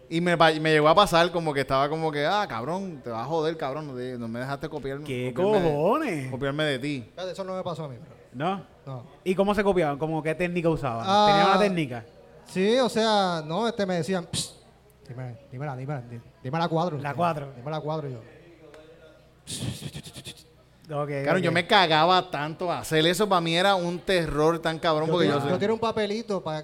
Y 0.07 0.21
me, 0.21 0.37
me 0.37 0.71
llegó 0.71 0.87
a 0.87 0.93
pasar 0.93 1.31
como 1.31 1.51
que 1.51 1.61
estaba 1.61 1.89
como 1.89 2.11
que, 2.11 2.23
ah, 2.27 2.45
cabrón, 2.47 3.01
te 3.03 3.09
vas 3.09 3.23
a 3.23 3.25
joder, 3.25 3.57
cabrón, 3.57 3.87
no, 3.87 3.95
te- 3.95 4.19
no 4.19 4.27
me 4.27 4.39
dejaste 4.39 4.69
copiar, 4.69 4.99
¿Qué 4.99 5.33
copiarme 5.35 5.67
de- 5.67 5.73
cojones? 5.75 6.31
copiarme 6.31 6.63
de 6.65 6.77
ti. 6.77 7.11
Eso 7.31 7.43
no 7.43 7.55
me 7.55 7.63
pasó 7.63 7.85
a 7.85 7.87
mí. 7.89 7.95
pero- 7.99 8.15
¿No? 8.33 8.63
No. 8.85 9.03
¿Y 9.23 9.33
cómo 9.33 9.55
se 9.55 9.63
copiaban? 9.63 9.97
¿Cómo 9.97 10.21
qué 10.21 10.35
técnica 10.35 10.69
usaban? 10.69 11.05
Ah. 11.09 11.25
¿Tenían 11.27 11.49
una 11.49 11.59
técnica? 11.59 12.05
Sí, 12.45 12.77
o 12.77 12.87
sea, 12.87 13.41
no, 13.43 13.67
este 13.67 13.83
me 13.87 13.95
decían, 13.95 14.27
"Psst, 14.31 14.57
dime, 15.09 15.37
dímela, 15.51 15.75
dímela, 15.75 16.01
di- 16.01 16.21
dime 16.43 16.59
la 16.59 16.67
cuadro. 16.67 16.99
La 16.99 17.15
cuatro. 17.15 17.51
Dime 17.57 17.71
la 17.71 17.79
cuadro 17.79 18.07
y 18.09 18.11
yo. 18.11 18.19
Okay, 20.89 21.23
Claro, 21.23 21.39
yo 21.39 21.51
me 21.51 21.65
cagaba 21.65 22.29
tanto. 22.29 22.71
Hacer 22.71 23.05
eso 23.07 23.27
para 23.27 23.41
mí 23.41 23.55
era 23.57 23.73
un 23.75 23.97
terror 23.99 24.59
tan 24.59 24.77
cabrón 24.77 25.07
Yo, 25.07 25.13
porque 25.13 25.27
yo 25.27 25.33
tiré- 25.33 25.41
soy- 25.41 25.51
yo 25.51 25.59
tiré 25.59 25.73
un 25.73 25.79
papelito 25.79 26.43
para 26.43 26.63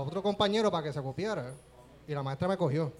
otro 0.00 0.22
compañero 0.22 0.70
para 0.70 0.82
que 0.82 0.92
se 0.92 1.00
copiara. 1.00 1.52
Y 2.08 2.14
la 2.14 2.22
maestra 2.22 2.48
me 2.48 2.56
cogió. 2.56 2.92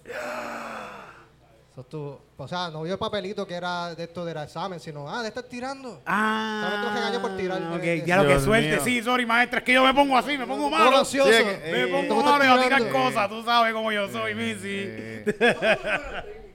O 2.37 2.47
sea, 2.47 2.69
no 2.71 2.81
vio 2.81 2.93
el 2.93 2.99
papelito 2.99 3.45
que 3.45 3.53
era 3.53 3.93
de 3.93 4.05
esto 4.05 4.25
del 4.25 4.37
examen, 4.37 4.79
sino, 4.79 5.07
ah, 5.07 5.21
de 5.21 5.27
estar 5.27 5.43
tirando. 5.43 6.01
Ah, 6.07 6.81
¿Sabes? 6.95 7.19
Por 7.19 7.37
tirar, 7.37 7.61
ok, 7.61 7.83
eh, 7.83 8.03
ya 8.05 8.17
lo 8.23 8.27
que 8.27 8.39
suelte. 8.39 8.71
mío. 8.77 8.81
Sí, 8.83 9.03
sorry, 9.03 9.25
maestra, 9.27 9.59
es 9.59 9.65
que 9.65 9.73
yo 9.73 9.83
me 9.83 9.93
pongo 9.93 10.17
así, 10.17 10.37
me 10.39 10.47
pongo 10.47 10.71
malo. 10.71 10.97
ansioso. 10.99 11.29
Sí, 11.29 11.35
es 11.35 11.43
que- 11.43 11.71
Me 11.71 11.83
eh, 11.83 11.87
pongo 11.87 12.15
¿cómo 12.15 12.31
malo 12.31 12.43
y 12.45 12.47
a 12.47 12.63
tirar 12.63 12.89
cosas, 12.89 13.29
tú 13.29 13.43
sabes 13.43 13.73
cómo 13.73 13.91
yo 13.91 14.09
soy, 14.09 14.33
Missy. 14.33 15.23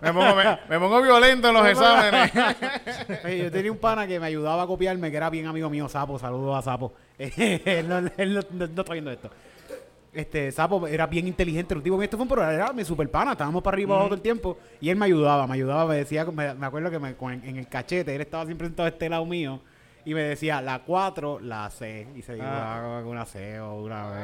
Me, 0.00 0.12
pongo, 0.12 0.34
me, 0.34 0.58
me 0.68 0.78
pongo 0.78 1.02
violento 1.02 1.48
en 1.48 1.54
los 1.54 1.66
exámenes. 1.66 2.32
Oye, 3.24 3.38
yo 3.38 3.50
tenía 3.50 3.72
un 3.72 3.78
pana 3.78 4.06
que 4.06 4.18
me 4.20 4.26
ayudaba 4.26 4.62
a 4.62 4.66
copiarme, 4.66 5.10
que 5.10 5.16
era 5.16 5.30
bien 5.30 5.46
amigo 5.46 5.68
mío, 5.70 5.88
Sapo. 5.88 6.18
Saludos 6.18 6.56
a 6.58 6.62
Sapo. 6.62 6.92
él 7.18 7.88
no, 7.88 7.98
él 8.16 8.34
no- 8.34 8.40
no- 8.50 8.66
no 8.66 8.80
está 8.82 8.92
viendo 8.92 9.10
esto. 9.10 9.30
Este, 10.12 10.50
Sapo 10.50 10.86
era 10.86 11.06
bien 11.06 11.26
inteligente. 11.28 11.74
El 11.74 11.82
tipo 11.82 12.02
esto 12.02 12.16
fue 12.16 12.22
un 12.24 12.28
programa, 12.28 12.54
era 12.54 12.72
mi 12.72 12.84
super 12.84 13.10
pana. 13.10 13.32
Estábamos 13.32 13.62
para 13.62 13.74
arriba 13.74 13.98
todo 13.98 14.14
el 14.14 14.20
tiempo. 14.22 14.58
Y 14.80 14.88
él 14.90 14.96
me 14.96 15.04
ayudaba, 15.06 15.46
me 15.46 15.54
ayudaba, 15.54 15.86
me 15.86 15.96
decía, 15.96 16.24
me, 16.24 16.54
me 16.54 16.66
acuerdo 16.66 16.90
que 16.90 16.98
me, 16.98 17.14
con- 17.16 17.32
en 17.44 17.56
el 17.56 17.68
cachete, 17.68 18.14
él 18.14 18.20
estaba 18.22 18.44
siempre 18.46 18.66
sentado 18.66 18.86
a 18.86 18.90
este 18.90 19.08
lado 19.08 19.26
mío. 19.26 19.60
Y 20.04 20.14
me 20.14 20.22
decía, 20.22 20.62
la 20.62 20.78
4, 20.84 21.40
la 21.40 21.68
C. 21.68 22.06
Y 22.14 22.22
se 22.22 22.34
dibujaba 22.34 23.00
con 23.02 23.08
una 23.10 23.26
C 23.26 23.58
o 23.60 23.82
una 23.82 24.08
B. 24.10 24.16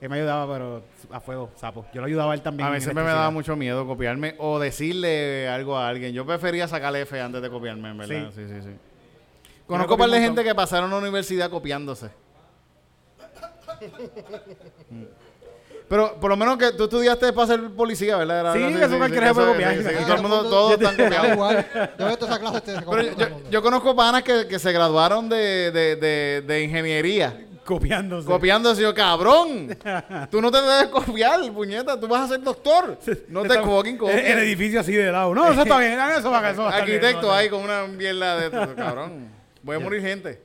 Él 0.00 0.08
me 0.08 0.16
ayudaba, 0.16 0.52
pero 0.54 0.82
a 1.10 1.20
fuego, 1.20 1.50
Sapo. 1.56 1.84
Yo 1.92 2.00
lo 2.00 2.06
ayudaba 2.06 2.32
a 2.32 2.34
él 2.34 2.40
también. 2.42 2.68
A 2.68 2.72
mí 2.72 2.80
siempre 2.80 3.02
me 3.02 3.10
daba 3.10 3.30
mucho 3.30 3.56
miedo 3.56 3.84
copiarme 3.86 4.34
o 4.38 4.58
decirle 4.60 5.48
algo 5.48 5.76
a 5.76 5.88
alguien. 5.88 6.12
Yo 6.12 6.24
prefería 6.24 6.68
sacarle 6.68 7.00
F 7.02 7.20
antes 7.20 7.42
de 7.42 7.50
copiarme, 7.50 7.90
en 7.90 7.98
verdad. 7.98 8.30
Sí, 8.34 8.42
sí, 8.48 8.62
sí. 8.62 8.76
Conozco 9.66 9.94
un 9.94 9.98
par 10.00 10.10
de 10.10 10.20
gente 10.20 10.44
que 10.44 10.54
pasaron 10.54 10.90
a 10.90 10.94
la 10.94 11.00
universidad 11.00 11.50
copiándose. 11.50 12.10
Pero 15.88 16.16
por 16.20 16.28
lo 16.30 16.36
menos 16.36 16.58
que 16.58 16.72
tú 16.72 16.84
estudiaste 16.84 17.32
para 17.32 17.46
ser 17.46 17.70
policía, 17.70 18.16
¿verdad? 18.18 18.40
Era 18.40 18.52
Sí, 18.52 18.62
algo 18.62 18.78
eso 18.86 18.98
cualquiera 18.98 19.32
puede 19.32 19.48
copiar. 19.52 19.74
sí, 19.74 19.82
sí, 19.82 19.88
Aquí 19.88 20.04
todo 20.04 20.14
el 20.16 20.20
mundo, 20.22 20.42
todos 20.44 20.72
están 20.72 20.96
copiados. 20.96 21.28
igual. 21.32 21.66
Yo 21.98 22.06
veo 22.06 22.18
toda 22.18 22.30
esa 22.36 22.40
clase. 22.40 22.60
Pero 22.90 23.02
yo, 23.02 23.16
yo- 23.16 23.50
yo 23.50 23.62
conozco 23.62 23.96
panas 23.96 24.22
que, 24.22 24.46
que 24.46 24.58
se 24.58 24.70
graduaron 24.70 25.28
de, 25.30 25.70
de, 25.72 25.96
de, 25.96 26.42
de 26.46 26.62
ingeniería. 26.62 27.46
Copiándose. 27.68 28.26
Copiándose 28.26 28.80
yo, 28.80 28.94
cabrón. 28.94 29.76
Tú 30.30 30.40
no 30.40 30.50
te 30.50 30.58
debes 30.58 30.86
copiar, 30.86 31.38
puñeta. 31.52 32.00
Tú 32.00 32.08
vas 32.08 32.22
a 32.22 32.28
ser 32.28 32.42
doctor. 32.42 32.98
No 33.28 33.42
te 33.42 33.48
Está- 33.48 33.62
fucking 33.62 33.98
el, 34.08 34.38
edificio 34.38 34.80
así 34.80 34.94
de 34.94 35.12
lado. 35.12 35.34
No, 35.34 35.52
eso 35.52 35.60
está 35.60 35.78
bien. 35.78 36.00
Eso 36.16 36.30
para 36.30 36.48
que 36.48 36.52
eso 36.54 36.66
Arquitecto 36.66 37.26
no, 37.26 37.32
ahí 37.32 37.50
con 37.50 37.62
una 37.62 37.86
mierda 37.86 38.38
de 38.38 38.46
esto, 38.46 38.74
cabrón. 38.74 39.28
Voy 39.62 39.76
a 39.76 39.80
morir 39.80 40.00
gente. 40.00 40.40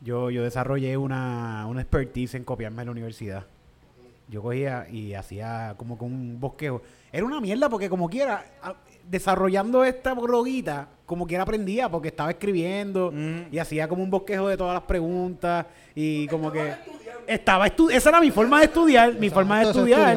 Yo, 0.00 0.30
yo 0.30 0.42
desarrollé 0.42 0.96
una, 0.96 1.64
una 1.68 1.80
expertise 1.80 2.34
en 2.34 2.42
copiarme 2.42 2.82
en 2.82 2.86
la 2.86 2.92
universidad. 2.92 3.46
Yo 4.26 4.42
cogía 4.42 4.88
y 4.90 5.14
hacía 5.14 5.76
como 5.76 5.96
con 5.96 6.12
un 6.12 6.40
bosquejo. 6.40 6.82
Era 7.12 7.24
una 7.24 7.40
mierda 7.40 7.68
porque 7.68 7.88
como 7.88 8.10
quiera, 8.10 8.44
desarrollando 9.08 9.84
esta 9.84 10.14
bloguita, 10.14 10.88
como 11.06 11.26
quiera 11.26 11.42
aprendía 11.42 11.88
porque 11.90 12.08
estaba 12.08 12.30
escribiendo 12.30 13.12
y 13.50 13.58
hacía 13.58 13.86
como 13.88 14.02
un 14.02 14.10
bosquejo 14.10 14.48
de 14.48 14.56
todas 14.56 14.74
las 14.74 14.82
preguntas 14.84 15.66
y 15.94 16.26
como 16.28 16.50
que 16.50 16.72
estaba 17.26 17.66
estu 17.66 17.90
esa 17.90 18.08
era 18.10 18.20
mi 18.20 18.30
forma 18.30 18.58
de 18.60 18.66
estudiar, 18.66 19.14
mi 19.14 19.28
forma 19.30 19.60
de 19.60 19.64
estudiar, 19.80 20.16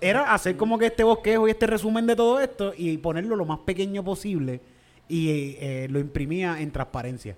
era 0.00 0.32
hacer 0.34 0.56
como 0.56 0.78
que 0.78 0.86
este 0.86 1.02
bosquejo 1.04 1.48
y 1.48 1.50
este 1.50 1.66
resumen 1.66 2.06
de 2.06 2.14
todo 2.16 2.38
esto 2.40 2.72
y 2.76 2.96
ponerlo 2.98 3.34
lo 3.36 3.44
más 3.44 3.58
pequeño 3.60 4.04
posible 4.04 4.60
y 5.08 5.56
eh, 5.58 5.86
lo 5.90 5.98
imprimía 5.98 6.60
en 6.60 6.70
transparencia. 6.70 7.36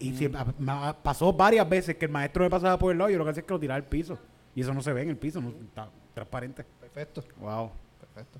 Y 0.00 0.12
siempre- 0.14 0.40
me 0.58 0.72
ha- 0.72 0.96
pasó 1.00 1.32
varias 1.32 1.68
veces 1.68 1.96
que 1.96 2.04
el 2.06 2.10
maestro 2.12 2.44
me 2.44 2.50
pasaba 2.50 2.78
por 2.78 2.92
el 2.92 2.98
lado 2.98 3.10
y 3.10 3.12
yo 3.14 3.18
lo 3.18 3.24
que 3.24 3.30
hacía 3.30 3.40
es 3.40 3.46
que 3.46 3.52
lo 3.54 3.60
tiraba 3.60 3.76
al 3.76 3.84
piso. 3.84 4.18
Y 4.54 4.60
eso 4.62 4.72
no 4.74 4.80
se 4.82 4.92
ve 4.92 5.02
en 5.02 5.10
el 5.10 5.16
piso, 5.16 5.40
no 5.40 5.50
está 5.50 5.88
transparente. 6.14 6.64
Perfecto. 6.80 7.22
Wow. 7.40 7.70
Perfecto. 8.00 8.38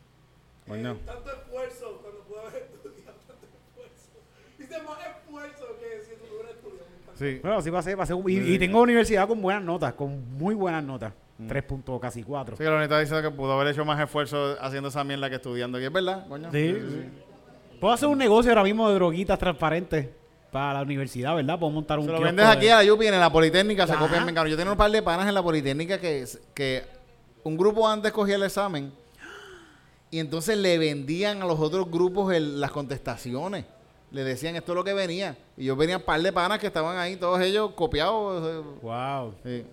Coño. 0.69 0.97
Tanto 1.07 1.31
esfuerzo 1.33 1.99
cuando 2.03 2.21
pude 2.25 2.39
haber 2.41 2.63
estudiado, 2.63 3.19
tanto 3.27 3.47
esfuerzo. 3.47 4.11
Hice 4.59 4.83
más 4.83 4.99
esfuerzo 5.07 5.65
que 5.81 6.03
si 6.05 6.17
tú 6.17 6.35
hubieras 6.35 6.53
estudiado. 6.57 6.87
me 6.91 6.97
encanta. 7.03 7.19
Sí. 7.19 7.39
Bueno, 7.43 7.59
así 7.59 7.71
pasé, 7.71 7.97
pasé. 7.97 8.15
Y, 8.27 8.55
y 8.55 8.59
tengo 8.59 8.81
universidad 8.83 9.27
con 9.27 9.41
buenas 9.43 9.63
notas, 9.65 9.95
con 9.95 10.37
muy 10.37 10.55
buenas 10.55 10.85
notas. 10.85 11.13
Tres 11.47 11.63
puntos 11.63 12.01
casi 12.01 12.25
cuatro. 12.25 12.57
Sí, 12.57 12.65
que 12.65 12.69
la 12.69 12.81
neta 12.81 12.99
dice 12.99 13.23
que 13.23 13.31
pudo 13.31 13.53
haber 13.53 13.69
hecho 13.69 13.85
más 13.85 14.01
esfuerzo 14.01 14.57
haciendo 14.61 14.89
esa 14.89 15.05
mierda 15.05 15.29
que 15.31 15.37
estudiando. 15.37 15.81
Y 15.81 15.85
es 15.85 15.93
verdad, 15.93 16.27
coño. 16.29 16.51
Sí, 16.51 16.75
sí. 16.75 17.09
Puedo 17.81 17.95
hacer 17.95 18.09
un 18.09 18.19
negocio 18.19 18.51
ahora 18.51 18.65
mismo 18.65 18.89
de 18.89 18.97
droguitas 18.97 19.39
transparentes 19.39 20.09
para 20.51 20.75
la 20.75 20.83
universidad, 20.83 21.37
¿verdad? 21.37 21.57
Puedo 21.57 21.71
montar 21.71 22.01
un 22.01 22.07
Se 22.07 22.11
lo 22.13 22.21
vendes 22.21 22.45
de- 22.45 22.53
aquí 22.53 22.69
a 22.69 22.77
la 22.79 22.85
Yupi 22.85 23.07
en 23.07 23.21
la 23.21 23.31
Politécnica, 23.31 23.87
se 23.87 23.95
copian 23.95 24.25
cabrón. 24.35 24.49
Yo 24.51 24.57
tenía 24.57 24.73
un 24.73 24.77
par 24.79 24.91
de 24.91 25.01
panas 25.01 25.29
en 25.29 25.35
la 25.35 25.43
Politécnica 25.43 26.01
que, 26.01 26.25
que 26.55 26.83
un 27.45 27.57
grupo 27.57 27.87
antes 27.89 28.11
cogía 28.11 28.35
el 28.35 28.43
examen 28.43 28.93
y 30.11 30.19
entonces 30.21 30.57
le 30.57 30.79
vendían 30.79 31.43
a 31.43 31.47
los 31.47 31.59
otros 31.61 31.91
grupos 31.91 32.33
el- 32.35 32.61
las 32.61 32.71
contestaciones. 32.71 33.65
Le 34.11 34.25
decían 34.25 34.57
esto 34.57 34.73
es 34.73 34.77
lo 34.77 34.85
que 34.85 34.95
venía. 34.95 35.37
Y 35.57 35.67
yo 35.67 35.77
venía 35.77 35.99
un 35.99 36.03
par 36.03 36.21
de 36.23 36.33
panas 36.33 36.59
que 36.59 36.67
estaban 36.69 36.97
ahí, 36.97 37.17
todos 37.17 37.41
ellos 37.41 37.73
copiados. 37.75 38.65
Wow. 38.83 39.35
sí. 39.45 39.65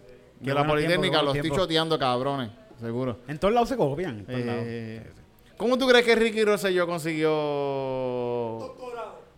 De 0.41 0.53
la 0.53 0.67
Politécnica, 0.67 1.21
los 1.23 1.35
estoy 1.35 1.49
choteando, 1.51 1.97
cabrones. 1.97 2.49
Seguro. 2.79 3.19
En 3.27 3.39
todos 3.39 3.53
lados 3.53 3.69
se 3.69 3.77
copian. 3.77 4.19
En 4.19 4.25
todos 4.25 4.39
lados. 4.45 4.63
Eh, 4.65 5.01
¿Cómo 5.57 5.77
tú 5.77 5.87
crees 5.87 6.03
que 6.03 6.13
Ricky 6.15 6.43
Rosselló 6.43 6.85
consiguió 6.85 7.31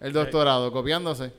el 0.02 0.14
doctorado? 0.14 0.72
Copiándose. 0.72 1.32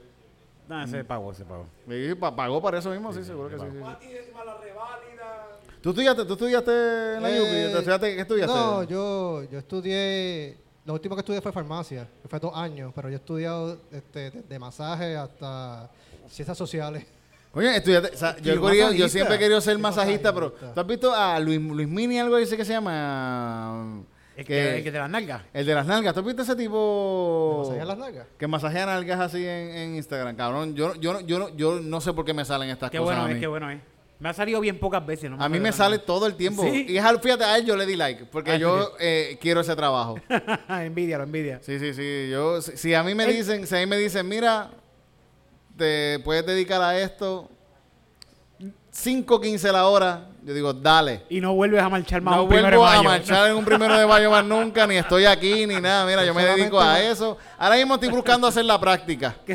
No, 0.69 0.85
ese 0.85 1.03
pagó, 1.05 1.33
ese 1.33 1.45
pagó. 1.45 1.67
Y 1.89 2.15
pa- 2.15 2.35
pagó 2.37 2.61
para 2.63 2.79
eso 2.79 2.91
mismo, 2.91 3.13
sí, 3.13 3.25
seguro 3.25 3.49
que 3.49 3.59
sí. 3.59 3.65
sí, 3.71 3.79
sí. 4.01 4.07
Y 4.13 4.17
encima 4.19 4.45
la 4.45 4.59
reválida. 4.59 5.47
¿Tú 5.81 5.91
estudiaste, 5.91 6.25
tú 6.25 6.33
estudiaste 6.33 6.71
en 7.17 7.23
la 7.23 7.31
Eh, 7.31 7.37
Yupi? 7.39 7.73
¿Tú 7.73 7.79
estudiaste- 7.79 8.15
¿Qué 8.15 8.21
estudiaste? 8.23 8.55
No, 8.55 8.83
yo, 8.85 9.45
yo 9.51 9.59
estudié. 9.59 10.57
Lo 10.85 10.95
último 10.95 11.15
que 11.15 11.21
estudié 11.21 11.41
fue 11.41 11.53
farmacia, 11.53 12.09
que 12.23 12.29
fue 12.29 12.39
dos 12.41 12.53
años, 12.57 12.93
pero 12.95 13.09
yo 13.09 13.15
he 13.15 13.19
estudiado 13.19 13.79
este, 13.93 14.31
de, 14.31 14.43
de 14.43 14.59
masaje 14.59 15.17
hasta 15.17 15.91
ciencias 16.29 16.57
sociales. 16.59 17.05
Coño, 17.53 17.69
estudiaste. 17.69 18.11
o 18.15 18.19
sea, 18.19 18.37
yo, 18.39 18.61
querido- 18.61 18.93
yo 18.93 19.09
siempre 19.09 19.37
he 19.37 19.39
querido 19.39 19.61
ser 19.61 19.79
masajista, 19.79 20.33
pero. 20.35 20.53
¿tú 20.53 20.81
has 20.81 20.87
visto 20.87 21.15
a 21.15 21.39
Luis, 21.41 21.61
Luis 21.61 21.89
Mini, 21.89 22.19
algo 22.19 22.37
dice 22.37 22.57
que 22.57 22.65
se 22.65 22.73
llama? 22.73 24.03
El 24.37 24.45
Que- 24.45 24.53
que, 24.55 24.77
el 24.79 24.85
que 24.85 24.93
te 24.93 24.99
las 24.99 25.11
nalgas. 25.11 25.43
El 25.53 25.67
de 25.67 25.75
las 25.75 25.87
nalgas. 25.87 26.15
¿Tú 26.15 26.21
has 26.21 26.27
visto 26.27 26.43
ese 26.43 26.55
tipo? 26.57 27.63
¿Masajea 27.65 27.85
las 27.85 27.99
nalgas? 27.99 28.27
Que 28.39 28.47
masajea 28.47 28.87
nalgas 28.87 29.21
así 29.21 29.39
en, 29.45 29.49
en 29.77 29.97
Instagram, 29.97 30.37
cabrón. 30.37 30.75
Yo, 30.75 30.95
yo, 30.97 31.13
no- 31.15 31.21
yo, 31.21 31.39
no- 31.39 31.49
yo 31.57 31.81
no 31.81 32.01
sé 32.01 32.13
por 32.13 32.25
qué 32.25 32.33
me 32.35 32.45
salen 32.45 32.71
estas 32.71 32.91
Qué 32.91 32.99
cosas 32.99 33.17
bueno 33.17 33.29
a 33.29 33.33
es, 33.35 33.41
qué 33.41 33.47
bueno 33.47 33.71
es. 33.71 33.81
Me 34.21 34.29
ha 34.29 34.35
salido 34.35 34.61
bien 34.61 34.79
pocas 34.81 35.05
veces. 35.07 35.31
No 35.31 35.41
A 35.41 35.49
mí 35.49 35.61
me 35.61 35.71
sale 35.73 35.99
todo 35.99 36.27
el 36.27 36.35
tiempo. 36.35 36.65
Sí. 36.65 36.87
Y 36.89 36.99
al- 36.99 37.21
fíjate, 37.21 37.45
a 37.45 37.57
él 37.57 37.65
yo 37.65 37.77
le 37.77 37.87
di 37.87 37.95
like, 37.95 38.25
porque 38.27 38.51
Ah, 38.53 38.57
yo 38.57 38.93
eh, 38.99 39.39
quiero 39.41 39.61
ese 39.61 39.77
trabajo. 39.77 40.17
envidia, 40.69 41.19
lo 41.19 41.25
envidia. 41.25 41.61
Sí, 41.63 41.79
sí, 41.79 41.95
sí. 41.95 42.29
Yo, 42.31 42.61
si, 42.61 42.77
si 42.77 42.95
a 42.95 43.03
mí 43.05 43.15
me 43.15 43.25
El- 43.25 43.37
dicen, 43.37 43.67
si 43.67 43.77
a 43.77 43.79
mí 43.79 43.87
me 43.87 43.97
dicen, 43.97 44.27
mira, 44.29 44.71
te 45.77 46.19
puedes 46.25 46.45
dedicar 46.45 46.83
a 46.83 46.99
esto 46.99 47.49
5.15 49.05 49.71
la 49.71 49.87
hora, 49.87 50.27
yo 50.43 50.53
digo, 50.53 50.73
dale. 50.73 51.23
Y 51.29 51.41
no 51.41 51.55
vuelves 51.55 51.81
a 51.81 51.89
marchar 51.89 52.21
más 52.21 52.35
No 52.37 52.43
un 52.45 52.49
primero 52.49 52.71
de 52.71 52.77
vuelvo 52.79 52.87
a 52.99 53.03
marchar 53.03 53.49
en 53.51 53.57
un 53.57 53.65
primero 53.65 53.97
de 53.97 54.07
mayo 54.07 54.31
más 54.31 54.45
nunca, 54.45 54.87
ni 54.89 54.97
estoy 54.97 55.25
aquí, 55.25 55.67
ni 55.67 55.77
nada. 55.81 56.05
Mira, 56.05 56.25
yo 56.25 56.35
me 56.35 56.45
dedico 56.45 56.81
a 56.81 57.01
eso. 57.01 57.37
Ahora 57.59 57.77
mismo 57.77 57.95
estoy 57.95 58.09
buscando 58.09 58.47
hacer 58.49 58.65
la 58.65 58.81
práctica. 58.81 59.37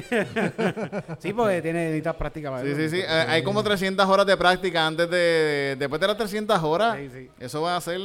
Sí, 1.20 1.34
porque 1.34 1.62
tiene 1.62 1.86
necesitas 1.86 2.16
práctica 2.16 2.52
para 2.52 2.64
Sí, 2.64 2.70
eso. 2.70 2.80
sí, 2.82 2.90
sí. 2.90 3.00
Eh, 3.02 3.26
Hay 3.28 3.44
como 3.44 3.62
300 3.64 4.06
horas 4.08 4.26
de 4.26 4.38
práctica 4.38 4.86
antes 4.88 5.10
de... 5.10 5.76
Después 5.80 6.00
de 6.02 6.08
las 6.08 6.18
300 6.18 6.64
horas, 6.64 6.98
Sí, 6.98 7.10
sí. 7.14 7.30
eso 7.40 7.62
va 7.62 7.76
a 7.76 7.82
ser... 7.82 8.00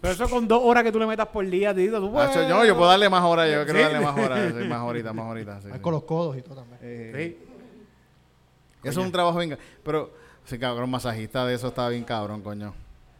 Pero 0.00 0.12
eso 0.14 0.28
con 0.28 0.46
dos 0.46 0.60
horas 0.62 0.84
que 0.84 0.92
tú 0.92 0.98
le 0.98 1.06
metas 1.06 1.26
por 1.28 1.44
día, 1.46 1.74
Tito, 1.74 1.98
tú 2.00 2.12
puedes... 2.12 2.28
Macho, 2.28 2.48
yo, 2.48 2.64
yo 2.64 2.76
puedo 2.76 2.88
darle 2.90 3.08
más 3.08 3.24
horas, 3.24 3.50
yo 3.50 3.64
quiero 3.64 3.78
Sí. 3.78 3.84
darle 3.84 4.00
más 4.00 4.16
horas. 4.18 4.52
sí, 4.58 4.64
más 4.68 4.80
horitas, 4.82 5.14
más 5.14 5.26
horitas. 5.30 5.62
sí, 5.64 5.70
sí. 5.72 5.78
con 5.80 5.92
los 5.92 6.04
codos 6.04 6.36
y 6.36 6.42
todo 6.42 6.56
también. 6.56 6.78
Eh, 6.82 7.12
Sí. 7.16 8.88
Eso 8.88 9.00
es 9.00 9.06
un 9.06 9.12
trabajo 9.12 9.38
bien... 9.38 9.50
ca- 9.50 9.58
Pero, 9.82 10.12
sí, 10.48 10.58
cabrón, 10.58 10.90
masajista 10.90 11.46
de 11.46 11.54
eso 11.54 11.68
está 11.68 11.88
bien 11.88 12.04
cabrón, 12.04 12.42
coño. 12.42 12.74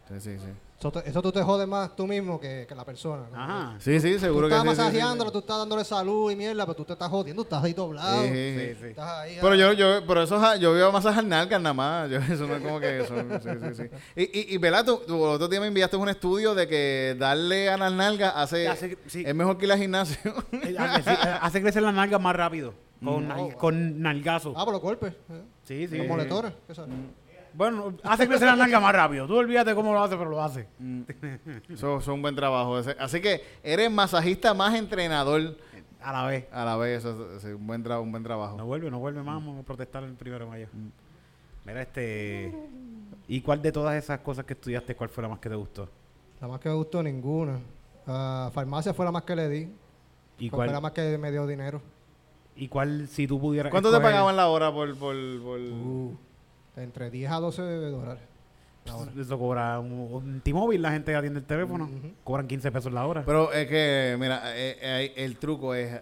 Sí, 0.09 0.15
sí, 0.19 0.37
sí. 0.39 0.45
Eso, 0.79 0.93
te- 0.93 1.09
eso 1.09 1.21
tú 1.21 1.29
te 1.33 1.43
jodes 1.43 1.67
más 1.67 1.93
tú 1.93 2.07
mismo 2.07 2.39
que, 2.39 2.65
que 2.67 2.73
la 2.73 2.85
persona. 2.85 3.23
¿no? 3.29 3.37
Ajá. 3.37 3.75
Sí, 3.79 3.99
sí, 3.99 4.13
Tú 4.13 4.19
seguro 4.19 4.47
que 4.47 4.53
estás 4.55 4.63
sí, 4.69 4.75
sí, 4.75 4.81
masajeándolo, 4.81 5.29
sí. 5.29 5.33
tú 5.33 5.39
estás 5.39 5.57
dándole 5.57 5.83
salud 5.83 6.31
y 6.31 6.37
mierda, 6.37 6.65
pero 6.65 6.73
tú 6.73 6.85
te 6.85 6.93
estás 6.93 7.09
jodiendo, 7.09 7.41
estás 7.41 7.61
ahí 7.65 7.73
doblado. 7.73 8.23
Sí, 8.23 8.29
sí, 8.29 8.33
sí. 8.33 8.59
Sí, 8.69 8.75
sí. 8.79 8.85
Estás 8.87 9.09
ahí. 9.19 9.37
Pero 9.41 9.53
ah, 9.53 9.55
yo, 9.57 9.73
yo, 9.73 10.07
pero 10.07 10.23
eso, 10.23 10.55
yo 10.55 10.71
veo 10.71 10.89
masajes 10.93 11.25
nalgas 11.25 11.61
nada 11.61 11.73
más. 11.73 12.09
Yo, 12.09 12.19
eso 12.19 12.47
no 12.47 12.55
es 12.55 12.61
como 12.63 12.79
que 12.79 13.01
eso. 13.01 13.13
Sí, 13.19 13.49
sí, 13.61 13.75
sí. 13.75 13.83
Y, 14.15 14.23
y, 14.39 14.55
y 14.55 14.57
¿verdad? 14.57 14.85
Tú, 14.85 15.01
tú 15.05 15.15
el 15.25 15.31
otro 15.33 15.49
día 15.49 15.59
me 15.59 15.67
enviaste 15.67 15.97
un 15.97 16.07
estudio 16.07 16.55
de 16.55 16.65
que 16.69 17.13
darle 17.19 17.69
a 17.69 17.75
las 17.75 17.91
nalgas 17.91 18.31
hace, 18.37 18.69
Hace- 18.69 18.97
sí. 19.07 19.23
es 19.27 19.35
mejor 19.35 19.57
que 19.57 19.65
ir 19.65 19.71
al 19.73 19.79
gimnasio. 19.79 20.17
Eh, 20.53 20.75
hace, 20.79 21.03
sí, 21.03 21.09
eh, 21.09 21.37
hace 21.41 21.61
crecer 21.61 21.83
las 21.83 21.93
nalgas 21.93 22.21
más 22.21 22.35
rápido. 22.35 22.73
Con, 23.03 23.27
nal- 23.27 23.53
con 23.55 24.01
nalgazo. 24.01 24.53
Ah, 24.55 24.63
por 24.63 24.73
los 24.73 24.81
golpes. 24.81 25.13
eh. 25.29 25.41
Sí, 25.65 25.87
sí. 25.89 25.97
Los 25.97 26.07
moletones. 26.07 26.53
¿qué 26.67 26.73
sabes? 26.75 26.91
Bueno, 27.53 27.93
hace 28.03 28.27
crecer 28.27 28.47
las 28.47 28.57
nalgas 28.57 28.81
más 28.81 28.93
rápido. 28.93 29.27
Tú 29.27 29.37
olvídate 29.37 29.73
cómo 29.75 29.93
lo 29.93 30.01
hace, 30.03 30.15
pero 30.17 30.29
lo 30.29 30.41
hace. 30.41 30.67
Eso 31.67 31.73
eso 31.73 31.97
es 31.97 32.07
un 32.07 32.21
buen 32.21 32.35
trabajo. 32.35 32.79
ese. 32.79 32.95
Así 32.99 33.21
que 33.21 33.41
eres 33.63 33.91
masajista 33.91 34.53
más 34.53 34.75
entrenador 34.75 35.57
A 36.01 36.11
la 36.13 36.25
vez. 36.27 36.47
a 36.51 36.65
la 36.65 36.77
vez. 36.77 36.99
Eso 36.99 37.35
es- 37.35 37.43
es 37.43 37.53
un 37.55 37.65
buen, 37.67 37.83
tra- 37.83 38.01
un 38.01 38.11
buen 38.11 38.23
trabajo. 38.23 38.57
No 38.57 38.65
vuelve, 38.65 38.89
no 38.91 38.99
vuelve 38.99 39.21
más. 39.23 39.35
Vamos 39.35 39.59
a 39.59 39.63
protestar 39.63 40.03
el 40.03 40.13
primero 40.13 40.45
de 40.45 40.51
mayo. 40.51 40.67
Mira, 41.65 41.81
este. 41.81 42.53
¿Y 43.27 43.41
cuál 43.41 43.61
de 43.61 43.71
todas 43.71 43.95
esas 43.95 44.19
cosas 44.21 44.45
que 44.45 44.53
estudiaste, 44.53 44.95
cuál 44.95 45.09
fue 45.09 45.21
la 45.21 45.29
más 45.29 45.39
que 45.39 45.49
te 45.49 45.55
gustó? 45.55 45.87
La 46.41 46.47
más 46.47 46.59
que 46.59 46.69
me 46.69 46.75
gustó, 46.75 47.03
ninguna. 47.03 47.59
Ah, 48.07 48.49
farmacia 48.53 48.93
fue 48.93 49.05
la 49.05 49.11
más 49.11 49.23
que 49.23 49.35
le 49.35 49.49
di. 49.49 49.69
¿Y 50.39 50.49
Fue 50.49 50.65
la 50.65 50.71
cuál, 50.71 50.81
más 50.83 50.91
que 50.93 51.17
me 51.17 51.31
dio 51.31 51.45
dinero. 51.45 51.81
¿Y 52.55 52.67
cuál, 52.69 53.07
si 53.07 53.27
tú 53.27 53.39
pudieras. 53.39 53.71
¿Cuánto 53.71 53.91
te 53.91 53.99
pagaban 53.99 54.35
la 54.35 54.47
hora 54.47 54.71
por...? 54.71 54.89
por, 54.97 55.15
por- 55.41 55.59
Uh, 55.59 56.17
entre 56.81 57.09
10 57.09 57.31
a 57.31 57.35
12 57.35 57.61
dólares. 57.61 58.23
la 58.85 58.95
hora. 58.95 59.11
Eso 59.19 59.37
cobra 59.39 59.79
un, 59.79 59.91
un 59.91 60.41
T-Mobile, 60.41 60.81
la 60.81 60.91
gente 60.91 61.11
que 61.11 61.17
atiende 61.17 61.39
el 61.39 61.45
teléfono. 61.45 61.89
Cobran 62.23 62.47
15 62.47 62.71
pesos 62.71 62.91
la 62.93 63.05
hora. 63.05 63.23
Pero 63.25 63.51
es 63.53 63.67
que, 63.67 64.15
mira, 64.19 64.41
eh, 64.55 64.77
eh, 64.81 65.13
el 65.17 65.37
truco 65.37 65.73
es... 65.75 65.99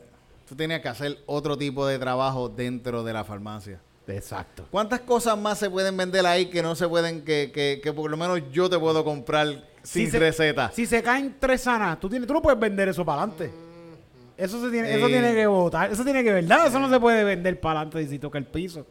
Tú 0.47 0.55
tenías 0.55 0.79
que 0.79 0.87
hacer 0.87 1.17
otro 1.25 1.57
tipo 1.57 1.85
de 1.85 1.99
trabajo 1.99 2.47
dentro 2.47 3.03
de 3.03 3.11
la 3.13 3.23
farmacia. 3.25 3.79
Exacto. 4.07 4.65
¿Cuántas 4.71 5.01
cosas 5.01 5.37
más 5.37 5.57
se 5.59 5.69
pueden 5.69 5.97
vender 5.97 6.25
ahí 6.25 6.45
que 6.45 6.61
no 6.63 6.73
se 6.75 6.87
pueden, 6.87 7.25
que, 7.25 7.51
que, 7.53 7.81
que 7.83 7.91
por 7.91 8.09
lo 8.09 8.15
menos 8.15 8.41
yo 8.53 8.69
te 8.69 8.79
puedo 8.79 9.03
comprar 9.03 9.47
sin 9.83 10.05
Si 10.05 10.11
se- 10.11 10.19
receta? 10.19 10.71
Si 10.71 10.85
se 10.85 11.03
caen 11.03 11.35
tres 11.37 11.59
sanas, 11.61 11.99
tú, 11.99 12.07
tienes, 12.07 12.25
tú 12.25 12.33
no 12.33 12.41
puedes 12.41 12.57
vender 12.57 12.87
eso 12.87 13.03
para 13.03 13.23
adelante. 13.23 13.51
Eso, 14.37 14.63
se 14.63 14.71
tiene, 14.71 14.95
eso 14.95 15.07
tiene 15.07 15.33
que 15.33 15.47
votar. 15.47 15.91
Eso 15.91 16.05
tiene 16.05 16.23
que, 16.23 16.31
¿verdad? 16.31 16.67
Eso 16.67 16.79
no 16.79 16.89
se 16.89 16.99
puede 17.01 17.25
vender 17.25 17.59
para 17.59 17.81
adelante 17.81 18.07
si 18.07 18.17
toca 18.19 18.37
el 18.37 18.45
piso. 18.45 18.85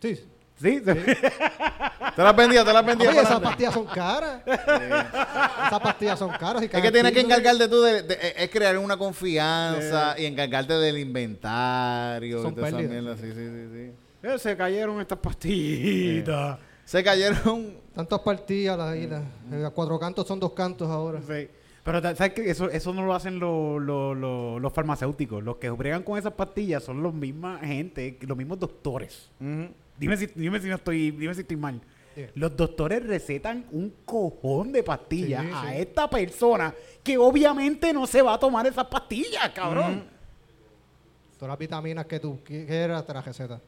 Sí. 0.00 0.20
¿Sí? 0.60 0.80
¿Te 0.82 2.22
las 2.22 2.36
vendía? 2.36 2.64
¿Te 2.64 2.72
las 2.72 2.84
vendía? 2.84 3.08
Oye, 3.10 3.20
esas 3.20 3.40
pastillas 3.40 3.72
son 3.74 3.86
caras. 3.86 4.42
esas 4.46 5.80
pastillas 5.80 6.18
son 6.18 6.30
caras. 6.32 6.62
y 6.62 6.66
Es 6.66 6.70
que 6.70 6.92
tienes 6.92 7.12
que 7.12 7.20
encargarte 7.20 7.68
tú 7.68 7.80
de, 7.82 8.02
de- 8.02 8.14
es- 8.14 8.34
es 8.36 8.50
crear 8.50 8.76
una 8.78 8.96
confianza 8.96 10.14
y 10.18 10.26
encargarte 10.26 10.74
del 10.74 10.98
inventario. 10.98 12.42
Son 12.42 12.54
y. 12.54 13.18
Sí, 13.20 13.32
sí, 13.32 13.46
sí, 13.48 13.68
sí. 13.72 13.92
Eh, 14.28 14.38
se 14.38 14.56
cayeron 14.56 15.00
estas 15.00 15.18
pastillitas. 15.18 16.58
Se 16.84 17.02
cayeron. 17.02 17.78
Tantas 17.94 18.20
partidas 18.20 18.78
las 18.78 18.96
islas. 18.96 19.22
Mm. 19.48 19.64
Eh, 19.64 19.70
cuatro 19.74 19.98
cantos 19.98 20.26
son 20.26 20.38
dos 20.40 20.52
cantos 20.52 20.88
ahora. 20.88 21.20
Sí. 21.26 21.48
Pero 21.82 22.00
¿sabes 22.02 22.34
qué? 22.34 22.50
Eso, 22.50 22.68
eso 22.70 22.92
no 22.92 23.04
lo 23.06 23.14
hacen 23.14 23.38
los, 23.40 23.80
los, 23.82 24.16
los, 24.16 24.60
los 24.60 24.72
farmacéuticos. 24.72 25.42
Los 25.42 25.56
que 25.56 25.70
bregan 25.70 26.02
con 26.02 26.18
esas 26.18 26.34
pastillas 26.34 26.84
son 26.84 27.02
los 27.02 27.14
misma 27.14 27.58
gente, 27.62 28.18
los 28.20 28.36
mismos 28.36 28.58
doctores. 28.60 29.30
Dime 30.00 30.16
si, 30.16 30.26
dime 30.34 30.58
si 30.60 30.68
no 30.68 30.74
estoy, 30.76 31.10
dime 31.12 31.34
si 31.34 31.42
estoy 31.42 31.56
mal. 31.56 31.80
Los 32.34 32.56
doctores 32.56 33.06
recetan 33.06 33.66
un 33.70 33.94
cojón 34.04 34.72
de 34.72 34.82
pastillas 34.82 35.42
Sí, 35.44 35.50
a 35.54 35.60
sí. 35.62 35.76
esta 35.76 36.10
persona 36.10 36.74
que 37.02 37.16
obviamente 37.16 37.92
no 37.92 38.06
se 38.06 38.20
va 38.20 38.34
a 38.34 38.38
tomar 38.38 38.66
esas 38.66 38.86
pastillas, 38.86 39.48
cabrón. 39.54 40.04
Todas 41.38 41.50
las 41.52 41.58
vitaminas 41.58 42.04
que 42.06 42.18
tú 42.20 42.40
quieras 42.44 43.06
te 43.06 43.14
las 43.14 43.24
recetas. 43.24 43.60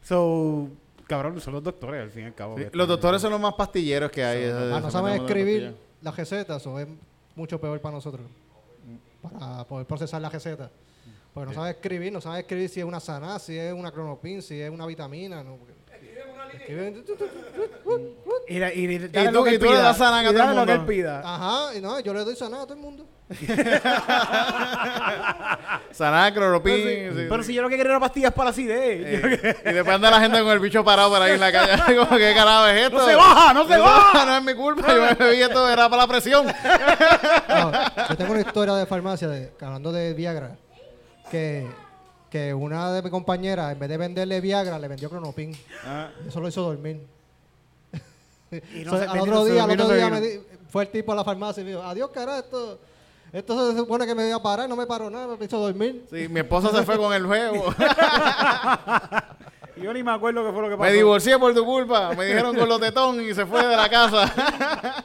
So, 0.00 0.68
cabrón, 1.06 1.38
son 1.40 1.54
los 1.54 1.62
doctores 1.62 2.02
al 2.02 2.10
fin 2.10 2.22
y 2.22 2.26
al 2.26 2.34
cabo. 2.34 2.56
Sí, 2.56 2.64
Los 2.72 2.88
doctores 2.88 3.20
son 3.20 3.30
los 3.32 3.40
más 3.40 3.54
pastilleros 3.54 4.10
que 4.10 4.24
hay. 4.24 4.44
Ah, 4.44 4.78
no 4.80 4.90
saben 4.90 5.14
escribir 5.20 5.74
las 6.00 6.16
recetas, 6.16 6.62
eso 6.62 6.78
es 6.78 6.86
mucho 7.34 7.60
peor 7.60 7.80
para 7.80 7.96
nosotros. 7.96 8.26
Para 9.20 9.64
poder 9.64 9.86
procesar 9.86 10.22
la 10.22 10.30
receta. 10.30 10.70
Porque 11.34 11.48
no 11.50 11.54
saben 11.54 11.70
escribir, 11.74 12.12
no 12.12 12.20
saben 12.20 12.40
escribir 12.40 12.68
si 12.68 12.80
es 12.80 12.86
una 12.86 13.00
sana, 13.00 13.38
si 13.38 13.56
es 13.56 13.72
una 13.72 13.90
cronopin, 13.92 14.42
si 14.42 14.60
es 14.60 14.70
una 14.70 14.86
vitamina. 14.86 15.42
No, 15.44 15.58
Escriben-. 16.52 17.04
Y, 18.48 18.58
la- 18.58 18.72
y, 18.72 18.84
y 18.94 18.98
tú- 19.00 19.08
dale 19.12 19.32
lo 19.32 19.44
que 19.44 19.50
y 19.50 19.54
él 19.54 19.58
tú 19.60 19.66
le 19.66 19.70
pida. 19.72 19.82
das 19.82 19.98
Xanax 19.98 20.16
a 20.26 20.30
Y 20.30 20.32
todo 20.32 20.32
el 20.32 20.38
dale 20.48 20.54
lo 20.60 20.66
que 20.66 20.72
él 20.72 20.78
mundo. 20.78 20.90
pida. 20.92 21.20
Ajá, 21.24 21.74
y 21.76 21.80
no, 21.80 22.00
yo 22.00 22.14
le 22.14 22.24
doy 22.24 22.34
sana 22.36 22.58
a 22.62 22.64
todo 22.64 22.72
el 22.74 22.80
mundo. 22.80 23.06
Saná, 25.92 26.32
cloropin. 26.32 26.74
Pero, 26.82 27.12
sí, 27.14 27.20
sí, 27.20 27.26
pero 27.28 27.42
sí. 27.42 27.46
si 27.48 27.54
yo 27.54 27.62
lo 27.62 27.68
que 27.68 27.76
quería 27.76 27.90
era 27.92 28.00
pastillas 28.00 28.32
para 28.32 28.44
la 28.46 28.50
acidez. 28.50 29.00
Eh, 29.04 29.56
y 29.66 29.72
después 29.72 29.94
anda 29.94 30.10
la 30.10 30.20
gente 30.20 30.40
con 30.40 30.50
el 30.50 30.58
bicho 30.60 30.84
parado 30.84 31.10
por 31.10 31.20
ahí 31.22 31.32
en 31.32 31.40
la 31.40 31.52
calle. 31.52 31.96
Como, 31.98 32.16
¿qué 32.16 32.32
carajo 32.34 32.66
es 32.68 32.82
esto? 32.86 32.98
¡No 32.98 33.06
se 33.06 33.14
baja, 33.14 33.54
no 33.54 33.68
se 33.68 33.76
baja! 33.78 34.24
No 34.28 34.36
es 34.38 34.42
mi 34.44 34.54
culpa, 34.54 34.94
yo 34.94 35.00
me 35.02 35.14
bebí 35.14 35.42
esto, 35.42 35.68
era 35.68 35.88
para 35.88 36.02
la 36.02 36.08
presión. 36.08 36.46
No, 36.46 37.72
yo 38.08 38.16
tengo 38.16 38.32
una 38.32 38.40
historia 38.40 38.74
de 38.74 38.86
farmacia, 38.86 39.28
de, 39.28 39.52
hablando 39.60 39.92
de 39.92 40.12
Viagra, 40.14 40.56
que, 41.30 41.66
que 42.30 42.52
una 42.54 42.92
de 42.92 43.02
mis 43.02 43.10
compañeras, 43.10 43.72
en 43.72 43.78
vez 43.78 43.88
de 43.88 43.96
venderle 43.96 44.40
Viagra, 44.40 44.78
le 44.78 44.88
vendió 44.88 45.08
Cronopin. 45.10 45.56
Eso 46.26 46.40
lo 46.40 46.48
hizo 46.48 46.62
dormir. 46.62 47.00
Y 48.74 48.84
no 48.84 48.92
So, 48.92 48.98
se- 48.98 49.04
al 49.06 49.20
otro 49.20 49.44
día, 49.44 49.64
al 49.64 49.70
otro 49.72 49.88
día 49.90 50.08
me 50.08 50.20
di- 50.22 50.40
fue 50.70 50.84
el 50.84 50.88
tipo 50.90 51.12
a 51.12 51.16
la 51.16 51.24
farmacia 51.24 51.60
y 51.60 51.64
me 51.64 51.70
dijo, 51.72 51.82
adiós, 51.82 52.10
cara, 52.10 52.38
esto, 52.38 52.78
esto 53.32 53.70
se 53.72 53.76
supone 53.78 54.06
que 54.06 54.14
me 54.14 54.26
iba 54.26 54.36
a 54.36 54.42
parar, 54.42 54.68
no 54.68 54.74
me 54.76 54.86
paró 54.86 55.10
nada, 55.10 55.36
me 55.36 55.44
hizo 55.44 55.58
dormir. 55.58 56.06
Sí, 56.10 56.28
mi 56.28 56.40
esposa 56.40 56.70
se 56.70 56.82
fue 56.82 56.96
con 56.96 57.12
el 57.12 57.26
juego. 57.26 57.74
Yo 59.76 59.92
ni 59.92 60.02
me 60.02 60.10
acuerdo 60.12 60.44
qué 60.44 60.52
fue 60.52 60.62
lo 60.62 60.68
que 60.70 60.76
pasó. 60.76 60.90
Me 60.90 60.96
divorcié 60.96 61.38
por 61.38 61.54
tu 61.54 61.64
culpa. 61.64 62.12
Me 62.14 62.24
dijeron 62.26 62.56
con 62.56 62.68
los 62.68 62.80
tetón 62.80 63.20
y 63.20 63.32
se 63.34 63.46
fue 63.46 63.64
de 63.66 63.76
la 63.76 63.88
casa. 63.88 64.32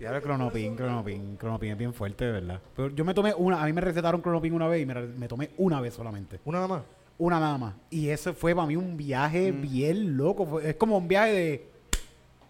Y 0.00 0.04
ahora 0.04 0.20
Cronopin, 0.20 0.76
Cronopin, 0.76 1.36
Cronopin 1.36 1.72
es 1.72 1.78
bien 1.78 1.92
fuerte, 1.92 2.24
de 2.24 2.32
verdad. 2.32 2.60
Pero 2.76 2.88
yo 2.90 3.04
me 3.04 3.14
tomé 3.14 3.34
una, 3.34 3.60
a 3.62 3.66
mí 3.66 3.72
me 3.72 3.80
recetaron 3.80 4.20
Cronopin 4.20 4.52
una 4.52 4.68
vez 4.68 4.82
y 4.82 4.86
me, 4.86 4.94
me 4.94 5.26
tomé 5.28 5.50
una 5.58 5.80
vez 5.80 5.94
solamente. 5.94 6.38
Una 6.44 6.58
nada 6.58 6.68
más. 6.68 6.82
Una 7.18 7.40
nada 7.40 7.58
más. 7.58 7.74
Y 7.90 8.08
eso 8.08 8.32
fue 8.32 8.54
para 8.54 8.66
mí 8.68 8.76
un 8.76 8.96
viaje 8.96 9.50
Mm. 9.50 9.60
bien 9.62 10.16
loco. 10.16 10.46
Fue- 10.46 10.70
es 10.70 10.76
como 10.76 10.96
un 10.98 11.08
viaje 11.08 11.32
de. 11.32 11.68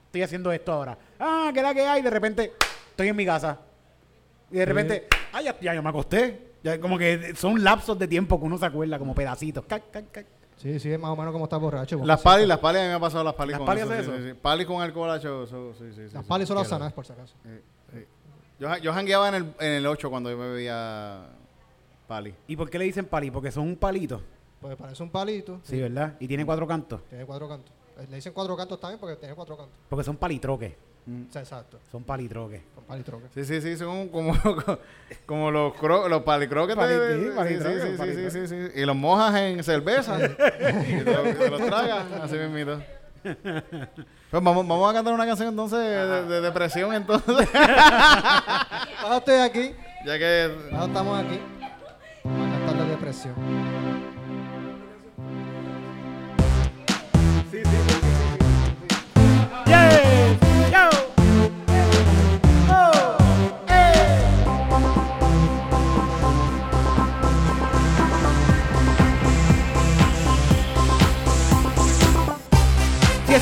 Estoy 0.07 0.23
haciendo 0.23 0.53
esto 0.53 0.73
ahora. 0.73 0.99
Ah, 1.19 1.51
que 1.55 1.63
la 1.63 1.73
que 1.73 1.87
hay. 1.87 2.03
De 2.03 2.11
repente, 2.11 2.53
estoy 2.91 3.09
en 3.09 3.17
mi 3.17 3.25
casa. 3.25 3.59
Y 4.51 4.57
de 4.57 4.65
repente, 4.67 5.07
ah, 5.33 5.41
ya, 5.43 5.59
ya 5.61 5.75
yo 5.75 5.83
me 5.83 5.89
acosté. 5.89 6.49
Ya, 6.63 6.79
como 6.81 6.99
que 6.99 7.35
son 7.35 7.63
lapsos 7.65 7.99
de 7.99 8.09
tiempo 8.09 8.39
que 8.39 8.45
uno 8.47 8.59
se 8.59 8.67
acuerda, 8.67 8.99
como 8.99 9.15
pedacitos. 9.15 9.65
Cac, 9.65 9.91
cac, 9.91 10.11
cac. 10.11 10.27
Sí, 10.59 10.79
sí, 10.81 10.91
es 10.93 10.99
más 10.99 11.11
o 11.11 11.17
menos 11.17 11.33
como 11.33 11.45
estar 11.45 11.59
borracho. 11.61 12.05
Las 12.05 12.21
palis, 12.21 12.47
las 12.47 12.59
palis 12.59 12.81
a 12.81 12.85
mí 12.85 12.89
me 12.89 12.95
ha 12.95 13.01
pasado 13.01 13.25
las 13.25 13.35
palis 13.35 13.53
¿Las 13.53 13.59
con 13.59 13.67
palis 13.67 13.85
eso, 13.85 13.93
hace 13.93 14.03
sí, 14.05 14.11
eso? 14.11 14.19
sí, 14.19 14.29
sí. 14.31 14.35
Palis 14.43 14.67
con 14.67 14.83
alcohol, 14.83 15.17
eso, 15.17 15.47
sí, 15.47 15.55
sí, 15.79 15.93
sí, 15.95 16.01
Las 16.15 16.25
sí. 16.25 16.29
palis 16.29 16.49
son 16.49 16.57
las 16.57 16.69
sanas, 16.69 16.93
por 16.93 17.07
si 17.07 17.13
acaso. 17.13 17.35
Yo, 18.59 18.69
ja- 18.69 18.79
yo 18.79 18.93
jangueaba 18.93 19.29
en 19.29 19.35
el, 19.37 19.55
en 19.61 19.73
el 19.73 19.87
8 19.87 20.11
cuando 20.11 20.31
yo 20.31 20.37
me 20.37 20.49
bebía 20.49 21.27
pali. 22.09 22.35
¿Y 22.49 22.57
por 22.57 22.69
qué 22.69 22.79
le 22.79 22.87
dicen 22.87 23.07
pali? 23.07 23.31
Porque 23.31 23.53
son 23.53 23.65
un 23.69 23.77
palito. 23.77 24.21
Pues 24.61 24.77
parece 24.77 25.01
un 25.03 25.11
palito. 25.11 25.61
Sí, 25.63 25.81
¿verdad? 25.81 26.17
Y 26.19 26.27
tiene 26.27 26.45
cuatro 26.45 26.67
cantos. 26.67 27.03
Tiene 27.09 27.25
cuatro 27.25 27.49
cantos. 27.49 27.73
Eh, 27.99 28.07
Le 28.11 28.17
dicen 28.17 28.33
cuatro 28.33 28.57
cantos 28.57 28.81
también 28.81 28.99
porque 28.99 29.15
tiene 29.15 29.35
cuatro 29.37 29.57
cantos. 29.57 29.77
Porque 29.89 30.05
son 30.05 30.17
palitroques. 30.17 30.73
O 31.29 31.33
sea, 31.33 31.43
exacto. 31.43 31.79
Son 31.91 32.05
palitroques. 32.05 32.61
Con 32.75 32.85
palitroque. 32.85 33.27
Sí, 33.35 33.45
sí, 33.45 33.61
sí, 33.63 33.77
son 33.77 34.09
como, 34.11 34.35
como 35.27 35.51
los, 35.51 35.73
cro, 35.75 36.09
los 36.09 36.23
palicroques. 36.23 36.77
Pali- 36.77 36.95
de- 36.95 37.17
sí, 37.17 37.25
sí, 37.31 37.31
palicroques, 37.37 37.83
sí, 37.83 37.87
sí, 37.87 37.91
sí, 37.93 37.97
palicroques. 37.99 38.33
sí, 38.33 38.47
sí, 38.47 38.69
sí. 38.75 38.81
Y 38.81 38.85
los 38.85 38.97
mojas 38.97 39.35
en 39.37 39.65
cerveza. 39.65 40.19
y 40.25 41.05
te 41.05 41.05
los, 41.15 41.39
te 41.39 41.51
los 41.51 41.61
tragas, 41.67 42.05
así 42.23 42.37
mismito. 42.37 42.83
Pues 43.23 44.43
vamos, 44.45 44.67
vamos 44.69 44.91
a 44.91 44.95
cantar 44.95 45.13
una 45.15 45.27
canción 45.27 45.49
entonces 45.49 45.79
de, 45.79 46.25
de 46.27 46.41
depresión 46.41 46.95
entonces. 46.95 47.49
Ahora 47.55 49.17
estoy 49.19 49.35
aquí. 49.37 49.75
ya 50.07 50.19
que 50.19 50.53
Ahora 50.73 50.87
estamos 50.87 51.19
aquí. 51.25 51.41
Vamos 52.25 52.47
a 52.49 52.59
cantar 52.59 52.77
la 52.77 52.85
depresión. 52.85 53.35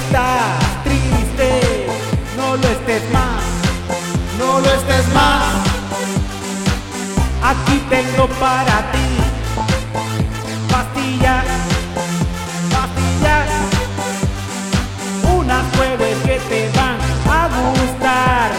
Estás 0.07 0.85
triste, 0.85 1.87
no 2.37 2.57
lo 2.57 2.69
estés 2.69 3.03
más, 3.13 3.43
no 4.39 4.61
lo 4.61 4.67
estés 4.67 5.13
más. 5.13 5.43
Aquí 7.43 7.81
tengo 7.89 8.27
para 8.41 8.91
ti 8.93 9.09
pastillas, 10.71 11.45
pastillas. 12.75 13.49
Unas 15.37 15.65
pueden 15.77 16.19
que 16.23 16.39
te 16.51 16.71
van 16.79 16.99
a 17.31 17.49
gustar, 17.59 18.51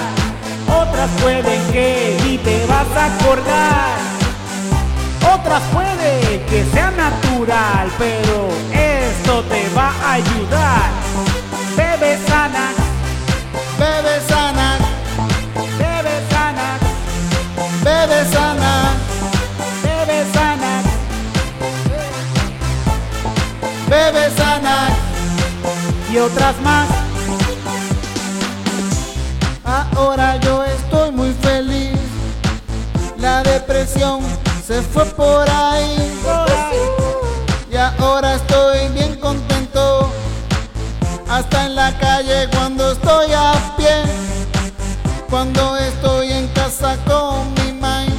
otras 0.68 1.10
pueden 1.22 1.62
que 1.72 2.18
ni 2.24 2.38
te 2.38 2.66
vas 2.66 2.88
a 2.96 3.06
acordar. 3.16 4.08
Otras 5.34 5.62
puede 5.74 6.42
que 6.50 6.66
sea 6.74 6.92
natural, 6.92 7.90
pero 7.98 8.50
esto 8.72 9.44
te 9.44 9.70
va 9.76 9.94
a 10.04 10.14
ayudar. 10.14 11.37
Otras 26.32 26.60
más. 26.62 26.88
Ahora 29.96 30.38
yo 30.38 30.64
estoy 30.64 31.12
muy 31.12 31.34
feliz. 31.42 31.98
La 33.18 33.44
depresión 33.44 34.22
se 34.66 34.82
fue 34.82 35.06
por 35.06 35.50
ahí. 35.50 36.22
Y 37.72 37.76
ahora 37.76 38.36
estoy 38.36 38.90
bien 38.90 39.20
contento. 39.20 40.10
Hasta 41.30 41.66
en 41.66 41.76
la 41.76 41.98
calle 41.98 42.48
cuando 42.52 42.92
estoy 42.92 43.32
a 43.34 43.54
pie. 43.78 44.04
Cuando 45.30 45.78
estoy 45.78 46.32
en 46.32 46.48
casa 46.50 46.98
con 47.06 47.54
mi 47.56 47.72
mind. 47.74 48.16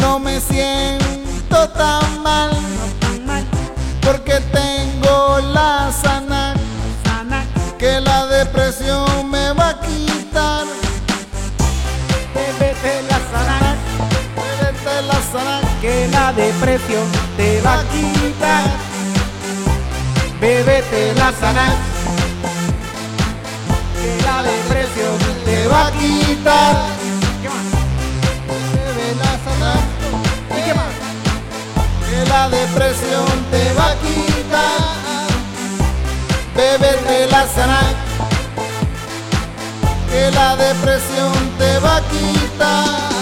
No 0.00 0.18
me 0.18 0.40
siento 0.40 1.07
depresión 16.78 17.08
te 17.36 17.60
va 17.62 17.80
a 17.80 17.84
quitar. 17.84 18.64
Bébete 20.40 21.14
la 21.14 21.32
sana, 21.32 21.74
que 23.94 24.24
la 24.24 24.42
depresión 24.42 25.18
te 25.44 25.66
va 25.66 25.86
a 25.86 25.92
quitar. 25.92 26.76
¿Qué 27.42 27.48
más? 27.48 27.66
Bebe 28.74 29.14
la 29.22 29.32
sana. 29.44 29.74
Que 32.06 32.24
la 32.28 32.48
depresión 32.48 33.26
te 33.50 33.72
va 33.74 33.90
a 33.90 33.94
quitar. 33.96 34.98
Bébete 36.56 37.26
la 37.30 37.46
sana, 37.46 37.80
que 40.10 40.30
la 40.30 40.56
depresión 40.56 41.32
te 41.58 41.78
va 41.80 41.96
a 41.96 42.02
quitar. 42.02 43.17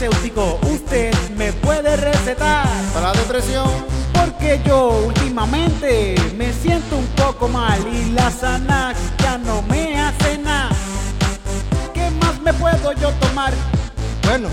Farmacéutico, 0.00 0.58
usted 0.72 1.12
me 1.36 1.52
puede 1.52 1.96
recetar. 1.96 2.66
Para 2.94 3.12
la 3.12 3.12
depresión, 3.12 3.68
Porque 4.12 4.60
yo 4.66 4.90
últimamente 5.06 6.14
me 6.36 6.52
siento 6.52 6.96
un 6.96 7.06
poco 7.08 7.48
mal 7.48 7.80
y 7.92 8.10
la 8.12 8.30
Xanax 8.30 8.98
ya 9.18 9.38
no 9.38 9.62
me 9.62 9.98
hace 9.98 10.38
nada. 10.38 10.70
¿Qué 11.94 12.10
más 12.20 12.40
me 12.40 12.52
puedo 12.54 12.92
yo 12.92 13.10
tomar? 13.20 13.52
Bueno, 14.24 14.48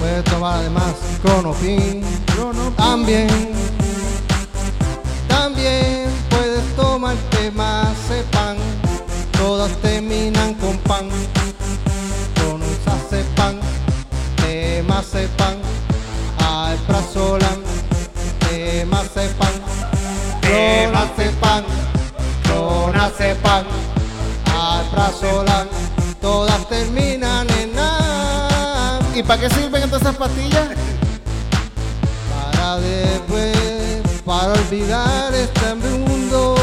puedes 0.00 0.24
tomar 0.24 0.58
además 0.60 0.94
Cronopin. 1.22 2.02
También. 2.76 3.28
También 5.28 6.10
puedes 6.30 6.76
tomarte 6.76 7.50
más 7.52 7.96
pan. 8.32 8.56
Todas 9.32 9.72
terminan 9.82 10.54
con 10.54 10.76
pan. 10.78 11.08
De 15.10 15.26
pan. 15.36 15.56
Alprazolam. 16.38 17.60
De 18.48 18.86
pan. 19.38 19.52
Clonazepam. 20.40 21.64
Clonazepam. 22.44 23.64
Alprazolam. 24.46 25.66
Todas 26.20 26.68
terminan 26.68 27.50
en 27.50 27.74
nada. 27.74 29.00
¿Y 29.14 29.22
para 29.24 29.40
qué 29.40 29.50
sirven 29.50 29.82
entonces 29.82 30.08
esas 30.08 30.16
pastillas? 30.16 30.68
Para 32.30 32.76
después, 32.78 34.02
para 34.24 34.52
olvidar 34.52 35.34
este 35.34 35.74
mundo. 35.74 36.61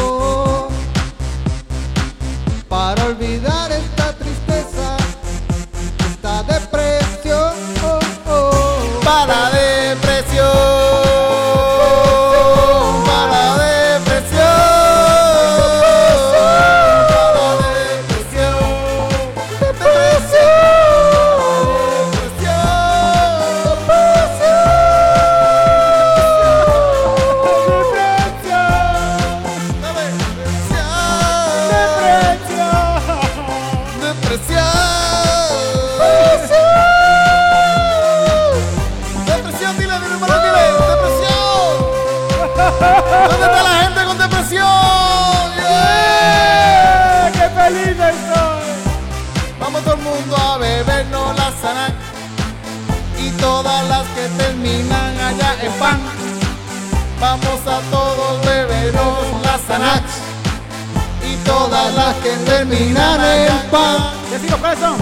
Que 62.30 62.44
terminan 62.44 63.20
en 63.20 63.70
pan. 63.70 63.98
Decido 64.30 64.58
cuáles 64.58 64.78
son. 64.78 64.96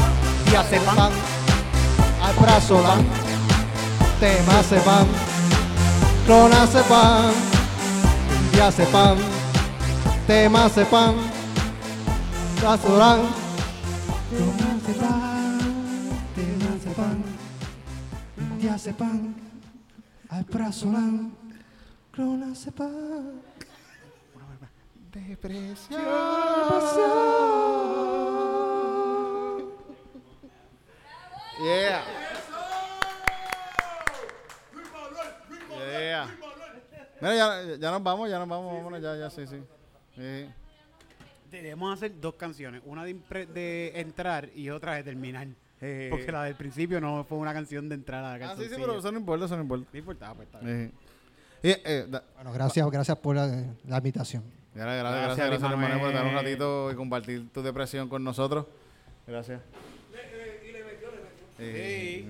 Diazepam, 0.47 1.12
Alprazolam. 2.22 3.05
Temazepam. 4.20 5.07
Clonazepam. 6.26 7.33
Diazepam. 8.53 9.18
Temazepam. 10.26 11.14
Alprazolam. 12.57 13.20
Clonazepam. 14.31 15.59
Temazepam. 16.35 17.22
Diazepam. 18.61 19.35
Alprazolam. 20.31 21.33
Clonazepam. 25.41 25.99
Yeah. 31.61 32.03
Yeah. 35.91 36.26
Mira, 37.20 37.34
ya, 37.34 37.76
ya 37.78 37.91
nos 37.91 38.03
vamos, 38.03 38.30
ya 38.30 38.39
nos 38.39 38.49
vamos, 38.49 38.74
vámonos, 38.76 39.03
ya, 39.03 39.16
ya, 39.16 39.30
sí, 39.30 39.47
sí. 39.47 39.61
Sí. 40.14 40.47
Debemos 41.51 41.93
hacer 41.95 42.20
dos 42.20 42.34
canciones, 42.34 42.82
una 42.84 43.05
de, 43.05 43.16
impre- 43.16 43.47
de 43.49 43.93
entrar 44.01 44.49
y 44.55 44.70
otra 44.70 44.95
de 44.97 45.03
terminar. 45.03 45.49
Porque 46.11 46.30
la 46.30 46.45
del 46.45 46.55
principio 46.57 47.01
no 47.01 47.24
fue 47.24 47.39
una 47.39 47.53
canción 47.53 47.89
de 47.89 47.95
entrar 47.97 48.24
a 48.24 48.36
la 48.39 48.51
Ah, 48.51 48.55
sí, 48.57 48.64
sí, 48.64 48.74
pero 48.76 48.99
eso 48.99 49.11
no 49.12 49.18
importa, 49.18 49.47
eso 49.47 49.57
no 49.57 49.62
importa. 49.62 49.86
No 49.93 49.99
importaba, 49.99 50.34
pues 50.34 50.47
está 50.47 50.59
bien. 50.61 50.93
Sí. 51.62 51.68
Y, 51.68 51.70
eh, 51.84 52.07
da- 52.09 52.22
Bueno, 52.36 52.53
gracias, 52.53 52.89
gracias 52.91 53.16
por 53.18 53.34
la, 53.36 53.47
la 53.86 53.97
invitación. 53.97 54.45
Gracias, 54.79 55.03
gracias, 55.03 55.24
Gracias, 55.26 55.47
gracias, 55.49 55.70
hermano, 55.72 55.99
por 55.99 56.09
estar 56.11 56.24
un 56.26 56.35
ratito 56.35 56.91
y 56.93 56.95
compartir 56.95 57.49
tu 57.53 57.62
depresión 57.62 58.09
con 58.09 58.22
nosotros. 58.22 58.66
Gracias. 59.26 59.61
Sí. 61.59 62.26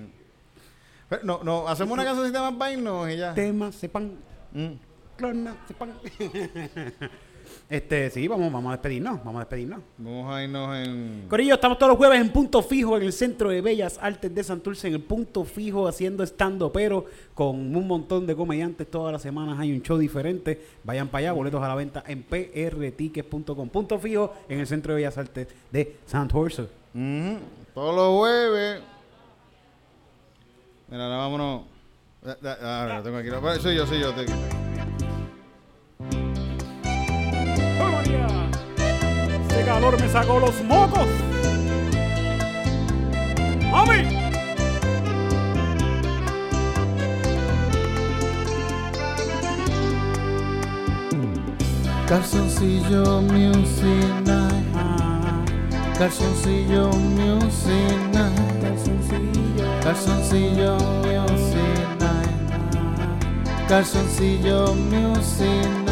Pero 1.10 1.22
no, 1.24 1.40
no, 1.44 1.68
hacemos 1.68 1.92
una 1.92 2.04
cancioncita 2.04 2.40
más 2.50 2.56
vaina 2.58 3.12
y 3.12 3.16
ya. 3.18 3.34
Tema, 3.34 3.70
sepan, 3.72 4.12
Mm. 4.52 4.72
clona, 5.18 5.54
sepan. 5.66 5.92
este, 7.70 8.08
sí, 8.10 8.26
vamos, 8.28 8.50
vamos 8.50 8.70
a 8.70 8.76
despedirnos, 8.76 9.18
vamos 9.22 9.36
a 9.36 9.38
despedirnos. 9.40 9.80
Vamos 9.98 10.34
a 10.34 10.42
irnos 10.42 10.76
en. 10.76 11.26
Corillo, 11.28 11.54
estamos 11.54 11.76
todos 11.78 11.90
los 11.90 11.98
jueves 11.98 12.20
en 12.20 12.30
Punto 12.30 12.62
Fijo 12.62 12.96
en 12.96 13.02
el 13.02 13.12
Centro 13.12 13.50
de 13.50 13.60
Bellas 13.60 13.98
Artes 14.00 14.34
de 14.34 14.42
Santurce, 14.42 14.88
en 14.88 14.94
el 14.94 15.00
Punto 15.02 15.44
Fijo 15.44 15.86
haciendo 15.86 16.22
stand 16.24 16.62
pero 16.72 17.04
con 17.34 17.76
un 17.76 17.86
montón 17.86 18.26
de 18.26 18.34
comediantes 18.34 18.90
todas 18.90 19.12
las 19.12 19.20
semanas 19.22 19.58
hay 19.58 19.72
un 19.72 19.82
show 19.82 19.98
diferente. 19.98 20.60
Vayan 20.82 21.08
para 21.08 21.20
allá, 21.20 21.32
boletos 21.32 21.62
a 21.62 21.68
la 21.68 21.74
venta 21.74 22.02
en 22.06 22.22
prtickets.com. 22.22 23.68
Punto 23.68 23.98
Fijo 23.98 24.32
en 24.48 24.60
el 24.60 24.66
Centro 24.66 24.94
de 24.94 24.96
Bellas 25.02 25.18
Artes 25.18 25.48
de 25.70 25.96
Santurce. 26.06 26.62
Ujú. 26.94 27.38
Todos 27.74 27.94
los 27.94 28.18
jueves. 28.18 28.80
Mira, 30.88 31.04
ahora 31.04 31.16
vámonos. 31.18 31.62
Ahora 32.62 32.96
lo 32.98 33.02
tengo 33.02 33.18
aquí. 33.18 33.60
Soy 33.60 33.76
yo, 33.76 33.86
soy 33.86 34.00
yo. 34.00 34.12
te- 34.14 34.24
¡Oh, 34.24 34.77
Calor 39.64 40.00
me 40.00 40.08
sacó 40.08 40.40
los 40.40 40.62
mocos. 40.64 41.06
¡Mami! 43.70 44.18
Calzoncillo 52.08 53.20
Music 53.22 54.08
Night. 54.24 54.64
Calzoncillo 55.98 56.90
Music 56.92 57.98
Night. 58.12 58.38
Calzoncillo 59.82 60.78
Music 61.02 61.86
Night. 62.00 62.32
Calzoncillo 63.68 64.74
Music 64.74 65.68
Night. 65.84 65.87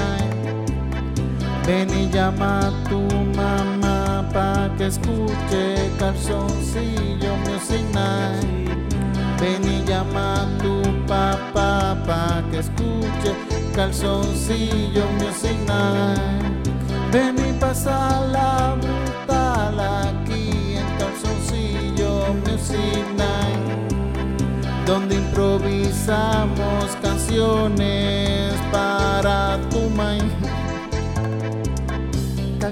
Ven 1.66 1.90
y 1.90 2.08
llama 2.10 2.60
a 2.60 2.70
tu 2.88 3.00
mamá 3.34 4.24
pa' 4.32 4.70
que 4.78 4.86
escuche 4.86 5.90
Calzoncillo 5.98 7.36
Music 7.44 7.84
Night. 7.92 8.70
Ven 9.40 9.64
y 9.64 9.84
llama 9.84 10.42
a 10.42 10.58
tu 10.62 10.80
papá 11.08 11.96
pa' 12.06 12.42
que 12.52 12.60
escuche 12.60 13.34
Calzoncillo 13.74 15.06
Music 15.18 15.58
Night. 15.66 16.68
Ven 17.10 17.36
y 17.36 17.52
pasa 17.58 18.20
la 18.30 18.76
brutal 18.80 19.80
aquí 19.80 20.76
en 20.76 20.86
Calzoncillo 20.98 22.32
Music 22.46 23.04
Night 23.16 23.36
donde 24.86 25.16
improvisamos 25.16 26.96
canciones 27.02 28.54
para 28.70 29.58
tu 29.68 29.80
mind. 29.90 30.36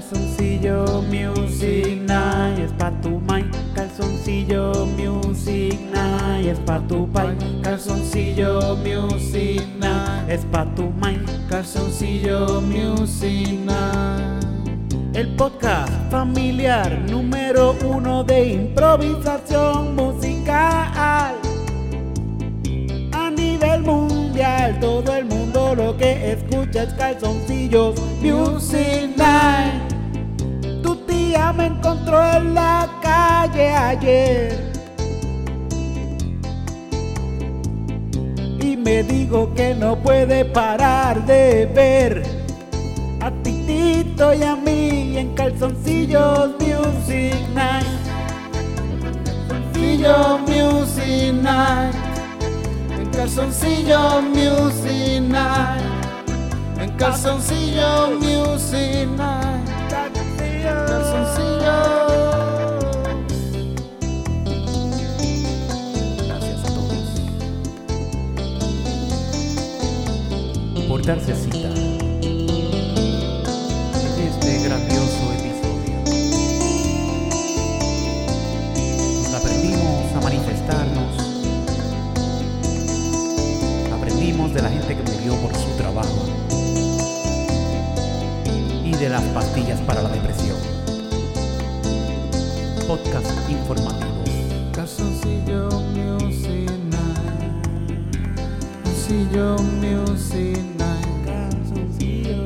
Calzoncillo 0.07 1.01
Music 1.09 1.97
Night 2.05 2.59
es 2.59 2.71
pa' 2.73 2.91
tu 3.01 3.19
mind. 3.21 3.51
Calzoncillo 3.73 4.85
Music 4.95 5.79
Night 5.91 6.45
es 6.45 6.59
pa' 6.59 6.79
tu 6.87 7.07
pai. 7.11 7.35
Calzoncillo 7.63 8.77
Music 8.85 9.63
Night 9.79 10.29
es 10.29 10.45
pa' 10.51 10.65
tu 10.75 10.93
mind. 11.01 11.27
Calzoncillo 11.49 12.61
Music 12.61 13.49
Night. 13.65 14.45
El 15.15 15.35
podcast 15.35 15.91
familiar 16.11 16.99
número 17.09 17.75
uno 17.83 18.23
de 18.23 18.53
improvisación 18.53 19.95
musical. 19.95 21.33
A 23.11 23.31
nivel 23.31 23.81
mundial 23.81 24.79
todo 24.79 25.15
el 25.15 25.25
mundo 25.25 25.73
lo 25.73 25.97
que 25.97 26.31
escucha 26.31 26.83
es 26.83 26.93
calzoncillos 26.93 27.99
Music 28.21 29.09
Night. 29.17 29.84
Tía 31.35 31.51
me 31.51 31.65
encontró 31.65 32.25
en 32.25 32.53
la 32.53 32.89
calle 33.01 33.69
ayer. 33.69 34.71
Y 38.61 38.77
me 38.77 39.03
dijo 39.03 39.53
que 39.53 39.75
no 39.75 39.97
puede 39.97 40.45
parar 40.45 41.25
de 41.25 41.65
ver 41.65 42.23
a 43.19 43.31
Titito 43.43 44.33
y 44.33 44.43
a 44.43 44.55
mí 44.55 45.17
en 45.17 45.35
calzoncillos 45.35 46.51
Music 46.61 47.35
Night. 47.53 47.85
Calzoncillo 49.49 50.39
Music 50.47 51.33
Night. 51.33 51.95
En 52.97 53.09
calzoncillo 53.09 54.21
Music 54.21 55.21
Night. 55.21 55.83
En 56.79 56.91
calzoncillo 56.91 58.11
Music 58.21 59.09
Night. 59.17 60.24
Calzoncillo. 60.65 61.77
Gracias 66.25 66.59
a 66.63 66.67
todos 66.73 67.05
por 70.87 71.05
darse 71.05 71.35
cita 71.35 71.69
en 71.69 71.85
este 74.27 74.63
grandioso 74.63 75.23
episodio. 75.37 75.97
Donde 79.21 79.37
aprendimos 79.37 80.13
a 80.15 80.21
manifestarnos, 80.21 81.13
aprendimos 83.93 84.51
de 84.53 84.61
la 84.63 84.69
gente 84.71 84.97
que 84.97 85.03
murió 85.11 85.35
por 85.35 85.55
su 85.55 85.69
trabajo 85.77 86.34
de 88.99 89.09
las 89.09 89.21
pastillas 89.33 89.79
para 89.81 90.01
la 90.01 90.09
depresión. 90.09 90.55
Podcast 92.87 93.27
informativo. 93.49 94.23
Calzoncillo 94.73 95.69
Music 95.93 96.71
Night. 96.89 97.51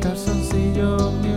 Calzoncillo 0.01 1.11
Music 1.11 1.28